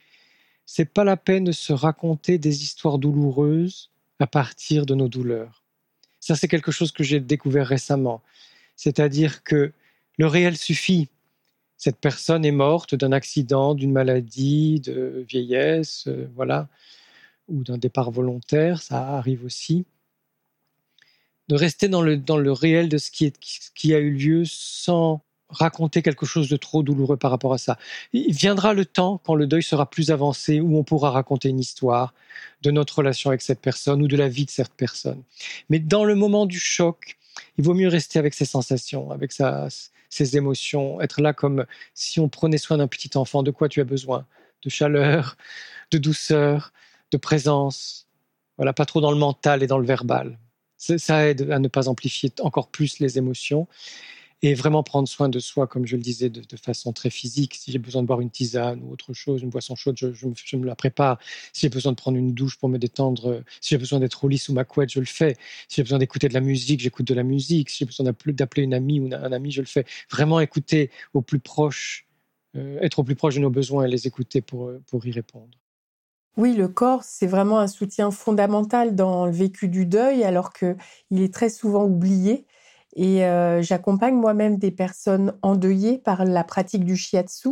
c'est 0.64 0.86
pas 0.86 1.04
la 1.04 1.18
peine 1.18 1.44
de 1.44 1.52
se 1.52 1.74
raconter 1.74 2.38
des 2.38 2.62
histoires 2.62 2.98
douloureuses 2.98 3.90
à 4.18 4.26
partir 4.26 4.86
de 4.86 4.94
nos 4.94 5.08
douleurs. 5.08 5.65
Ça 6.26 6.34
c'est 6.34 6.48
quelque 6.48 6.72
chose 6.72 6.90
que 6.90 7.04
j'ai 7.04 7.20
découvert 7.20 7.68
récemment, 7.68 8.20
c'est-à-dire 8.74 9.44
que 9.44 9.72
le 10.18 10.26
réel 10.26 10.56
suffit. 10.56 11.08
Cette 11.76 11.98
personne 11.98 12.44
est 12.44 12.50
morte 12.50 12.96
d'un 12.96 13.12
accident, 13.12 13.76
d'une 13.76 13.92
maladie, 13.92 14.80
de 14.80 15.24
vieillesse, 15.28 16.08
euh, 16.08 16.26
voilà, 16.34 16.68
ou 17.46 17.62
d'un 17.62 17.78
départ 17.78 18.10
volontaire, 18.10 18.82
ça 18.82 19.06
arrive 19.10 19.44
aussi 19.44 19.84
de 21.46 21.54
rester 21.54 21.86
dans 21.86 22.02
le, 22.02 22.16
dans 22.16 22.38
le 22.38 22.50
réel 22.50 22.88
de 22.88 22.98
ce 22.98 23.12
qui, 23.12 23.26
est, 23.26 23.38
qui 23.38 23.94
a 23.94 24.00
eu 24.00 24.10
lieu 24.10 24.42
sans 24.44 25.22
raconter 25.48 26.02
quelque 26.02 26.26
chose 26.26 26.48
de 26.48 26.56
trop 26.56 26.82
douloureux 26.82 27.16
par 27.16 27.30
rapport 27.30 27.52
à 27.52 27.58
ça. 27.58 27.78
Il 28.12 28.34
viendra 28.34 28.74
le 28.74 28.84
temps, 28.84 29.20
quand 29.24 29.34
le 29.34 29.46
deuil 29.46 29.62
sera 29.62 29.88
plus 29.88 30.10
avancé, 30.10 30.60
où 30.60 30.76
on 30.76 30.84
pourra 30.84 31.10
raconter 31.10 31.48
une 31.48 31.60
histoire 31.60 32.14
de 32.62 32.70
notre 32.70 32.98
relation 32.98 33.30
avec 33.30 33.42
cette 33.42 33.60
personne 33.60 34.02
ou 34.02 34.08
de 34.08 34.16
la 34.16 34.28
vie 34.28 34.44
de 34.44 34.50
cette 34.50 34.74
personne. 34.74 35.22
Mais 35.68 35.78
dans 35.78 36.04
le 36.04 36.14
moment 36.14 36.46
du 36.46 36.58
choc, 36.58 37.16
il 37.58 37.64
vaut 37.64 37.74
mieux 37.74 37.88
rester 37.88 38.18
avec 38.18 38.34
ses 38.34 38.44
sensations, 38.44 39.10
avec 39.10 39.32
sa, 39.32 39.68
ses 40.08 40.36
émotions, 40.36 41.00
être 41.00 41.20
là 41.20 41.32
comme 41.32 41.66
si 41.94 42.18
on 42.18 42.28
prenait 42.28 42.58
soin 42.58 42.78
d'un 42.78 42.88
petit 42.88 43.16
enfant. 43.16 43.42
De 43.42 43.50
quoi 43.50 43.68
tu 43.68 43.80
as 43.80 43.84
besoin? 43.84 44.26
De 44.62 44.70
chaleur, 44.70 45.36
de 45.90 45.98
douceur, 45.98 46.72
de 47.12 47.18
présence. 47.18 48.08
Voilà, 48.56 48.72
pas 48.72 48.86
trop 48.86 49.00
dans 49.00 49.12
le 49.12 49.18
mental 49.18 49.62
et 49.62 49.66
dans 49.66 49.78
le 49.78 49.86
verbal 49.86 50.38
ça 50.78 51.26
aide 51.26 51.50
à 51.50 51.58
ne 51.58 51.68
pas 51.68 51.88
amplifier 51.88 52.32
encore 52.40 52.68
plus 52.68 52.98
les 53.00 53.18
émotions. 53.18 53.66
Et 54.42 54.54
vraiment 54.54 54.82
prendre 54.82 55.08
soin 55.08 55.28
de 55.28 55.38
soi, 55.38 55.66
comme 55.66 55.86
je 55.86 55.96
le 55.96 56.02
disais, 56.02 56.28
de, 56.28 56.42
façon 56.56 56.92
très 56.92 57.10
physique. 57.10 57.54
Si 57.54 57.72
j'ai 57.72 57.78
besoin 57.78 58.02
de 58.02 58.06
boire 58.06 58.20
une 58.20 58.30
tisane 58.30 58.82
ou 58.82 58.92
autre 58.92 59.12
chose, 59.12 59.42
une 59.42 59.48
boisson 59.48 59.74
chaude, 59.74 59.96
je, 59.96 60.56
me, 60.56 60.66
la 60.66 60.76
prépare. 60.76 61.18
Si 61.52 61.62
j'ai 61.62 61.68
besoin 61.68 61.92
de 61.92 61.96
prendre 61.96 62.18
une 62.18 62.32
douche 62.32 62.58
pour 62.58 62.68
me 62.68 62.78
détendre, 62.78 63.42
si 63.60 63.70
j'ai 63.70 63.78
besoin 63.78 63.98
d'être 63.98 64.22
au 64.24 64.28
lit 64.28 64.38
sous 64.38 64.52
ma 64.52 64.64
couette, 64.64 64.90
je 64.90 65.00
le 65.00 65.06
fais. 65.06 65.36
Si 65.68 65.76
j'ai 65.76 65.82
besoin 65.82 65.98
d'écouter 65.98 66.28
de 66.28 66.34
la 66.34 66.40
musique, 66.40 66.80
j'écoute 66.80 67.06
de 67.06 67.14
la 67.14 67.22
musique. 67.22 67.70
Si 67.70 67.78
j'ai 67.78 67.86
besoin 67.86 68.12
d'appeler 68.26 68.62
une 68.62 68.74
amie 68.74 69.00
ou 69.00 69.06
un 69.06 69.32
ami, 69.32 69.50
je 69.50 69.62
le 69.62 69.66
fais. 69.66 69.86
Vraiment 70.10 70.40
écouter 70.40 70.90
au 71.14 71.22
plus 71.22 71.40
proche, 71.40 72.06
euh, 72.56 72.78
être 72.80 72.98
au 72.98 73.04
plus 73.04 73.16
proche 73.16 73.36
de 73.36 73.40
nos 73.40 73.50
besoins 73.50 73.84
et 73.84 73.88
les 73.88 74.06
écouter 74.06 74.42
pour, 74.42 74.70
pour 74.86 75.06
y 75.06 75.12
répondre. 75.12 75.58
Oui, 76.36 76.54
le 76.54 76.68
corps, 76.68 77.02
c'est 77.02 77.26
vraiment 77.26 77.58
un 77.60 77.66
soutien 77.66 78.10
fondamental 78.10 78.94
dans 78.94 79.24
le 79.24 79.32
vécu 79.32 79.68
du 79.68 79.86
deuil, 79.86 80.22
alors 80.22 80.52
qu'il 80.52 80.76
est 81.10 81.32
très 81.32 81.48
souvent 81.48 81.84
oublié. 81.86 82.46
Et 82.96 83.26
euh, 83.26 83.60
j'accompagne 83.60 84.14
moi-même 84.14 84.56
des 84.56 84.70
personnes 84.70 85.34
endeuillées 85.42 85.98
par 85.98 86.24
la 86.24 86.42
pratique 86.44 86.84
du 86.84 86.96
shiatsu. 86.96 87.50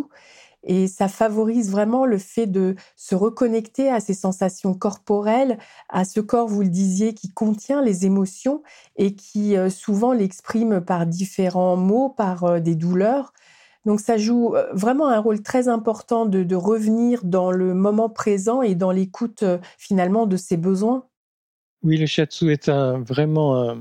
Et 0.67 0.89
ça 0.89 1.09
favorise 1.09 1.71
vraiment 1.71 2.07
le 2.07 2.17
fait 2.17 2.47
de 2.47 2.75
se 2.97 3.15
reconnecter 3.15 3.91
à 3.91 4.01
ces 4.01 4.15
sensations 4.15 4.73
corporelles, 4.73 5.59
à 5.91 6.07
ce 6.07 6.21
corps, 6.21 6.49
vous 6.49 6.63
le 6.63 6.71
disiez, 6.71 7.13
qui 7.13 7.29
contient 7.29 7.83
les 7.83 8.07
émotions 8.07 8.63
et 8.97 9.15
qui 9.15 9.59
euh, 9.59 9.69
souvent 9.69 10.15
l'exprime 10.15 10.81
par 10.81 11.05
différents 11.05 11.77
mots, 11.77 12.09
par 12.09 12.45
euh, 12.45 12.61
des 12.61 12.75
douleurs. 12.75 13.35
Donc 13.85 14.01
ça 14.01 14.17
joue 14.17 14.55
vraiment 14.73 15.09
un 15.09 15.19
rôle 15.19 15.43
très 15.43 15.69
important 15.69 16.25
de, 16.25 16.55
revenir 16.57 17.21
dans 17.23 17.51
le 17.51 17.75
moment 17.75 18.09
présent 18.09 18.63
et 18.63 18.75
dans 18.75 18.91
l'écoute 18.91 19.45
finalement 19.77 20.25
de 20.25 20.39
ses 20.39 20.57
besoins. 20.57 21.05
Oui, 21.83 21.99
le 21.99 22.07
shiatsu 22.07 22.51
est 22.51 22.71
vraiment 22.71 23.61
un, 23.61 23.77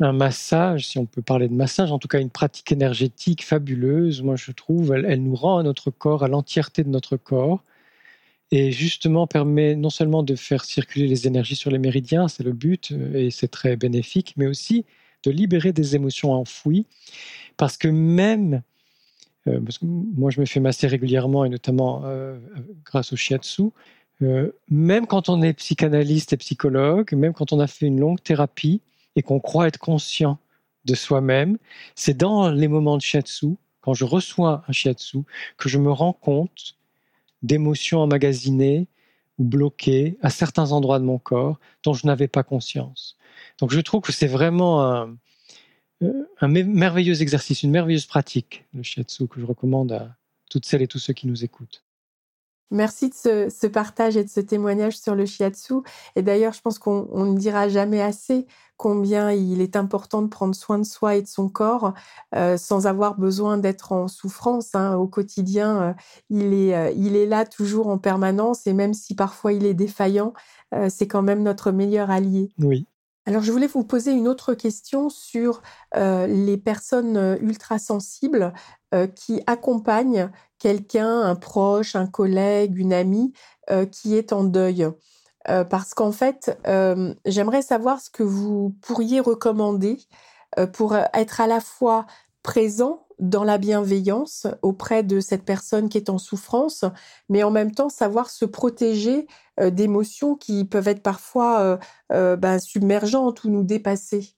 un 0.00 0.12
massage, 0.12 0.86
si 0.86 0.98
on 0.98 1.06
peut 1.06 1.22
parler 1.22 1.48
de 1.48 1.54
massage, 1.54 1.90
en 1.90 1.98
tout 1.98 2.08
cas 2.08 2.20
une 2.20 2.30
pratique 2.30 2.70
énergétique 2.70 3.44
fabuleuse, 3.44 4.22
moi 4.22 4.36
je 4.36 4.52
trouve, 4.52 4.94
elle, 4.94 5.22
nous 5.22 5.34
rend 5.34 5.58
à 5.58 5.62
notre 5.62 5.90
corps, 5.90 6.22
à 6.22 6.28
l'entièreté 6.28 6.84
de 6.84 6.88
notre 6.88 7.16
corps, 7.16 7.64
et 8.50 8.70
justement 8.70 9.26
permet 9.26 9.74
non 9.74 9.90
seulement 9.90 10.22
de 10.22 10.36
faire 10.36 10.64
circuler 10.64 11.06
les 11.08 11.26
énergies 11.26 11.56
sur 11.56 11.70
les 11.70 11.78
méridiens, 11.78 12.28
c'est 12.28 12.44
le 12.44 12.52
but, 12.52 12.92
euh, 12.92 13.14
et 13.14 13.30
c'est 13.30 13.48
très 13.48 13.76
bénéfique, 13.76 14.34
mais 14.36 14.46
aussi 14.46 14.84
de 15.24 15.30
libérer 15.30 15.72
des 15.72 15.96
émotions 15.96 16.32
enfouies, 16.32 16.86
parce 17.56 17.76
que 17.76 17.88
même, 17.88 18.62
euh, 19.48 19.60
moi 19.82 20.30
je 20.30 20.40
me 20.40 20.46
fais 20.46 20.60
masser 20.60 20.86
régulièrement, 20.86 21.44
et 21.44 21.48
notamment 21.48 22.02
euh, 22.04 22.38
grâce 22.84 23.12
au 23.12 23.16
shiatsu, 23.16 23.70
même 24.68 25.06
quand 25.06 25.28
on 25.28 25.42
est 25.42 25.52
psychanalyste 25.52 26.32
et 26.32 26.36
psychologue, 26.36 27.12
même 27.12 27.32
quand 27.32 27.52
on 27.52 27.60
a 27.60 27.68
fait 27.68 27.86
une 27.86 28.00
longue 28.00 28.20
thérapie, 28.20 28.80
et 29.18 29.22
qu'on 29.22 29.40
croit 29.40 29.66
être 29.66 29.78
conscient 29.78 30.38
de 30.84 30.94
soi-même, 30.94 31.58
c'est 31.96 32.16
dans 32.16 32.52
les 32.52 32.68
moments 32.68 32.96
de 32.96 33.02
shiatsu, 33.02 33.56
quand 33.80 33.92
je 33.92 34.04
reçois 34.04 34.62
un 34.68 34.72
shiatsu, 34.72 35.18
que 35.56 35.68
je 35.68 35.76
me 35.76 35.90
rends 35.90 36.12
compte 36.12 36.76
d'émotions 37.42 37.98
emmagasinées 37.98 38.86
ou 39.38 39.44
bloquées 39.44 40.16
à 40.22 40.30
certains 40.30 40.70
endroits 40.70 41.00
de 41.00 41.04
mon 41.04 41.18
corps 41.18 41.58
dont 41.82 41.94
je 41.94 42.06
n'avais 42.06 42.28
pas 42.28 42.44
conscience. 42.44 43.16
Donc 43.58 43.72
je 43.72 43.80
trouve 43.80 44.02
que 44.02 44.12
c'est 44.12 44.28
vraiment 44.28 44.84
un, 44.84 45.16
euh, 46.04 46.24
merveilleux 46.42 47.20
exercice, 47.20 47.64
une 47.64 47.72
merveilleuse 47.72 48.06
pratique, 48.06 48.66
le 48.72 48.84
shiatsu, 48.84 49.26
que 49.26 49.40
je 49.40 49.46
recommande 49.46 49.90
à 49.90 50.14
toutes 50.48 50.64
celles 50.64 50.82
et 50.82 50.86
tous 50.86 51.00
ceux 51.00 51.12
qui 51.12 51.26
nous 51.26 51.42
écoutent. 51.42 51.82
Merci 52.70 53.08
de 53.08 53.14
ce, 53.14 53.66
partage 53.66 54.16
et 54.16 54.24
de 54.24 54.28
ce 54.28 54.40
témoignage 54.40 54.98
sur 54.98 55.14
le 55.14 55.24
shiatsu. 55.24 55.74
Et 56.16 56.22
d'ailleurs, 56.22 56.52
je 56.52 56.60
pense 56.60 56.78
qu'on 56.78 57.24
ne 57.24 57.36
dira 57.36 57.68
jamais 57.68 58.02
assez 58.02 58.46
combien 58.76 59.32
il 59.32 59.60
est 59.60 59.76
important 59.76 60.22
de 60.22 60.28
prendre 60.28 60.54
soin 60.54 60.78
de 60.78 60.84
soi 60.84 61.16
et 61.16 61.22
de 61.22 61.26
son 61.26 61.48
corps 61.48 61.94
euh, 62.34 62.56
sans 62.56 62.86
avoir 62.86 63.18
besoin 63.18 63.58
d'être 63.58 63.92
en 63.92 64.06
souffrance. 64.06 64.74
Hein. 64.74 64.96
Au 64.96 65.06
quotidien, 65.06 65.82
euh, 65.82 65.92
il, 66.30 66.54
est, 66.54 66.74
euh, 66.74 66.90
il 66.96 67.16
est 67.16 67.26
là 67.26 67.44
toujours 67.44 67.88
en 67.88 67.98
permanence 67.98 68.66
et 68.66 68.72
même 68.72 68.94
si 68.94 69.14
parfois 69.14 69.52
il 69.52 69.66
est 69.66 69.74
défaillant, 69.74 70.32
c'est 70.90 71.08
quand 71.08 71.22
même 71.22 71.42
notre 71.42 71.70
meilleur 71.72 72.10
allié. 72.10 72.50
Oui. 72.58 72.86
Alors, 73.24 73.42
je 73.42 73.50
voulais 73.50 73.66
vous 73.66 73.84
poser 73.84 74.12
une 74.12 74.28
autre 74.28 74.52
question 74.52 75.08
sur 75.08 75.62
les 75.94 76.58
personnes 76.58 77.38
ultra 77.40 77.78
sensibles 77.78 78.52
qui 79.14 79.40
accompagnent 79.46 80.30
quelqu'un, 80.58 81.22
un 81.22 81.34
proche, 81.34 81.96
un 81.96 82.06
collègue, 82.06 82.76
une 82.76 82.92
amie 82.92 83.32
qui 83.92 84.16
est 84.16 84.32
en 84.32 84.44
deuil. 84.44 84.86
parce 85.44 85.94
qu'en 85.94 86.12
fait, 86.12 86.58
j'aimerais 87.26 87.62
savoir 87.62 88.00
ce 88.00 88.10
que 88.10 88.22
vous 88.22 88.74
pourriez 88.80 89.20
recommander 89.20 89.98
pour 90.72 90.96
être 90.96 91.40
à 91.40 91.46
la 91.46 91.60
fois 91.60 92.06
présent 92.42 93.06
dans 93.18 93.44
la 93.44 93.58
bienveillance 93.58 94.46
auprès 94.62 95.02
de 95.02 95.20
cette 95.20 95.44
personne 95.44 95.88
qui 95.88 95.98
est 95.98 96.08
en 96.08 96.18
souffrance, 96.18 96.84
mais 97.28 97.42
en 97.42 97.50
même 97.50 97.72
temps 97.72 97.90
savoir 97.90 98.30
se 98.30 98.44
protéger 98.44 99.26
d'émotions 99.60 100.34
qui 100.34 100.64
peuvent 100.64 100.88
être 100.88 101.02
parfois 101.02 101.78
bah, 102.10 102.58
submergentes 102.58 103.44
ou 103.44 103.50
nous 103.50 103.64
dépasser. 103.64 104.34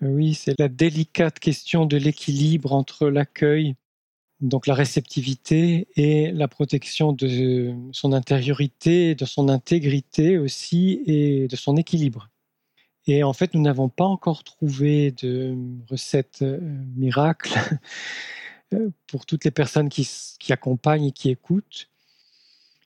Oui, 0.00 0.34
c'est 0.34 0.58
la 0.58 0.68
délicate 0.68 1.38
question 1.38 1.86
de 1.86 1.96
l'équilibre 1.96 2.72
entre 2.74 3.08
l'accueil, 3.08 3.76
donc 4.40 4.66
la 4.66 4.74
réceptivité, 4.74 5.88
et 5.96 6.30
la 6.32 6.48
protection 6.48 7.12
de 7.12 7.74
son 7.92 8.12
intériorité, 8.12 9.14
de 9.14 9.24
son 9.24 9.48
intégrité 9.48 10.38
aussi, 10.38 11.02
et 11.06 11.48
de 11.48 11.56
son 11.56 11.76
équilibre. 11.76 12.28
Et 13.06 13.22
en 13.22 13.32
fait, 13.32 13.54
nous 13.54 13.60
n'avons 13.60 13.88
pas 13.88 14.04
encore 14.04 14.42
trouvé 14.42 15.12
de 15.12 15.56
recette 15.88 16.42
euh, 16.42 16.58
miracle 16.96 17.54
euh, 18.74 18.90
pour 19.06 19.26
toutes 19.26 19.44
les 19.44 19.50
personnes 19.50 19.88
qui, 19.88 20.08
accompagnent 20.50 21.06
et 21.06 21.12
qui 21.12 21.30
écoutent. 21.30 21.88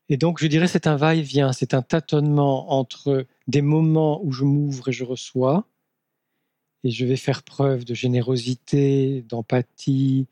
Et 0.08 0.16
donc, 0.16 0.40
je 0.40 0.46
dirais, 0.46 0.66
c'est 0.66 0.86
un 0.86 0.96
va-et-vient, 0.96 1.52
c'est 1.52 1.72
un 1.72 1.82
tâtonnement 1.82 2.72
entre 2.72 3.26
des 3.48 3.62
moments 3.62 4.20
où 4.22 4.32
je 4.32 4.44
m'ouvre 4.44 4.88
et 4.88 4.92
je 4.92 5.04
reçois, 5.04 5.66
et 6.84 6.90
je 6.90 7.06
vais 7.06 7.16
faire 7.16 7.42
preuve 7.42 7.84
de 7.84 7.94
générosité, 7.94 9.24
d'empathie, 9.28 10.26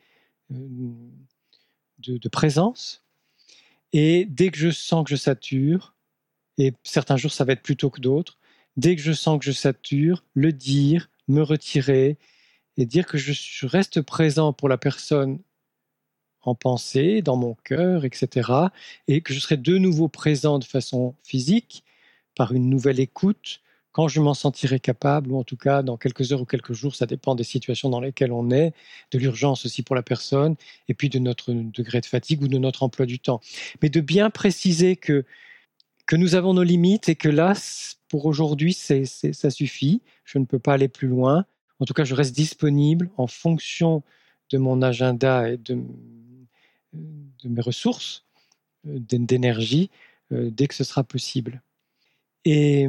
de, 0.50 2.16
de, 2.18 2.28
présence. 2.28 3.04
Et 3.92 4.24
dès 4.26 4.50
que 4.50 4.58
je 4.58 4.70
sens 4.70 5.04
que 5.04 5.10
je 5.10 5.16
sature, 5.16 5.94
et 6.58 6.72
certains 6.82 7.16
jours 7.16 7.32
ça 7.32 7.44
va 7.44 7.52
être 7.52 7.62
plus 7.62 7.76
tôt 7.76 7.90
que 7.90 8.00
d'autres, 8.00 8.38
dès 8.76 8.96
que 8.96 9.02
je 9.02 9.12
sens 9.12 9.38
que 9.38 9.44
je 9.44 9.52
sature, 9.52 10.24
le 10.34 10.52
dire, 10.52 11.10
me 11.28 11.42
retirer 11.42 12.18
et 12.76 12.86
dire 12.86 13.06
que 13.06 13.18
je 13.18 13.66
reste 13.66 14.00
présent 14.02 14.52
pour 14.52 14.68
la 14.68 14.78
personne 14.78 15.40
en 16.42 16.54
pensée, 16.54 17.22
dans 17.22 17.36
mon 17.36 17.54
cœur, 17.54 18.04
etc. 18.04 18.50
Et 19.06 19.20
que 19.20 19.34
je 19.34 19.40
serai 19.40 19.56
de 19.56 19.78
nouveau 19.78 20.08
présent 20.08 20.58
de 20.58 20.64
façon 20.64 21.14
physique, 21.22 21.84
par 22.34 22.52
une 22.52 22.70
nouvelle 22.70 23.00
écoute, 23.00 23.60
quand 23.98 24.06
je 24.06 24.20
m'en 24.20 24.34
sentirai 24.34 24.78
capable, 24.78 25.32
ou 25.32 25.38
en 25.38 25.42
tout 25.42 25.56
cas 25.56 25.82
dans 25.82 25.96
quelques 25.96 26.30
heures 26.30 26.42
ou 26.42 26.44
quelques 26.44 26.72
jours, 26.72 26.94
ça 26.94 27.04
dépend 27.04 27.34
des 27.34 27.42
situations 27.42 27.90
dans 27.90 27.98
lesquelles 27.98 28.30
on 28.30 28.48
est, 28.52 28.72
de 29.10 29.18
l'urgence 29.18 29.66
aussi 29.66 29.82
pour 29.82 29.96
la 29.96 30.04
personne, 30.04 30.54
et 30.86 30.94
puis 30.94 31.08
de 31.08 31.18
notre 31.18 31.52
degré 31.52 32.00
de 32.00 32.06
fatigue 32.06 32.42
ou 32.42 32.46
de 32.46 32.58
notre 32.58 32.84
emploi 32.84 33.06
du 33.06 33.18
temps. 33.18 33.40
Mais 33.82 33.88
de 33.88 34.00
bien 34.00 34.30
préciser 34.30 34.94
que 34.94 35.24
que 36.06 36.14
nous 36.14 36.36
avons 36.36 36.54
nos 36.54 36.62
limites 36.62 37.08
et 37.08 37.16
que 37.16 37.28
là, 37.28 37.54
pour 38.08 38.26
aujourd'hui, 38.26 38.72
ça 38.72 39.50
suffit. 39.50 40.00
Je 40.24 40.38
ne 40.38 40.44
peux 40.44 40.60
pas 40.60 40.74
aller 40.74 40.86
plus 40.86 41.08
loin. 41.08 41.44
En 41.80 41.84
tout 41.84 41.92
cas, 41.92 42.04
je 42.04 42.14
reste 42.14 42.36
disponible 42.36 43.10
en 43.16 43.26
fonction 43.26 44.04
de 44.50 44.58
mon 44.58 44.80
agenda 44.80 45.50
et 45.50 45.56
de, 45.56 45.76
mes 47.42 47.60
ressources 47.60 48.24
euh, 48.86 49.00
d'énergie 49.00 49.90
euh, 50.30 50.50
dès 50.52 50.68
que 50.68 50.76
ce 50.76 50.84
sera 50.84 51.02
possible. 51.02 51.62
Et 52.44 52.86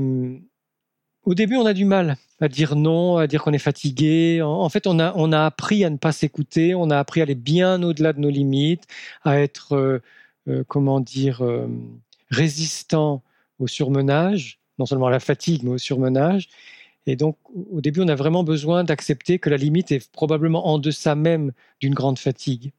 au 1.30 1.36
début, 1.36 1.58
on 1.58 1.66
a 1.68 1.74
du 1.74 1.86
mal 1.86 2.18
à 2.42 2.48
dire 2.48 2.76
non, 2.76 3.18
à 3.18 3.28
dire 3.28 3.44
qu'on 3.44 3.54
est 3.54 3.60
fatigué. 3.60 4.42
En, 4.42 4.68
fait, 4.70 4.88
on 4.88 4.98
a, 5.00 5.46
appris 5.46 5.86
à 5.86 5.92
ne 5.92 5.98
pas 5.98 6.12
s'écouter, 6.12 6.74
on 6.74 6.90
a 6.90 6.98
appris 6.98 7.20
à 7.20 7.24
aller 7.24 7.36
bien 7.36 7.84
au-delà 7.84 8.14
de 8.14 8.20
nos 8.20 8.32
limites, 8.32 8.86
à 9.24 9.40
être, 9.40 10.02
euh, 10.48 10.64
comment 10.68 11.00
dire, 11.00 11.44
résistant 12.32 13.22
au 13.60 13.68
surmenage, 13.68 14.60
non 14.80 14.88
seulement 14.88 15.08
à 15.08 15.12
la 15.12 15.20
fatigue, 15.20 15.62
mais 15.64 15.72
au 15.72 15.78
surmenage. 15.78 16.50
Et 17.06 17.16
donc, 17.16 17.38
au 17.72 17.80
début, 17.80 18.02
on 18.02 18.08
a 18.08 18.16
vraiment 18.16 18.44
besoin 18.44 18.84
d'accepter 18.84 19.38
que 19.38 19.52
la 19.52 19.58
limite 19.58 19.92
est 19.92 20.12
probablement 20.12 20.68
en 20.68 20.80
deçà 20.80 21.14
même 21.14 21.52
d'une 21.80 21.94
grande 21.94 22.18
fatigue. 22.18 22.72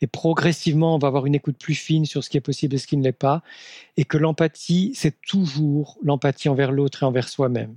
Et 0.00 0.06
progressivement, 0.06 0.94
on 0.94 0.98
va 0.98 1.08
avoir 1.08 1.26
une 1.26 1.34
écoute 1.34 1.58
plus 1.58 1.74
fine 1.74 2.04
sur 2.04 2.22
ce 2.22 2.30
qui 2.30 2.36
est 2.36 2.42
possible 2.42 2.74
et 2.74 2.78
ce 2.78 2.86
qui 2.86 2.96
ne 2.96 3.02
l'est 3.02 3.12
pas. 3.12 3.42
Et 3.96 4.04
que 4.04 4.18
l'empathie, 4.18 4.92
c'est 4.94 5.20
toujours 5.22 5.98
l'empathie 6.02 6.48
envers 6.48 6.72
l'autre 6.72 7.02
et 7.02 7.06
envers 7.06 7.28
soi-même. 7.28 7.76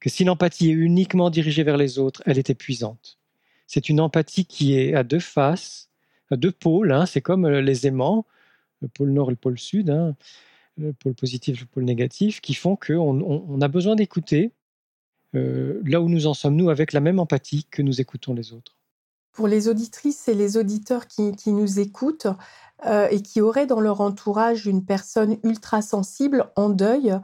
Que 0.00 0.10
si 0.10 0.24
l'empathie 0.24 0.70
est 0.70 0.74
uniquement 0.74 1.30
dirigée 1.30 1.62
vers 1.62 1.76
les 1.76 1.98
autres, 1.98 2.22
elle 2.26 2.38
est 2.38 2.50
épuisante. 2.50 3.18
C'est 3.66 3.88
une 3.88 4.00
empathie 4.00 4.46
qui 4.46 4.74
est 4.74 4.94
à 4.94 5.04
deux 5.04 5.20
faces, 5.20 5.90
à 6.30 6.36
deux 6.36 6.52
pôles. 6.52 6.92
Hein. 6.92 7.06
c'est 7.06 7.20
comme 7.20 7.44
euh, 7.44 7.60
les 7.60 7.86
aimants 7.86 8.26
le 8.80 8.88
pôle 8.88 9.10
nord 9.10 9.28
et 9.28 9.32
le 9.32 9.36
pôle 9.36 9.58
sud, 9.58 9.90
hein, 9.90 10.16
le 10.76 10.92
pôle 10.92 11.14
positif 11.14 11.56
et 11.56 11.60
le 11.60 11.66
pôle 11.66 11.84
négatif, 11.84 12.40
qui 12.40 12.54
font 12.54 12.76
qu'on 12.76 13.20
on, 13.20 13.60
a 13.60 13.68
besoin 13.68 13.96
d'écouter 13.96 14.52
euh, 15.34 15.80
là 15.84 16.00
où 16.00 16.08
nous 16.08 16.26
en 16.26 16.34
sommes, 16.34 16.56
nous, 16.56 16.70
avec 16.70 16.92
la 16.92 17.00
même 17.00 17.18
empathie 17.18 17.66
que 17.70 17.82
nous 17.82 18.00
écoutons 18.00 18.34
les 18.34 18.52
autres. 18.52 18.76
Pour 19.32 19.48
les 19.48 19.68
auditrices 19.68 20.28
et 20.28 20.34
les 20.34 20.56
auditeurs 20.56 21.06
qui, 21.06 21.32
nous 21.46 21.78
écoutent 21.78 22.26
euh, 22.86 23.08
et 23.10 23.22
qui 23.22 23.40
auraient 23.40 23.66
dans 23.66 23.80
leur 23.80 24.00
entourage 24.00 24.66
une 24.66 24.84
personne 24.84 25.38
ultra 25.44 25.82
sensible 25.82 26.50
en 26.56 26.68
deuil, 26.68 27.14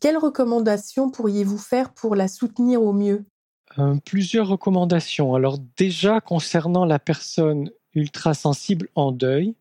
quelles 0.00 0.18
recommandations 0.18 1.10
pourriez-vous 1.10 1.58
faire 1.58 1.92
pour 1.94 2.16
la 2.16 2.28
soutenir 2.28 2.82
au 2.82 2.92
mieux? 2.92 3.24
Euh, 3.78 3.96
Plusieurs 4.04 4.48
recommandations. 4.48 5.34
Alors 5.34 5.58
déjà, 5.76 6.20
concernant 6.20 6.84
la 6.84 6.98
personne 6.98 7.70
ultra 7.94 8.34
sensible 8.34 8.88
en 8.94 9.12
deuil, 9.12 9.54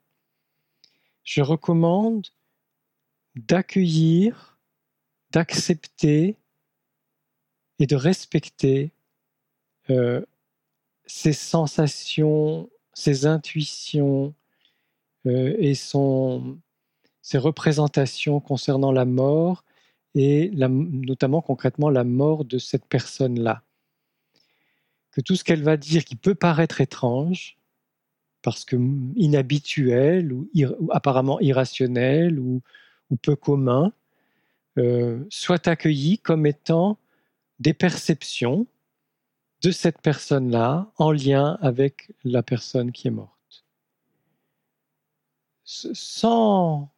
je 1.23 1.41
recommande 1.41 2.27
d'accueillir, 3.35 4.57
d'accepter 5.31 6.37
et 7.79 7.87
de 7.87 7.95
respecter 7.95 8.91
euh, 9.89 10.21
ses 11.05 11.33
sensations, 11.33 12.69
ses 12.93 13.25
intuitions 13.25 14.33
euh, 15.25 15.55
et 15.59 15.75
son, 15.75 16.57
ses 17.21 17.37
représentations 17.37 18.39
concernant 18.39 18.91
la 18.91 19.05
mort 19.05 19.63
et 20.15 20.49
notamment 20.53 21.41
concrètement 21.41 21.89
la 21.89 22.05
mort 22.05 22.45
de 22.45 22.57
cette 22.57 22.85
personne-là. 22.85 23.63
Que 25.11 25.21
tout 25.21 25.35
ce 25.35 25.43
qu'elle 25.43 25.63
va 25.63 25.75
dire 25.75 26.05
qui 26.05 26.15
peut 26.15 26.35
paraître 26.35 26.79
étrange, 26.79 27.57
parce 28.41 28.63
que 28.63 28.77
inhabituel 29.15 30.31
ou, 30.31 30.49
apparemment 30.91 31.39
irrationnel 31.41 32.39
ou, 32.39 32.61
peu 33.21 33.35
commun, 33.35 33.91
euh, 34.77 35.23
soit 35.29 35.67
accueilli 35.67 36.19
comme 36.19 36.45
étant 36.45 36.97
des 37.59 37.73
perceptions 37.73 38.67
de 39.65 39.71
cette 39.71 39.99
personne-là 39.99 40.91
en 40.97 41.11
lien 41.11 41.57
avec 41.59 42.11
la 42.23 42.43
personne 42.43 42.91
qui 42.91 43.07
est 43.07 43.11
morte. 43.11 43.65
Sans, 45.63 46.91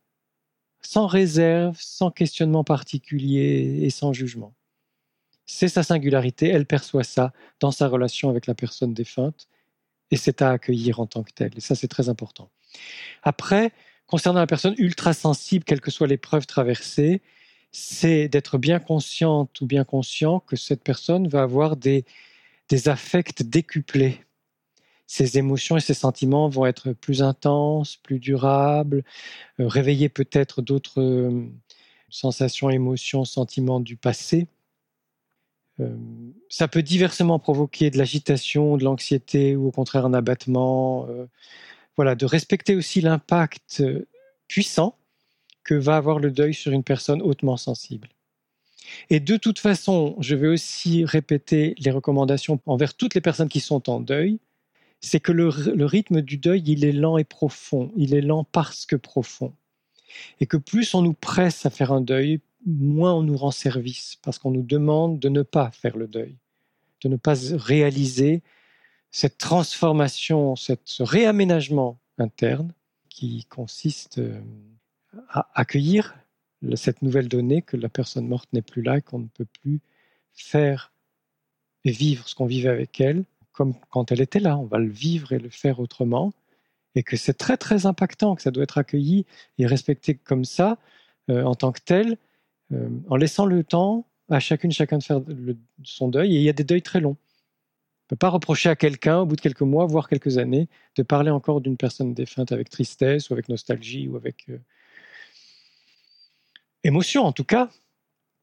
sans 0.82 1.07
réserve, 1.07 1.78
sans 1.80 2.11
questionnement 2.11 2.65
particulier 2.65 3.80
et 3.84 3.89
sans 3.89 4.11
jugement. 4.11 4.53
C'est 5.45 5.70
sa 5.70 5.82
singularité, 5.82 6.49
elle 6.49 6.65
perçoit 6.65 7.05
ça 7.05 7.32
dans 7.61 7.72
sa 7.72 7.88
relation 7.88 8.30
avec 8.30 8.47
la 8.47 8.53
personne 8.53 8.93
défunte 8.93 9.47
et 10.11 10.18
c'est 10.18 10.41
à 10.41 10.51
accueillir 10.51 10.99
en 10.99 11.05
tant 11.05 11.24
que 11.24 11.32
tel. 11.32 11.53
Et 11.55 11.61
ça, 11.61 11.74
c'est 11.74 11.88
très 11.88 12.09
important. 12.09 12.49
Après, 13.24 13.72
concernant 14.07 14.41
la 14.41 14.47
personne 14.47 14.76
ultra 14.78 15.13
sensible, 15.13 15.63
quelle 15.63 15.80
que 15.80 15.91
soit 15.91 16.07
l'épreuve 16.07 16.45
traversée, 16.45 17.22
c'est 17.72 18.28
d'être 18.28 18.57
bien 18.57 18.80
consciente 18.80 19.61
ou 19.61 19.68
bien 19.68 19.86
conscient 19.86 20.41
que 20.41 20.57
cette 20.57 20.84
personne 20.84 21.30
va 21.30 21.43
avoir 21.43 21.78
des, 21.78 22.03
des 22.70 22.89
affects 22.89 23.43
décuplés. 23.43 24.22
Ses 25.07 25.38
émotions 25.38 25.78
et 25.78 25.80
ses 25.80 25.93
sentiments 25.93 26.49
vont 26.49 26.65
être 26.65 26.91
plus 26.91 27.24
intenses, 27.24 27.95
plus 27.95 28.20
durables, 28.20 29.03
euh, 29.59 29.68
réveiller 29.68 30.09
peut-être 30.09 30.61
d'autres 30.61 31.01
euh, 31.01 31.47
sensations, 32.09 32.70
émotions, 32.70 33.24
sentiments 33.24 33.80
du 33.80 33.95
passé. 33.95 34.47
Euh, 35.80 35.95
ça 36.49 36.68
peut 36.68 36.84
diversement 36.84 37.39
provoquer 37.39 37.89
de 37.89 37.97
l'agitation, 37.97 38.76
de 38.76 38.84
l'anxiété 38.84 39.55
ou 39.55 39.68
au 39.68 39.72
contraire 39.72 40.05
un 40.05 40.13
abattement. 40.13 41.07
voilà, 41.95 42.15
de 42.15 42.26
respecter 42.26 42.76
aussi 42.76 43.01
l'impact 43.01 43.84
puissant 44.47 44.97
que 45.63 45.76
va 45.76 45.97
avoir 45.97 46.20
le 46.20 46.32
deuil 46.32 46.53
sur 46.53 46.72
une 46.72 46.84
personne 46.84 47.22
hautement 47.22 47.57
sensible. 47.57 48.09
Et 49.09 49.19
de 49.19 49.38
toute 49.38 49.59
façon, 49.59 50.15
je 50.19 50.35
vais 50.35 50.47
aussi 50.47 51.05
répéter 51.05 51.75
les 51.79 51.91
recommandations 51.91 52.59
envers 52.65 52.93
toutes 52.93 53.15
les 53.15 53.21
personnes 53.21 53.49
qui 53.49 53.59
sont 53.59 53.89
en 53.89 53.99
deuil, 53.99 54.39
c'est 54.99 55.19
que 55.19 55.31
le, 55.31 55.47
rythme 55.85 56.21
du 56.21 56.38
deuil, 56.38 56.63
il 56.65 56.83
est 56.83 56.91
lent 56.91 57.17
et 57.17 57.23
profond. 57.23 57.91
Il 57.95 58.13
est 58.13 58.21
lent 58.21 58.43
parce 58.43 58.85
que 58.85 58.95
profond. 58.95 59.53
Et 60.39 60.45
que 60.45 60.57
plus 60.57 60.93
on 60.93 61.01
nous 61.01 61.13
presse 61.13 61.65
à 61.65 61.69
faire 61.69 61.91
un 61.91 62.01
deuil, 62.01 62.39
moins 62.65 63.13
on 63.13 63.23
nous 63.23 63.38
rend 63.38 63.51
service, 63.51 64.17
parce 64.23 64.39
qu'on 64.39 64.51
nous 64.51 64.63
demande 64.63 65.19
de 65.19 65.29
ne 65.29 65.43
pas 65.43 65.69
faire 65.71 65.97
le 65.97 66.07
deuil, 66.07 66.35
de 67.03 67.09
ne 67.09 67.15
pas 67.15 67.35
réaliser 67.53 68.41
cette 69.11 69.38
transformation, 69.38 70.55
ce 70.55 71.03
réaménagement 71.03 71.99
interne 72.17 72.73
qui 73.09 73.45
consiste 73.45 74.19
euh, 74.19 74.39
à 75.29 75.49
accueillir 75.55 76.16
cette 76.76 77.01
nouvelle 77.01 77.28
donnée 77.28 77.62
que 77.62 77.78
la 77.78 77.89
personne 77.89 78.28
morte 78.28 78.51
n'est 78.53 78.62
plus 78.62 78.82
là 78.82 79.01
qu'on 79.01 79.20
ne 79.20 79.28
peut 79.28 79.47
plus 79.62 79.80
faire 80.34 80.91
et 81.84 81.91
vivre 81.91 82.28
ce 82.28 82.36
qu'on 82.36 82.45
vivait 82.45 82.70
avec 82.70 82.99
elle 82.99 83.26
comme 83.58 83.74
quand 83.89 84.12
elle 84.12 84.22
était 84.22 84.39
là. 84.39 84.58
On 84.58 84.66
va 84.66 84.78
le 84.78 84.89
vivre 84.89 85.34
et 85.34 85.39
le 85.39 85.49
faire 85.49 85.80
autrement. 85.80 86.32
Et 86.95 87.03
que 87.03 87.18
c'est 87.18 87.34
très 87.34 87.58
très 87.58 87.86
impactant, 87.86 88.36
que 88.36 88.41
ça 88.41 88.51
doit 88.51 88.64
être 88.64 88.78
accueilli 88.78 89.26
et 89.58 89.66
respecté 89.66 90.16
comme 90.16 90.45
ça, 90.45 90.78
euh, 91.30 91.43
en 91.43 91.55
tant 91.55 91.72
que 91.72 91.82
tel, 91.84 92.18
euh, 92.72 92.89
en 93.10 93.16
laissant 93.18 93.45
le 93.45 93.64
temps 93.64 94.08
à 94.30 94.39
chacune, 94.39 94.72
chacun 94.72 94.97
de 94.99 95.03
faire 95.03 95.22
son 95.84 96.08
deuil. 96.08 96.36
Et 96.36 96.39
il 96.39 96.43
y 96.43 96.49
a 96.49 96.53
des 96.53 96.64
deuils 96.64 96.82
très 96.82 96.99
longs. 96.99 97.18
On 97.18 98.05
ne 98.05 98.10
peut 98.10 98.16
pas 98.16 98.30
reprocher 98.30 98.70
à 98.70 98.76
quelqu'un, 98.76 99.20
au 99.20 99.26
bout 99.26 99.36
de 99.36 99.41
quelques 99.41 99.62
mois, 99.62 99.86
voire 99.86 100.08
quelques 100.08 100.38
années, 100.38 100.70
de 100.95 101.03
parler 101.03 101.32
encore 101.32 101.62
d'une 101.62 101.78
personne 101.78 102.14
défunte 102.14 102.51
avec 102.51 102.70
tristesse 102.70 103.30
ou 103.30 103.34
avec 103.34 103.49
nostalgie 103.49 104.08
ou 104.08 104.16
avec 104.16 104.45
euh, 104.49 104.58
émotion 106.84 107.23
en 107.23 107.32
tout 107.32 107.43
cas, 107.43 107.69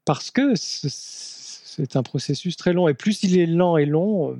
parce 0.04 0.30
que 0.30 0.54
c'est 0.56 1.96
un 1.96 2.02
processus 2.02 2.56
très 2.56 2.72
long. 2.72 2.88
Et 2.88 2.94
plus 2.94 3.22
il 3.22 3.38
est 3.38 3.46
lent 3.46 3.76
et 3.76 3.86
long, 3.86 4.32
euh, 4.32 4.38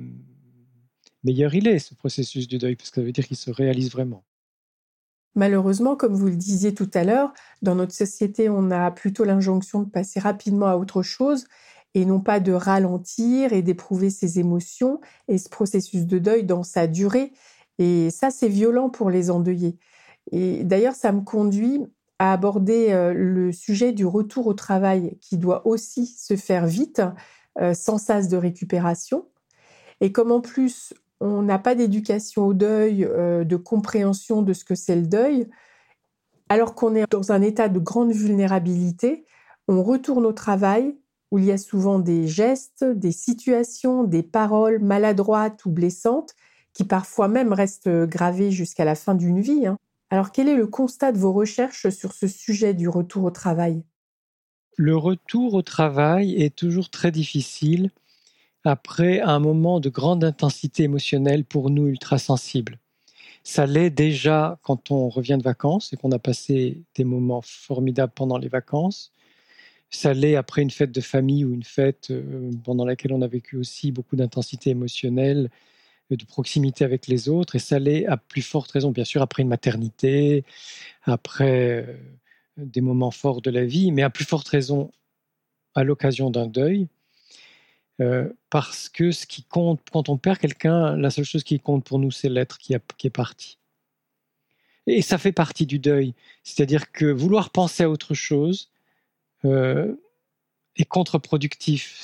meilleur 1.23 1.53
il 1.55 1.67
est, 1.67 1.79
ce 1.79 1.93
processus 1.95 2.47
du 2.47 2.57
deuil, 2.57 2.75
parce 2.75 2.89
que 2.91 3.01
ça 3.01 3.05
veut 3.05 3.11
dire 3.11 3.27
qu'il 3.27 3.37
se 3.37 3.51
réalise 3.51 3.91
vraiment. 3.91 4.23
Malheureusement, 5.35 5.97
comme 5.97 6.13
vous 6.13 6.27
le 6.27 6.35
disiez 6.37 6.73
tout 6.73 6.89
à 6.93 7.03
l'heure, 7.03 7.33
dans 7.61 7.75
notre 7.75 7.93
société, 7.93 8.47
on 8.47 8.71
a 8.71 8.89
plutôt 8.91 9.25
l'injonction 9.25 9.81
de 9.81 9.89
passer 9.89 10.21
rapidement 10.21 10.67
à 10.67 10.77
autre 10.77 11.01
chose 11.01 11.45
et 11.93 12.05
non 12.05 12.21
pas 12.21 12.39
de 12.39 12.53
ralentir 12.53 13.51
et 13.51 13.61
d'éprouver 13.61 14.09
ses 14.09 14.39
émotions 14.39 15.01
et 15.27 15.37
ce 15.37 15.49
processus 15.49 16.05
de 16.05 16.19
deuil 16.19 16.45
dans 16.45 16.63
sa 16.63 16.87
durée. 16.87 17.33
Et 17.79 18.09
ça, 18.11 18.31
c'est 18.31 18.47
violent 18.47 18.89
pour 18.89 19.09
les 19.09 19.29
endeuillés. 19.29 19.77
Et 20.31 20.63
d'ailleurs, 20.63 20.95
ça 20.95 21.11
me 21.11 21.21
conduit 21.21 21.85
à 22.19 22.33
aborder 22.33 22.91
euh, 22.91 23.13
le 23.13 23.51
sujet 23.51 23.91
du 23.91 24.05
retour 24.05 24.47
au 24.47 24.53
travail 24.53 25.17
qui 25.21 25.37
doit 25.37 25.67
aussi 25.67 26.05
se 26.05 26.35
faire 26.35 26.65
vite, 26.65 27.01
euh, 27.59 27.73
sans 27.73 27.97
sas 27.97 28.27
de 28.27 28.37
récupération. 28.37 29.27
Et 30.01 30.11
comme 30.11 30.31
en 30.31 30.41
plus 30.41 30.93
on 31.21 31.41
n'a 31.41 31.59
pas 31.59 31.75
d'éducation 31.75 32.45
au 32.45 32.53
deuil, 32.53 33.05
euh, 33.05 33.43
de 33.43 33.55
compréhension 33.55 34.41
de 34.41 34.53
ce 34.53 34.65
que 34.65 34.75
c'est 34.75 34.95
le 34.95 35.07
deuil, 35.07 35.47
alors 36.49 36.75
qu'on 36.75 36.93
est 36.95 37.09
dans 37.09 37.31
un 37.31 37.41
état 37.41 37.69
de 37.69 37.79
grande 37.79 38.11
vulnérabilité, 38.11 39.25
on 39.67 39.81
retourne 39.81 40.25
au 40.25 40.33
travail 40.33 40.95
où 41.31 41.39
il 41.39 41.45
y 41.45 41.51
a 41.51 41.57
souvent 41.57 41.99
des 41.99 42.27
gestes, 42.27 42.83
des 42.83 43.11
situations, 43.11 44.03
des 44.03 44.23
paroles 44.23 44.79
maladroites 44.79 45.65
ou 45.65 45.71
blessantes 45.71 46.35
qui 46.73 46.83
parfois 46.83 47.29
même 47.29 47.53
restent 47.53 47.89
gravées 47.89 48.51
jusqu'à 48.51 48.85
la 48.85 48.95
fin 48.95 49.15
d'une 49.15 49.39
vie. 49.39 49.65
Hein. 49.65 49.77
Alors 50.09 50.31
quel 50.31 50.47
est 50.47 50.55
le 50.55 50.67
constat 50.67 51.11
de 51.11 51.17
vos 51.17 51.33
recherches 51.33 51.89
sur 51.89 52.13
ce 52.13 52.27
sujet 52.27 52.73
du 52.73 52.87
retour 52.87 53.23
au 53.23 53.31
travail? 53.31 53.83
Le 54.77 54.95
retour 54.95 55.53
au 55.53 55.61
travail 55.61 56.41
est 56.41 56.55
toujours 56.55 56.89
très 56.89 57.11
difficile 57.11 57.91
après 58.63 59.21
un 59.21 59.39
moment 59.39 59.79
de 59.79 59.89
grande 59.89 60.23
intensité 60.23 60.83
émotionnelle 60.83 61.45
pour 61.45 61.69
nous 61.69 61.87
ultra-sensibles. 61.87 62.79
Ça 63.43 63.65
l'est 63.67 63.91
déjà 63.91 64.59
quand 64.63 64.91
on 64.91 65.07
revient 65.07 65.37
de 65.37 65.43
vacances 65.43 65.93
et 65.93 65.97
qu'on 65.97 66.11
a 66.11 66.19
passé 66.19 66.81
des 66.95 67.03
moments 67.03 67.41
formidables 67.43 68.13
pendant 68.15 68.37
les 68.37 68.47
vacances. 68.47 69.11
Ça 69.91 70.13
l'est 70.13 70.35
après 70.35 70.61
une 70.63 70.71
fête 70.71 70.91
de 70.91 71.01
famille 71.01 71.45
ou 71.45 71.53
une 71.53 71.63
fête 71.63 72.09
euh, 72.11 72.51
pendant 72.63 72.85
laquelle 72.85 73.13
on 73.13 73.21
a 73.21 73.27
vécu 73.27 73.55
aussi 73.55 73.91
beaucoup 73.91 74.15
d'intensité 74.15 74.71
émotionnelle 74.71 75.49
de 76.11 76.25
proximité 76.25 76.85
avec 76.85 77.07
les 77.07 77.29
autres, 77.29 77.55
et 77.55 77.59
ça 77.59 77.79
l'est 77.79 78.05
à 78.05 78.17
plus 78.17 78.41
forte 78.41 78.71
raison, 78.71 78.91
bien 78.91 79.05
sûr, 79.05 79.21
après 79.21 79.41
une 79.41 79.49
maternité, 79.49 80.43
après 81.03 81.85
euh, 81.87 81.97
des 82.57 82.81
moments 82.81 83.11
forts 83.11 83.41
de 83.41 83.49
la 83.49 83.65
vie, 83.65 83.91
mais 83.91 84.03
à 84.03 84.09
plus 84.09 84.25
forte 84.25 84.47
raison 84.47 84.91
à 85.73 85.83
l'occasion 85.83 86.29
d'un 86.29 86.47
deuil, 86.47 86.87
euh, 88.01 88.29
parce 88.49 88.89
que 88.89 89.11
ce 89.11 89.25
qui 89.25 89.43
compte, 89.43 89.81
quand 89.91 90.09
on 90.09 90.17
perd 90.17 90.37
quelqu'un, 90.37 90.95
la 90.95 91.09
seule 91.09 91.25
chose 91.25 91.43
qui 91.43 91.59
compte 91.59 91.83
pour 91.85 91.99
nous, 91.99 92.11
c'est 92.11 92.29
l'être 92.29 92.57
qui, 92.57 92.73
est 92.73 93.09
parti. 93.09 93.57
Et 94.87 95.01
ça 95.01 95.17
fait 95.17 95.31
partie 95.31 95.65
du 95.65 95.79
deuil, 95.79 96.13
c'est-à-dire 96.43 96.91
que 96.91 97.05
vouloir 97.05 97.49
penser 97.49 97.83
à 97.83 97.89
autre 97.89 98.13
chose, 98.13 98.69
euh, 99.45 99.95
est 100.77 100.85
contre-productif. 100.85 102.01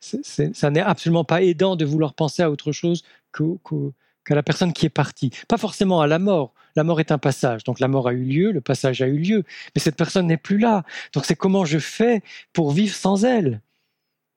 ça 0.00 0.70
n'est 0.70 0.80
absolument 0.80 1.24
pas 1.24 1.42
aidant 1.42 1.76
de 1.76 1.84
vouloir 1.84 2.14
penser 2.14 2.42
à 2.42 2.50
autre 2.50 2.72
chose 2.72 3.02
qu'à 3.32 4.34
la 4.34 4.42
personne 4.42 4.72
qui 4.72 4.86
est 4.86 4.90
partie. 4.90 5.30
Pas 5.48 5.58
forcément 5.58 6.00
à 6.00 6.06
la 6.06 6.18
mort. 6.18 6.54
La 6.76 6.84
mort 6.84 7.00
est 7.00 7.12
un 7.12 7.18
passage. 7.18 7.64
Donc 7.64 7.80
la 7.80 7.88
mort 7.88 8.08
a 8.08 8.12
eu 8.12 8.24
lieu, 8.24 8.52
le 8.52 8.60
passage 8.60 9.02
a 9.02 9.06
eu 9.06 9.18
lieu. 9.18 9.44
Mais 9.74 9.80
cette 9.80 9.96
personne 9.96 10.26
n'est 10.26 10.36
plus 10.36 10.58
là. 10.58 10.84
Donc 11.12 11.24
c'est 11.24 11.36
comment 11.36 11.64
je 11.64 11.78
fais 11.78 12.22
pour 12.52 12.72
vivre 12.72 12.94
sans 12.94 13.24
elle? 13.24 13.60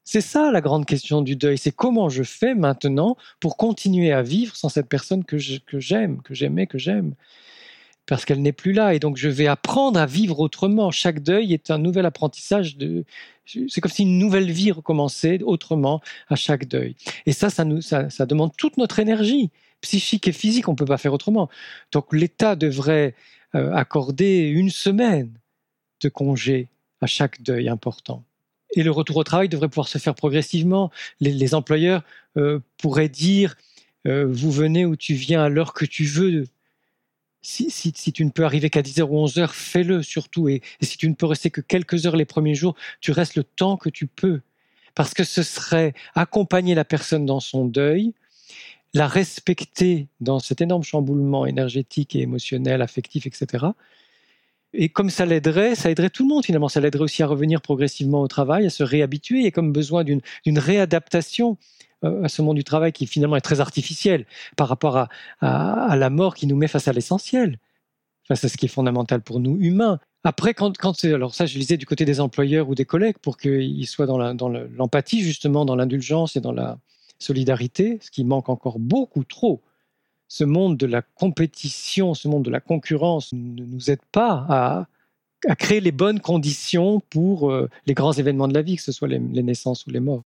C'est 0.03 0.21
ça 0.21 0.51
la 0.51 0.61
grande 0.61 0.87
question 0.87 1.21
du 1.21 1.35
deuil, 1.35 1.59
c'est 1.59 1.71
comment 1.71 2.09
je 2.09 2.23
fais 2.23 2.55
maintenant 2.55 3.15
pour 3.39 3.55
continuer 3.55 4.11
à 4.11 4.23
vivre 4.23 4.55
sans 4.55 4.67
cette 4.67 4.89
personne 4.89 5.23
que 5.23 5.37
j'aime, 5.37 6.21
que 6.23 6.33
j'aimais, 6.33 6.65
que 6.65 6.79
j'aime 6.79 7.13
parce 8.05 8.25
qu'elle 8.25 8.41
n'est 8.41 8.51
plus 8.51 8.73
là. 8.73 8.93
Et 8.93 8.99
donc, 8.99 9.17
je 9.17 9.29
vais 9.29 9.47
apprendre 9.47 9.99
à 9.99 10.05
vivre 10.05 10.39
autrement. 10.39 10.91
Chaque 10.91 11.21
deuil 11.21 11.53
est 11.53 11.71
un 11.71 11.77
nouvel 11.77 12.05
apprentissage. 12.05 12.77
C'est 13.45 13.81
comme 13.81 13.91
si 13.91 14.03
une 14.03 14.17
nouvelle 14.17 14.51
vie 14.51 14.71
recommençait 14.71 15.41
autrement 15.43 16.01
à 16.29 16.35
chaque 16.35 16.67
deuil. 16.67 16.95
Et 17.25 17.31
ça, 17.31 17.49
ça, 17.49 17.63
nous, 17.63 17.81
ça, 17.81 18.09
ça 18.09 18.25
demande 18.25 18.51
toute 18.57 18.77
notre 18.77 18.99
énergie 18.99 19.49
psychique 19.81 20.27
et 20.27 20.31
physique. 20.31 20.67
On 20.67 20.71
ne 20.71 20.77
peut 20.77 20.85
pas 20.85 20.97
faire 20.97 21.13
autrement. 21.13 21.49
Donc, 21.91 22.13
l'État 22.13 22.55
devrait 22.55 23.15
euh, 23.55 23.73
accorder 23.73 24.47
une 24.47 24.69
semaine 24.69 25.31
de 26.01 26.09
congé 26.09 26.69
à 27.01 27.07
chaque 27.07 27.41
deuil 27.41 27.67
important. 27.67 28.23
Et 28.75 28.83
le 28.83 28.91
retour 28.91 29.17
au 29.17 29.23
travail 29.23 29.49
devrait 29.49 29.67
pouvoir 29.67 29.87
se 29.87 29.97
faire 29.97 30.15
progressivement. 30.15 30.91
Les, 31.19 31.53
employeurs 31.53 32.03
euh, 32.37 32.59
pourraient 32.77 33.09
dire 33.09 33.55
euh, 34.07 34.25
vous 34.29 34.51
venez 34.51 34.85
ou 34.85 34.95
tu 34.95 35.13
viens 35.13 35.43
à 35.43 35.49
l'heure 35.49 35.73
que 35.73 35.85
tu 35.85 36.05
veux 36.05 36.45
si, 37.41 37.91
tu 38.13 38.23
ne 38.23 38.29
peux 38.29 38.45
arriver 38.45 38.69
qu'à 38.69 38.81
10h 38.81 39.01
ou 39.03 39.25
11h, 39.25 39.49
fais-le 39.49 40.03
surtout. 40.03 40.47
Et, 40.47 40.61
si 40.81 40.97
tu 40.97 41.09
ne 41.09 41.15
peux 41.15 41.25
rester 41.25 41.49
que 41.49 41.61
quelques 41.61 42.05
heures 42.05 42.15
les 42.15 42.25
premiers 42.25 42.55
jours, 42.55 42.75
tu 42.99 43.11
restes 43.11 43.35
le 43.35 43.43
temps 43.43 43.77
que 43.77 43.89
tu 43.89 44.07
peux. 44.07 44.41
Parce 44.93 45.13
que 45.13 45.23
ce 45.23 45.41
serait 45.41 45.93
accompagner 46.15 46.75
la 46.75 46.85
personne 46.85 47.25
dans 47.25 47.39
son 47.39 47.65
deuil, 47.65 48.13
la 48.93 49.07
respecter 49.07 50.07
dans 50.19 50.39
cet 50.39 50.61
énorme 50.61 50.83
chamboulement 50.83 51.45
énergétique 51.45 52.15
et 52.15 52.21
émotionnel, 52.21 52.81
affectif, 52.81 53.25
etc. 53.25 53.67
Et 54.73 54.89
comme 54.89 55.09
ça 55.09 55.25
l'aiderait, 55.25 55.75
ça 55.75 55.89
aiderait 55.89 56.09
tout 56.09 56.23
le 56.23 56.29
monde 56.29 56.45
finalement. 56.45 56.69
Ça 56.69 56.79
l'aiderait 56.79 57.03
aussi 57.03 57.23
à 57.23 57.27
revenir 57.27 57.61
progressivement 57.61 58.21
au 58.21 58.27
travail, 58.27 58.65
à 58.65 58.69
se 58.69 58.83
réhabituer. 58.83 59.39
Il 59.39 59.43
y 59.43 59.47
a 59.47 59.51
comme 59.51 59.71
besoin 59.71 60.03
d'une 60.03 60.21
réadaptation 60.59 61.57
à 62.03 62.29
ce 62.29 62.41
monde 62.41 62.57
du 62.57 62.63
travail 62.63 62.91
qui 62.91 63.07
finalement 63.07 63.35
est 63.35 63.41
très 63.41 63.59
artificiel 63.59 64.25
par 64.57 64.67
rapport 64.67 64.97
à, 64.97 65.95
la 65.95 66.09
mort 66.09 66.35
qui 66.35 66.47
nous 66.47 66.55
met 66.55 66.67
face 66.67 66.87
à 66.87 66.93
l'essentiel, 66.93 67.59
face 68.27 68.43
à 68.43 68.49
ce 68.49 68.57
qui 68.57 68.65
est 68.65 68.69
fondamental 68.69 69.21
pour 69.21 69.39
nous 69.39 69.57
humains. 69.59 69.99
Après, 70.23 70.53
quand, 70.53 70.77
quand 70.77 71.03
alors 71.05 71.33
ça, 71.33 71.45
je 71.45 71.57
lisais 71.57 71.77
du 71.77 71.85
côté 71.85 72.05
des 72.05 72.19
employeurs 72.19 72.69
ou 72.69 72.75
des 72.75 72.85
collègues 72.85 73.17
pour 73.17 73.37
qu'ils 73.37 73.87
soient 73.87 74.05
dans 74.05 74.17
l'empathie, 74.17 75.21
justement, 75.21 75.65
dans 75.65 75.75
l'indulgence 75.75 76.35
et 76.35 76.41
dans 76.41 76.51
la 76.51 76.77
solidarité, 77.19 77.99
ce 78.01 78.11
qui 78.11 78.23
manque 78.23 78.49
encore 78.49 78.79
beaucoup 78.79 79.23
trop. 79.23 79.61
Ce 80.27 80.43
monde 80.43 80.77
de 80.77 80.85
la 80.85 81.01
compétition, 81.01 82.13
ce 82.13 82.27
monde 82.27 82.43
de 82.43 82.51
la 82.51 82.61
concurrence 82.61 83.33
ne 83.33 83.65
nous 83.65 83.91
aide 83.91 84.01
pas 84.11 84.45
à, 84.49 84.87
créer 85.55 85.81
les 85.81 85.91
bonnes 85.91 86.19
conditions 86.19 87.01
pour 87.09 87.51
euh, 87.51 87.67
les 87.87 87.95
grands 87.95 88.13
événements 88.13 88.47
de 88.47 88.53
la 88.53 88.61
vie, 88.61 88.75
que 88.75 88.83
ce 88.83 88.91
soit 88.91 89.07
les 89.07 89.19
naissances 89.19 89.87
ou 89.87 89.89
les 89.89 89.99
morts. 89.99 90.21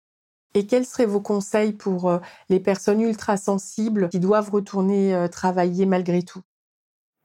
Et 0.54 0.66
quels 0.66 0.84
seraient 0.84 1.06
vos 1.06 1.20
conseils 1.20 1.72
pour 1.72 2.08
euh, 2.08 2.18
les 2.48 2.60
personnes 2.60 3.00
ultra 3.00 3.36
sensibles 3.36 4.08
qui 4.08 4.18
doivent 4.18 4.50
retourner 4.50 5.14
euh, 5.14 5.28
travailler 5.28 5.86
malgré 5.86 6.22
tout? 6.22 6.42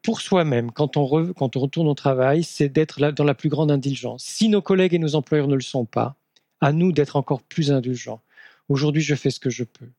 Pour 0.03 0.21
soi-même, 0.21 0.71
quand, 0.71 0.97
on 0.97 1.05
retourne 1.05 1.88
au 1.88 1.95
travail, 1.95 2.43
c'est 2.43 2.69
d'être 2.69 2.99
dans 3.11 3.23
la 3.23 3.34
plus 3.34 3.49
grande 3.49 3.71
indulgence. 3.71 4.23
Si 4.23 4.49
nos 4.49 4.61
collègues 4.61 4.93
et 4.93 4.99
nos 4.99 5.15
employeurs 5.15 5.47
ne 5.47 5.55
le 5.55 5.61
sont 5.61 5.86
pas, 5.86 6.15
à 6.61 6.71
nous 6.71 6.91
d'être 6.91 7.15
encore 7.15 7.41
plus 7.41 7.71
indulgents. 7.71 8.21
Aujourd'hui, 8.69 9.01
je 9.01 9.15
fais 9.15 9.32
ce 9.32 9.39
que 9.39 9.49
je 9.49 9.63
peux. 9.63 9.89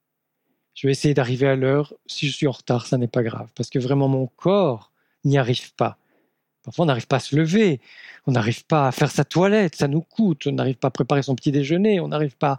Je 0.74 0.87
vais 0.87 0.93
essayer 0.93 1.14
d'arriver 1.14 1.49
à 1.49 1.57
l'heure. 1.57 1.95
Si 2.07 2.29
je 2.29 2.37
suis 2.37 2.47
en 2.47 2.53
retard, 2.53 2.87
ça 2.87 2.99
n'est 2.99 3.09
pas 3.09 3.22
grave, 3.22 3.51
parce 3.57 3.68
que 3.68 3.79
vraiment 3.79 4.09
mon 4.09 4.27
corps 4.27 4.93
n'y 5.24 5.39
arrive 5.39 5.74
pas. 5.74 5.99
Parfois, 6.67 6.83
on 6.83 6.87
n'arrive 6.87 7.07
pas 7.07 7.17
à 7.17 7.21
se 7.21 7.37
lever, 7.37 7.81
on 8.27 8.33
n'arrive 8.33 8.67
pas 8.67 8.89
à 8.89 8.93
faire 8.93 9.12
sa 9.12 9.25
toilette, 9.25 9.77
ça 9.77 9.87
nous 9.87 10.01
coûte, 10.01 10.49
on 10.49 10.53
n'arrive 10.53 10.75
pas 10.75 10.89
à 10.89 10.91
préparer 10.91 11.23
son 11.23 11.37
petit 11.37 11.53
déjeuner, 11.53 12.01
on 12.01 12.09
n'arrive 12.09 12.37
pas, 12.37 12.59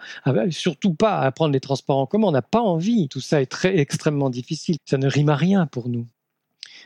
surtout 0.49 0.93
pas 0.93 1.19
à 1.19 1.29
prendre 1.33 1.51
les 1.51 1.59
transports 1.59 1.97
en 1.97 2.05
commun, 2.05 2.29
on 2.29 2.31
n'a 2.31 2.41
pas 2.41 2.61
envie. 2.61 3.09
Tout 3.09 3.19
ça 3.19 3.41
est 3.41 3.47
très 3.47 3.77
extrêmement 3.77 4.29
difficile. 4.29 4.77
Ça 4.85 4.97
ne 4.97 5.07
rime 5.07 5.27
à 5.27 5.35
rien 5.35 5.67
pour 5.67 5.89
nous. 5.89 6.07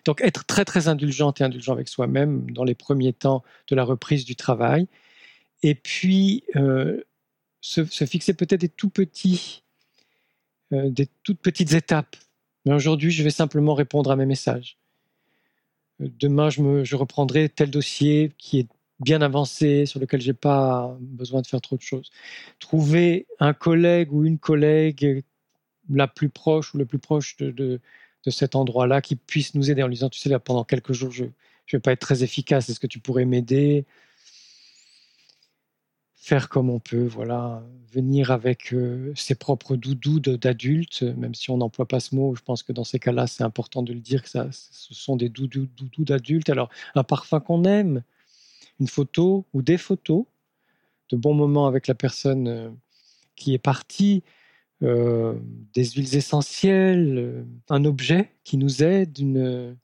Donc, 0.03 0.19
être 0.21 0.45
très 0.45 0.65
très 0.65 0.87
indulgent 0.87 1.31
et 1.39 1.43
indulgent 1.43 1.73
avec 1.73 1.89
soi-même 1.89 2.49
dans 2.49 2.63
les 2.63 2.73
premiers 2.73 3.13
temps 3.13 3.43
de 3.67 3.75
la 3.75 3.83
reprise 3.83 4.25
du 4.25 4.35
travail, 4.35 4.87
et 5.61 5.75
puis 5.75 6.43
euh, 6.55 7.03
se, 7.61 7.85
fixer 7.85 8.33
peut-être 8.33 8.61
des 8.61 8.69
tout 8.69 8.89
petits, 8.89 9.61
euh, 10.73 10.89
des 10.89 11.07
toutes 11.21 11.39
petites 11.39 11.73
étapes. 11.73 12.15
Mais 12.65 12.73
aujourd'hui, 12.73 13.11
je 13.11 13.21
vais 13.21 13.29
simplement 13.29 13.75
répondre 13.75 14.09
à 14.09 14.15
mes 14.15 14.25
messages 14.25 14.80
demain, 16.19 16.49
je, 16.49 16.95
reprendrai 16.95 17.49
tel 17.49 17.69
dossier 17.69 18.31
qui 18.37 18.59
est 18.59 18.67
bien 18.99 19.21
avancé, 19.21 19.85
sur 19.85 19.99
lequel 19.99 20.21
j'ai 20.21 20.33
pas 20.33 20.95
besoin 20.99 21.41
de 21.41 21.47
faire 21.47 21.61
trop 21.61 21.75
de 21.75 21.81
choses. 21.81 22.11
Trouver 22.59 23.27
un 23.39 23.53
collègue 23.53 24.13
ou 24.13 24.25
une 24.25 24.37
collègue 24.37 25.23
la 25.89 26.07
plus 26.07 26.29
proche 26.29 26.73
ou 26.73 26.77
le 26.77 26.85
plus 26.85 26.99
proche 26.99 27.37
de, 27.37 27.79
cet 28.27 28.55
endroit-là 28.55 29.01
qui 29.01 29.15
puisse 29.15 29.55
nous 29.55 29.71
aider 29.71 29.81
en 29.81 29.87
lui 29.87 29.95
disant, 29.95 30.09
tu 30.09 30.19
sais, 30.19 30.29
là, 30.29 30.39
pendant 30.39 30.63
quelques 30.63 30.93
jours, 30.93 31.11
je 31.11 31.23
ne 31.25 31.29
vais 31.71 31.79
pas 31.79 31.91
être 31.91 31.99
très 31.99 32.23
efficace, 32.23 32.69
est-ce 32.69 32.79
que 32.79 32.87
tu 32.87 32.99
pourrais 32.99 33.25
m'aider? 33.25 33.85
Faire 36.21 36.49
comme 36.49 36.69
on 36.69 36.79
peut, 36.79 37.07
voilà, 37.07 37.63
venir 37.91 38.29
avec 38.29 38.73
euh, 38.73 39.11
ses 39.15 39.33
propres 39.33 39.75
doudous 39.75 40.19
d'adultes, 40.19 41.01
même 41.01 41.33
si 41.33 41.49
on 41.49 41.57
n'emploie 41.57 41.87
pas 41.87 41.99
ce 41.99 42.13
mot, 42.13 42.35
je 42.35 42.43
pense 42.43 42.61
que 42.61 42.71
dans 42.71 42.83
ces 42.83 42.99
cas-là, 42.99 43.25
c'est 43.25 43.43
important 43.43 43.81
de 43.81 43.91
le 43.91 43.99
dire 43.99 44.21
que 44.21 44.29
ça, 44.29 44.47
ce 44.51 44.93
sont 44.93 45.15
des 45.15 45.29
doudous 45.29 45.67
d'adultes. 45.97 46.51
Alors, 46.51 46.69
un 46.93 47.03
parfum 47.03 47.39
qu'on 47.39 47.63
aime, 47.63 48.03
une 48.79 48.87
photo 48.87 49.47
ou 49.53 49.63
des 49.63 49.79
photos 49.79 50.25
de 51.09 51.17
bons 51.17 51.33
moments 51.33 51.65
avec 51.65 51.87
la 51.87 51.95
personne 51.95 52.47
euh, 52.47 52.69
qui 53.35 53.55
est 53.55 53.59
partie, 53.59 54.23
euh, 54.83 55.33
des 55.73 55.85
huiles 55.85 56.15
essentielles, 56.15 57.47
un 57.69 57.83
objet 57.83 58.29
qui 58.43 58.57
nous 58.57 58.83
aide, 58.83 59.17
une, 59.17 59.75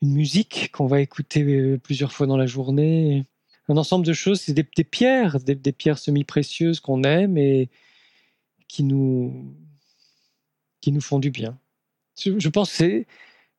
une 0.00 0.12
musique 0.12 0.70
qu'on 0.72 0.86
va 0.86 1.02
écouter 1.02 1.76
plusieurs 1.78 2.12
fois 2.12 2.26
dans 2.26 2.38
la 2.38 2.46
journée 2.46 3.26
un 3.68 3.76
ensemble 3.76 4.06
de 4.06 4.12
choses, 4.12 4.40
c'est 4.40 4.52
des, 4.52 4.64
pierres, 4.64 5.38
des, 5.40 5.72
pierres 5.72 5.98
semi-précieuses 5.98 6.80
qu'on 6.80 7.02
aime 7.02 7.36
et 7.36 7.68
qui 8.68 8.84
nous, 8.84 9.54
qui 10.80 10.92
nous 10.92 11.00
font 11.00 11.18
du 11.18 11.30
bien. 11.30 11.58
Je, 12.18 12.48
pense 12.48 12.80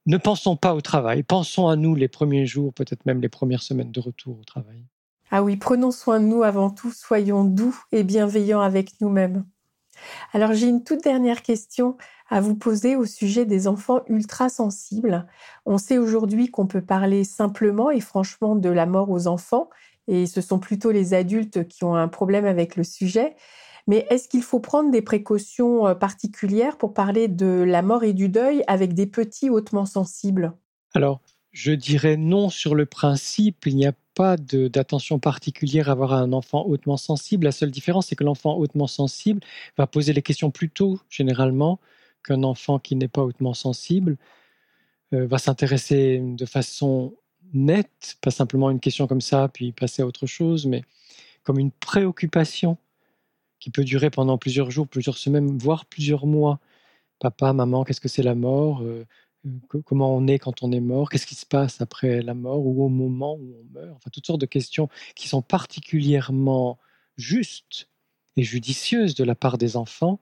ne 0.06 0.18
pensons 0.18 0.56
pas 0.56 0.74
au 0.74 0.82
travail, 0.82 1.24
pensons 1.24 1.68
à 1.68 1.76
nous 1.76 1.94
les 1.94 2.08
premiers 2.08 2.46
jours, 2.46 2.74
peut-être 2.74 3.06
même 3.06 3.22
les 3.22 3.30
premières 3.30 3.62
semaines 3.62 3.92
de 3.92 4.00
retour 4.00 4.40
au 4.40 4.44
travail. 4.44 4.84
Ah 5.30 5.44
oui, 5.44 5.58
prenons 5.58 5.92
soin 5.92 6.22
de 6.22 6.26
nous 6.26 6.44
avant 6.44 6.70
tout, 6.70 6.92
soyons 6.92 7.44
doux 7.44 7.78
et 7.92 8.04
bienveillants 8.04 8.62
avec 8.62 9.02
nous-mêmes. 9.02 9.46
Alors 10.32 10.54
j'ai 10.54 10.68
une 10.68 10.84
toute 10.84 11.04
dernière 11.04 11.42
question 11.42 11.98
à 12.30 12.42
vous 12.42 12.56
poser 12.56 12.96
au 12.96 13.06
sujet 13.06 13.46
des 13.46 13.68
enfants 13.68 14.04
ultra 14.08 14.50
sensibles. 14.50 15.26
On 15.66 15.78
sait 15.78 15.98
aujourd'hui 15.98 16.50
qu'on 16.50 16.68
peut 16.68 16.82
parler 16.82 17.24
simplement 17.24 17.90
et 17.90 18.02
franchement 18.02 18.56
de 18.56 18.70
la 18.70 18.86
mort 18.86 19.10
aux 19.10 19.28
enfants 19.28 19.70
et 20.08 20.26
ce 20.26 20.42
sont 20.42 20.60
plutôt 20.60 20.92
les 20.92 21.14
adultes 21.14 21.68
qui 21.68 21.84
ont 21.84 21.96
un 21.96 22.08
problème 22.08 22.46
avec 22.46 22.76
le 22.76 22.84
sujet. 22.84 23.36
Mais 23.88 24.06
est-ce 24.10 24.28
qu'il 24.28 24.44
faut 24.44 24.60
prendre 24.60 24.92
des 24.92 25.02
précautions 25.02 25.88
euh, 25.88 25.96
particulières 25.96 26.78
pour 26.78 26.94
parler 26.94 27.28
de 27.28 27.64
la 27.66 27.82
mort 27.82 28.04
et 28.04 28.14
du 28.14 28.28
deuil 28.28 28.64
avec 28.68 28.94
des 28.94 29.08
petits 29.08 29.50
hautement 29.50 29.86
sensibles? 29.86 30.54
Alors, 30.94 31.22
je 31.52 31.72
dirais 31.72 32.18
non 32.18 32.50
sur 32.50 32.76
le 32.76 32.86
principe. 32.86 33.66
Il 33.66 33.76
n'y 33.78 33.88
a 33.88 33.94
pas 34.14 34.36
d'attention 34.36 35.20
particulière 35.20 35.90
à 35.90 35.94
avoir 35.94 36.14
un 36.14 36.34
enfant 36.34 36.66
hautement 36.66 36.98
sensible. 36.98 37.46
La 37.46 37.52
seule 37.52 37.72
différence, 37.72 38.08
c'est 38.08 38.16
que 38.16 38.24
l'enfant 38.24 38.58
hautement 38.58 38.88
sensible 38.88 39.42
va 39.78 39.88
poser 39.88 40.12
les 40.12 40.22
questions 40.22 40.52
plus 40.52 40.70
tôt, 40.70 41.00
généralement, 41.10 41.80
qu'un 42.26 42.44
enfant 42.44 42.80
qui 42.80 42.96
n'est 42.96 43.08
pas 43.08 43.24
hautement 43.24 43.54
sensible. 43.54 44.18
Euh, 45.14 45.26
va 45.26 45.38
s'intéresser 45.38 46.20
de 46.22 46.46
façon 46.46 47.16
nette, 47.54 48.18
pas 48.22 48.32
simplement 48.32 48.70
une 48.70 48.80
question 48.80 49.08
comme 49.08 49.22
ça, 49.22 49.50
puis 49.50 49.72
passer 49.72 50.02
à 50.02 50.06
autre 50.06 50.26
chose, 50.26 50.66
mais 50.66 50.84
comme 51.44 51.60
une 51.60 51.72
préoccupation 51.72 52.78
qui 53.60 53.70
peut 53.70 53.84
durer 53.84 54.10
pendant 54.10 54.38
plusieurs 54.38 54.72
jours, 54.72 54.88
plusieurs 54.88 55.18
semaines, 55.18 55.58
voire 55.58 55.86
plusieurs 55.86 56.26
mois. 56.26 56.60
Papa, 57.20 57.54
maman, 57.54 57.84
qu'est-ce 57.84 58.02
que 58.02 58.08
c'est 58.10 58.24
la 58.24 58.36
mort 58.36 58.82
euh, 58.84 59.06
Comment 59.86 60.16
on 60.16 60.28
est 60.28 60.40
quand 60.40 60.62
on 60.62 60.72
est 60.72 60.82
mort 60.82 61.10
Qu'est-ce 61.10 61.26
qui 61.26 61.36
se 61.36 61.46
passe 61.46 61.80
après 61.82 62.22
la 62.22 62.34
mort 62.34 62.66
ou 62.66 62.84
au 62.84 62.90
moment 62.90 63.36
où 63.36 63.56
on 63.60 63.74
meurt 63.74 63.96
Enfin, 63.96 64.10
toutes 64.12 64.26
sortes 64.26 64.42
de 64.42 64.46
questions 64.46 64.90
qui 65.16 65.28
sont 65.28 65.42
particulièrement 65.42 66.78
justes 67.18 67.90
et 68.36 68.44
judicieuses 68.44 69.16
de 69.16 69.24
la 69.24 69.36
part 69.36 69.58
des 69.58 69.78
enfants 69.78 70.20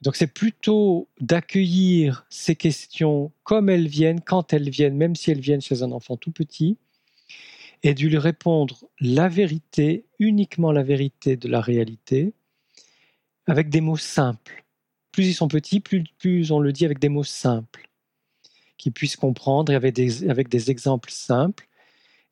donc 0.00 0.14
c'est 0.14 0.32
plutôt 0.32 1.08
d'accueillir 1.20 2.24
ces 2.30 2.54
questions 2.54 3.32
comme 3.42 3.68
elles 3.68 3.88
viennent, 3.88 4.20
quand 4.20 4.52
elles 4.52 4.70
viennent, 4.70 4.96
même 4.96 5.16
si 5.16 5.30
elles 5.30 5.40
viennent 5.40 5.60
chez 5.60 5.82
un 5.82 5.90
enfant 5.90 6.16
tout 6.16 6.30
petit, 6.30 6.78
et 7.82 7.94
de 7.94 8.02
lui 8.02 8.18
répondre 8.18 8.84
la 9.00 9.28
vérité, 9.28 10.04
uniquement 10.18 10.72
la 10.72 10.82
vérité 10.82 11.36
de 11.36 11.48
la 11.48 11.60
réalité, 11.60 12.32
avec 13.46 13.70
des 13.70 13.80
mots 13.80 13.96
simples. 13.96 14.64
Plus 15.10 15.28
ils 15.28 15.34
sont 15.34 15.48
petits, 15.48 15.80
plus, 15.80 16.50
on 16.52 16.60
le 16.60 16.72
dit 16.72 16.84
avec 16.84 17.00
des 17.00 17.08
mots 17.08 17.24
simples, 17.24 17.88
qu'ils 18.76 18.92
puissent 18.92 19.16
comprendre 19.16 19.72
et 19.72 19.74
avec 19.74 19.94
des, 19.94 20.28
avec 20.28 20.48
des 20.48 20.70
exemples 20.70 21.10
simples. 21.10 21.68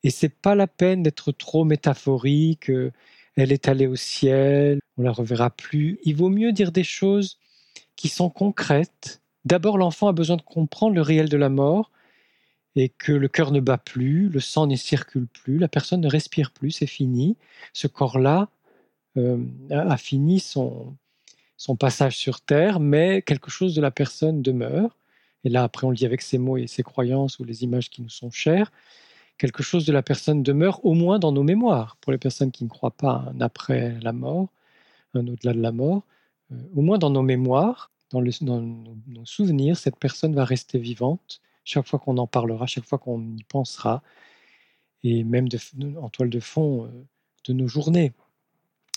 Et 0.03 0.09
c'est 0.09 0.29
pas 0.29 0.55
la 0.55 0.67
peine 0.67 1.03
d'être 1.03 1.31
trop 1.33 1.65
métaphorique. 1.65 2.69
Euh, 2.69 2.93
elle 3.35 3.51
est 3.51 3.67
allée 3.67 3.87
au 3.87 3.95
ciel, 3.95 4.79
on 4.97 5.03
la 5.03 5.11
reverra 5.11 5.49
plus. 5.49 5.99
Il 6.03 6.15
vaut 6.15 6.29
mieux 6.29 6.53
dire 6.53 6.71
des 6.71 6.83
choses 6.83 7.39
qui 7.97 8.07
sont 8.07 8.29
concrètes. 8.29 9.21
D'abord, 9.43 9.77
l'enfant 9.77 10.07
a 10.07 10.13
besoin 10.13 10.37
de 10.37 10.41
comprendre 10.41 10.95
le 10.95 11.01
réel 11.01 11.27
de 11.27 11.35
la 11.35 11.49
mort 11.49 11.91
et 12.77 12.89
que 12.89 13.11
le 13.11 13.27
cœur 13.27 13.51
ne 13.51 13.59
bat 13.59 13.77
plus, 13.77 14.29
le 14.29 14.39
sang 14.39 14.67
ne 14.67 14.75
circule 14.75 15.27
plus, 15.27 15.57
la 15.57 15.67
personne 15.67 15.99
ne 15.99 16.07
respire 16.07 16.51
plus, 16.51 16.71
c'est 16.71 16.87
fini. 16.87 17.35
Ce 17.73 17.87
corps-là 17.87 18.49
euh, 19.17 19.43
a 19.71 19.97
fini 19.97 20.39
son, 20.39 20.95
passage 21.79 22.15
sur 22.15 22.39
Terre, 22.39 22.79
mais 22.79 23.23
quelque 23.23 23.49
chose 23.49 23.73
de 23.73 23.81
la 23.81 23.89
personne 23.89 24.43
demeure. 24.43 24.95
Et 25.43 25.49
là, 25.49 25.63
après, 25.63 25.87
on 25.87 25.89
le 25.89 25.95
dit 25.95 26.05
avec 26.05 26.21
ses 26.21 26.37
mots 26.37 26.57
et 26.57 26.67
ses 26.67 26.83
croyances 26.83 27.39
ou 27.39 27.43
les 27.43 27.63
images 27.63 27.89
qui 27.89 28.01
nous 28.03 28.09
sont 28.09 28.29
chères. 28.29 28.71
Quelque 29.39 29.63
chose 29.63 29.85
de 29.85 29.93
la 29.93 30.03
personne 30.03 30.43
demeure 30.43 30.85
au 30.85 30.93
moins 30.93 31.19
dans 31.19 31.31
nos 31.31 31.43
mémoires. 31.43 31.97
Pour 32.01 32.11
les 32.11 32.17
personnes 32.17 32.51
qui 32.51 32.63
ne 32.63 32.69
croient 32.69 32.91
pas 32.91 33.25
un 33.33 33.41
après 33.41 33.97
la 34.01 34.13
mort, 34.13 34.49
un 35.15 35.27
au-delà 35.27 35.53
de 35.53 35.61
la 35.61 35.71
mort, 35.71 36.03
au 36.51 36.81
moins 36.81 36.97
dans 36.97 37.09
nos 37.09 37.21
mémoires, 37.21 37.91
dans, 38.11 38.21
nos, 38.21 39.25
souvenirs, 39.25 39.77
cette 39.77 39.97
personne 39.97 40.33
va 40.33 40.45
rester 40.45 40.79
vivante 40.79 41.41
chaque 41.63 41.85
fois 41.85 41.99
qu'on 41.99 42.17
en 42.17 42.27
parlera, 42.27 42.65
chaque 42.65 42.85
fois 42.85 42.97
qu'on 42.97 43.35
y 43.35 43.43
pensera, 43.43 44.01
et 45.03 45.23
même 45.23 45.47
en 46.01 46.09
toile 46.09 46.29
de 46.29 46.39
fond 46.39 46.85
euh, 46.85 47.05
de 47.45 47.53
nos 47.53 47.67
journées. 47.67 48.13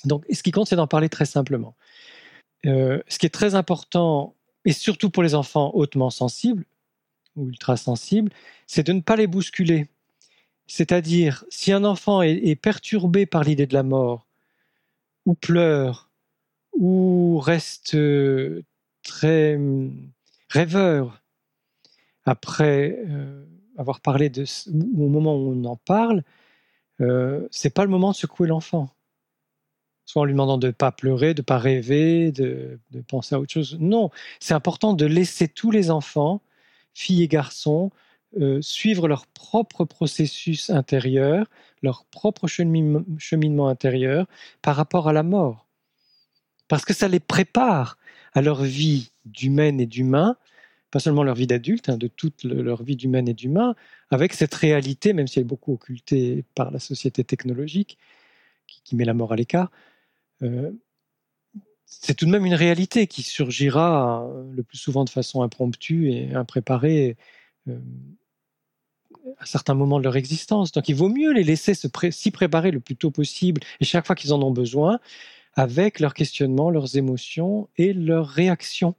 Donc, 0.05 0.25
ce 0.31 0.43
qui 0.43 0.53
compte, 0.53 0.69
c'est 0.69 0.77
d'en 0.77 0.87
parler 0.87 1.09
très 1.09 1.27
simplement. 1.27 1.75
Euh, 2.67 3.03
ce 3.09 3.19
qui 3.19 3.27
est 3.27 3.31
très 3.31 3.55
important, 3.55 4.35
et 4.65 4.73
surtout 4.73 5.11
pour 5.11 5.23
les 5.23 5.35
enfants 5.35 5.73
hautement 5.75 6.11
sensibles 6.11 6.65
ou 7.37 7.49
ultra 7.49 7.77
sensibles, 7.77 8.31
c'est 8.67 8.87
de 8.87 8.93
ne 8.93 9.01
pas 9.01 9.17
les 9.17 9.27
bousculer. 9.27 9.89
C'est-à-dire, 10.67 11.45
si 11.51 11.73
un 11.73 11.85
enfant 11.85 12.23
est, 12.23 12.55
perturbé 12.55 13.27
par 13.27 13.43
l'idée 13.43 13.67
de 13.67 13.75
la 13.75 13.83
mort, 13.83 14.27
ou 15.27 15.35
pleure, 15.35 16.10
ou 16.73 17.39
reste 17.39 17.95
euh, 17.95 18.63
très 19.03 19.57
hum, 19.57 20.13
rêveur 20.49 21.23
après 22.25 22.99
euh, 23.09 23.45
avoir 23.79 24.01
parlé 24.01 24.31
de, 24.31 24.45
au 24.73 25.09
moment 25.09 25.37
où 25.37 25.53
on 25.53 25.65
en 25.65 25.77
parle, 25.77 26.23
euh, 27.01 27.49
c'est 27.51 27.75
pas 27.75 27.85
le 27.85 27.91
moment 27.91 28.11
de 28.11 28.17
secouer 28.17 28.49
l'enfant 28.49 28.91
soit 30.11 30.23
en 30.23 30.25
lui 30.25 30.33
demandant 30.33 30.59
de 30.59 30.69
ne 30.69 30.73
pas 30.73 30.91
pleurer, 30.91 31.35
de 31.35 31.41
ne 31.41 31.45
pas 31.45 31.59
rêver, 31.59 32.33
de, 32.33 32.81
penser 33.09 33.35
à 33.37 33.41
autre 33.41 33.53
chose. 33.53 33.77
Non, 33.81 34.11
c'est 34.41 34.55
important 34.55 34.93
de 34.93 35.07
laisser 35.07 35.47
tous 35.47 35.71
les 35.71 35.91
enfants, 35.91 36.43
filles 36.95 37.23
et 37.23 37.29
garçons, 37.29 37.93
euh, 38.41 38.61
suivre 38.61 39.07
leur 39.07 39.27
propre 39.29 39.85
processus 39.85 40.71
intérieur, 40.71 41.47
leur 41.83 42.05
propre 42.07 42.49
cheminement, 42.49 43.69
intérieur 43.69 44.27
par 44.63 44.77
rapport 44.77 45.09
à 45.09 45.13
la 45.13 45.23
mort. 45.23 45.67
Parce 46.71 46.85
que 46.85 46.95
ça 46.95 47.09
les 47.09 47.19
prépare 47.19 47.99
à 48.33 48.43
leur 48.43 48.63
vie 48.63 49.11
d'humaine 49.25 49.81
et 49.81 49.87
d'humain, 49.87 50.37
pas 50.93 51.01
seulement 51.01 51.25
leur 51.25 51.35
vie 51.35 51.49
d'adulte, 51.49 51.89
hein, 51.89 51.97
de 51.97 52.07
toute 52.07 52.45
leur 52.45 52.85
vie 52.85 52.95
d'humaine 52.95 53.29
et 53.29 53.35
d'humain, 53.35 53.75
avec 54.13 54.33
cette 54.35 54.55
réalité, 54.55 55.13
même 55.13 55.27
si 55.27 55.41
elle 55.41 55.47
est 55.47 55.49
beaucoup 55.49 55.73
occultée 55.73 56.45
par 56.55 56.71
la 56.71 56.79
société 56.79 57.25
technologique, 57.25 57.99
qui 58.85 58.95
met 58.95 59.05
la 59.05 59.15
mort 59.15 59.33
à 59.33 59.37
l'écart, 59.37 59.73
euh, 60.43 60.71
c'est 61.87 62.15
tout 62.15 62.25
de 62.25 62.31
même 62.31 62.47
une 62.47 62.55
réalité 62.55 63.09
qui 63.09 63.23
surgira 63.23 64.25
euh, 64.29 64.49
le 64.55 64.63
plus 64.63 64.79
souvent 64.79 65.03
de 65.03 65.11
façon 65.11 65.43
impromptue 65.43 66.13
et 66.13 66.35
impréparée 66.35 67.17
euh, 67.69 67.81
à 69.39 69.47
certains 69.47 69.75
moments 69.75 69.99
de 69.99 70.05
leur 70.05 70.15
existence. 70.15 70.71
Donc 70.71 70.89
il 70.89 70.95
vaut 70.95 71.09
mieux 71.09 71.33
les 71.33 71.43
laisser 71.43 71.75
s'y 71.75 72.31
préparer 72.31 72.71
le 72.71 72.79
plus 72.79 72.95
tôt 72.95 73.11
possible 73.11 73.61
et 73.81 73.85
chaque 73.85 74.07
fois 74.07 74.15
qu'ils 74.15 74.33
en 74.33 74.41
ont 74.41 74.53
besoin, 74.53 75.01
avec 75.61 76.01
leurs 76.01 76.15
questionnements, 76.15 76.71
leurs 76.71 76.97
émotions 76.97 77.69
et 77.77 77.93
leurs 77.93 78.27
réactions. 78.27 78.95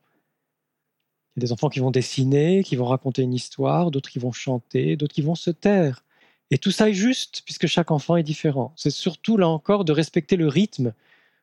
Il 1.36 1.40
y 1.40 1.44
a 1.44 1.48
des 1.48 1.52
enfants 1.54 1.70
qui 1.70 1.80
vont 1.80 1.90
dessiner, 1.90 2.64
qui 2.64 2.76
vont 2.76 2.86
raconter 2.86 3.24
une 3.24 3.34
histoire, 3.34 3.90
d'autres 3.90 4.12
qui 4.12 4.20
vont 4.20 4.32
chanter, 4.32 4.96
d'autres 4.96 5.16
qui 5.16 5.24
vont 5.24 5.34
se 5.34 5.50
taire. 5.50 6.06
Et 6.52 6.60
tout 6.60 6.70
ça 6.70 6.88
est 6.88 6.94
juste, 6.94 7.42
puisque 7.46 7.66
chaque 7.66 7.90
enfant 7.90 8.16
est 8.16 8.22
différent. 8.22 8.74
C'est 8.76 8.92
surtout 8.92 9.38
là 9.38 9.48
encore 9.48 9.86
de 9.86 9.92
respecter 9.92 10.36
le 10.36 10.48
rythme 10.48 10.94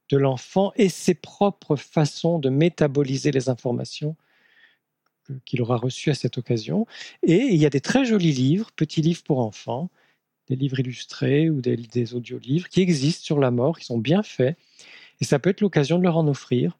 de 0.08 0.16
l'enfant 0.16 0.72
et 0.76 0.88
ses 0.88 1.14
propres 1.14 1.74
façons 1.74 2.38
de 2.38 2.48
métaboliser 2.48 3.32
les 3.32 3.48
informations 3.48 4.14
qu'il 5.44 5.60
aura 5.62 5.78
reçues 5.78 6.10
à 6.10 6.14
cette 6.14 6.38
occasion. 6.38 6.86
Et 7.24 7.46
il 7.46 7.56
y 7.56 7.66
a 7.66 7.70
des 7.70 7.80
très 7.80 8.04
jolis 8.04 8.32
livres, 8.32 8.70
petits 8.76 9.02
livres 9.02 9.24
pour 9.24 9.40
enfants, 9.40 9.90
des 10.46 10.54
livres 10.54 10.78
illustrés 10.78 11.50
ou 11.50 11.60
des, 11.60 11.76
des 11.76 12.14
audiolivres 12.14 12.68
qui 12.68 12.82
existent 12.82 13.24
sur 13.24 13.40
la 13.40 13.50
mort, 13.50 13.80
qui 13.80 13.84
sont 13.84 13.98
bien 13.98 14.22
faits. 14.22 14.56
Et 15.20 15.24
ça 15.24 15.38
peut 15.38 15.50
être 15.50 15.60
l'occasion 15.60 15.98
de 15.98 16.04
leur 16.04 16.16
en 16.16 16.26
offrir 16.28 16.78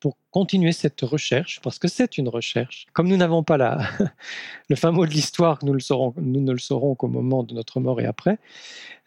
pour 0.00 0.18
continuer 0.30 0.72
cette 0.72 1.00
recherche, 1.00 1.60
parce 1.62 1.78
que 1.78 1.88
c'est 1.88 2.18
une 2.18 2.28
recherche. 2.28 2.86
Comme 2.92 3.08
nous 3.08 3.16
n'avons 3.16 3.42
pas 3.42 3.56
la, 3.56 3.88
le 4.68 4.76
fin 4.76 4.92
mot 4.92 5.06
de 5.06 5.10
l'histoire, 5.10 5.58
nous, 5.64 5.72
nous 5.72 6.40
ne 6.40 6.52
le 6.52 6.58
saurons 6.58 6.94
qu'au 6.94 7.08
moment 7.08 7.42
de 7.42 7.54
notre 7.54 7.80
mort 7.80 8.00
et 8.00 8.06
après, 8.06 8.38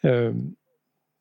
euh, 0.05 0.33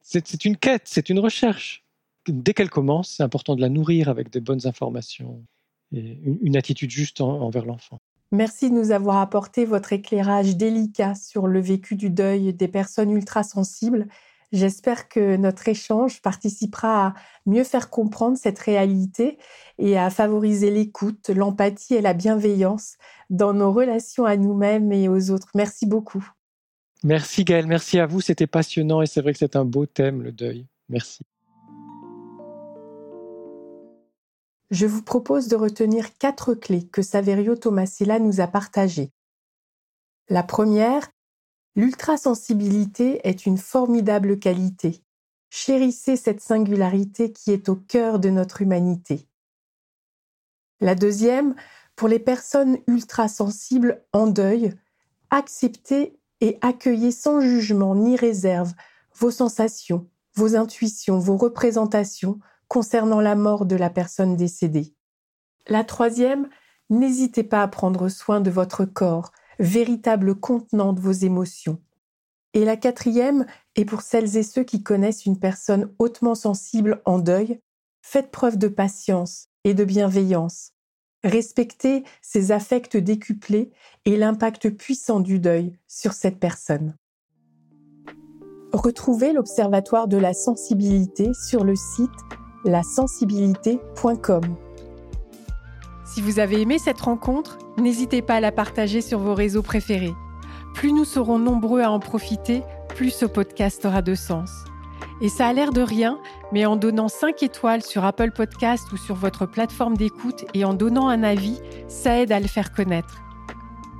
c'est 0.00 0.44
une 0.46 0.56
quête, 0.56 0.82
c'est 0.86 1.10
une 1.10 1.18
recherche 1.18 1.84
dès 2.32 2.54
qu'elle 2.54 2.70
commence, 2.70 3.14
c'est 3.16 3.22
important 3.22 3.56
de 3.56 3.60
la 3.60 3.68
nourrir 3.68 4.08
avec 4.08 4.30
des 4.30 4.40
bonnes 4.40 4.66
informations 4.66 5.44
et 5.92 6.18
une, 6.42 6.56
attitude 6.56 6.90
juste 6.90 7.20
envers 7.20 7.64
l'enfant. 7.64 7.98
Merci 8.30 8.68
de 8.68 8.74
nous 8.74 8.90
avoir 8.90 9.18
apporté 9.18 9.64
votre 9.64 9.94
éclairage 9.94 10.56
délicat 10.56 11.14
sur 11.14 11.46
le 11.46 11.60
vécu 11.60 11.96
du 11.96 12.10
deuil 12.10 12.52
des 12.52 12.68
personnes 12.68 13.10
ultra 13.10 13.42
sensibles. 13.42 14.06
J'espère 14.50 15.08
que 15.08 15.36
notre 15.36 15.68
échange 15.68 16.22
participera 16.22 17.08
à 17.08 17.14
mieux 17.44 17.64
faire 17.64 17.90
comprendre 17.90 18.38
cette 18.38 18.58
réalité 18.58 19.38
et 19.78 19.98
à 19.98 20.08
favoriser 20.10 20.70
l'écoute, 20.70 21.28
l'empathie 21.28 21.94
et 21.94 22.00
la 22.00 22.14
bienveillance 22.14 22.96
dans 23.28 23.52
nos 23.52 23.72
relations 23.72 24.24
à 24.24 24.36
nous-mêmes 24.36 24.90
et 24.92 25.08
aux 25.08 25.30
autres. 25.30 25.48
Merci 25.54 25.86
beaucoup. 25.86 26.26
Merci 27.04 27.44
Gaëlle, 27.44 27.66
merci 27.66 27.98
à 27.98 28.06
vous, 28.06 28.20
c'était 28.20 28.46
passionnant 28.46 29.02
et 29.02 29.06
c'est 29.06 29.20
vrai 29.20 29.32
que 29.32 29.38
c'est 29.38 29.54
un 29.54 29.64
beau 29.64 29.86
thème, 29.86 30.22
le 30.22 30.32
deuil. 30.32 30.66
Merci. 30.88 31.24
je 34.70 34.86
vous 34.86 35.02
propose 35.02 35.48
de 35.48 35.56
retenir 35.56 36.16
quatre 36.18 36.54
clés 36.54 36.86
que 36.86 37.02
Saverio 37.02 37.56
Tomasella 37.56 38.18
nous 38.18 38.40
a 38.40 38.46
partagées. 38.46 39.12
La 40.28 40.42
première, 40.42 41.08
l'ultrasensibilité 41.78 43.20
est 43.22 43.46
une 43.46 43.56
formidable 43.56 44.40
qualité. 44.40 45.00
Chérissez 45.48 46.16
cette 46.16 46.40
singularité 46.40 47.32
qui 47.32 47.52
est 47.52 47.68
au 47.68 47.76
cœur 47.76 48.18
de 48.18 48.30
notre 48.30 48.62
humanité. 48.62 49.28
La 50.80 50.96
deuxième, 50.96 51.54
pour 51.94 52.08
les 52.08 52.18
personnes 52.18 52.78
ultrasensibles 52.88 54.04
en 54.12 54.26
deuil, 54.26 54.74
acceptez 55.30 56.18
et 56.40 56.58
accueillez 56.62 57.12
sans 57.12 57.40
jugement 57.40 57.94
ni 57.94 58.16
réserve 58.16 58.74
vos 59.14 59.30
sensations, 59.30 60.10
vos 60.34 60.56
intuitions, 60.56 61.20
vos 61.20 61.36
représentations, 61.36 62.40
concernant 62.66 63.20
la 63.20 63.36
mort 63.36 63.66
de 63.66 63.76
la 63.76 63.88
personne 63.88 64.34
décédée. 64.34 64.96
La 65.68 65.84
troisième, 65.84 66.48
n'hésitez 66.90 67.44
pas 67.44 67.62
à 67.62 67.68
prendre 67.68 68.08
soin 68.08 68.40
de 68.40 68.50
votre 68.50 68.84
corps, 68.84 69.30
véritable 69.58 70.34
contenant 70.34 70.92
de 70.92 71.00
vos 71.00 71.12
émotions. 71.12 71.80
Et 72.54 72.64
la 72.64 72.76
quatrième, 72.76 73.46
et 73.76 73.84
pour 73.84 74.02
celles 74.02 74.36
et 74.36 74.42
ceux 74.42 74.64
qui 74.64 74.82
connaissent 74.82 75.26
une 75.26 75.38
personne 75.38 75.92
hautement 75.98 76.34
sensible 76.34 77.02
en 77.04 77.18
deuil, 77.18 77.60
faites 78.02 78.30
preuve 78.30 78.56
de 78.56 78.68
patience 78.68 79.48
et 79.64 79.74
de 79.74 79.84
bienveillance. 79.84 80.72
Respectez 81.24 82.04
ses 82.22 82.52
affects 82.52 82.96
décuplés 82.96 83.70
et 84.04 84.16
l'impact 84.16 84.70
puissant 84.70 85.20
du 85.20 85.40
deuil 85.40 85.76
sur 85.86 86.12
cette 86.12 86.38
personne. 86.38 86.96
Retrouvez 88.72 89.32
l'Observatoire 89.32 90.08
de 90.08 90.16
la 90.16 90.34
sensibilité 90.34 91.30
sur 91.48 91.64
le 91.64 91.74
site 91.74 92.10
lasensibilité.com. 92.64 94.67
Si 96.08 96.22
vous 96.22 96.38
avez 96.38 96.62
aimé 96.62 96.78
cette 96.78 97.02
rencontre, 97.02 97.58
n'hésitez 97.76 98.22
pas 98.22 98.36
à 98.36 98.40
la 98.40 98.50
partager 98.50 99.02
sur 99.02 99.18
vos 99.18 99.34
réseaux 99.34 99.62
préférés. 99.62 100.14
Plus 100.72 100.92
nous 100.92 101.04
serons 101.04 101.38
nombreux 101.38 101.82
à 101.82 101.90
en 101.90 102.00
profiter, 102.00 102.62
plus 102.88 103.10
ce 103.10 103.26
podcast 103.26 103.84
aura 103.84 104.00
de 104.00 104.14
sens. 104.14 104.50
Et 105.20 105.28
ça 105.28 105.46
a 105.46 105.52
l'air 105.52 105.70
de 105.70 105.82
rien, 105.82 106.18
mais 106.50 106.64
en 106.64 106.76
donnant 106.76 107.08
5 107.08 107.42
étoiles 107.42 107.82
sur 107.82 108.06
Apple 108.06 108.30
Podcast 108.30 108.90
ou 108.90 108.96
sur 108.96 109.16
votre 109.16 109.44
plateforme 109.44 109.98
d'écoute 109.98 110.46
et 110.54 110.64
en 110.64 110.72
donnant 110.72 111.08
un 111.08 111.22
avis, 111.22 111.60
ça 111.88 112.18
aide 112.18 112.32
à 112.32 112.40
le 112.40 112.48
faire 112.48 112.72
connaître. 112.72 113.20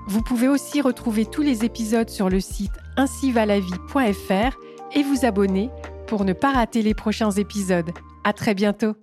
Vous 0.07 0.23
pouvez 0.23 0.49
aussi 0.49 0.81
retrouver 0.81 1.27
tous 1.27 1.43
les 1.43 1.67
épisodes 1.67 2.09
sur 2.09 2.31
le 2.31 2.41
site 2.41 2.73
ainsivalavie.fr 2.97 4.57
et 4.95 5.03
vous 5.03 5.27
abonner 5.27 5.71
pour 6.07 6.25
ne 6.25 6.33
pas 6.33 6.53
rater 6.53 6.81
les 6.81 6.95
prochains 6.95 7.33
épisodes. 7.33 7.91
À 8.25 8.33
très 8.33 8.55
bientôt. 8.55 8.95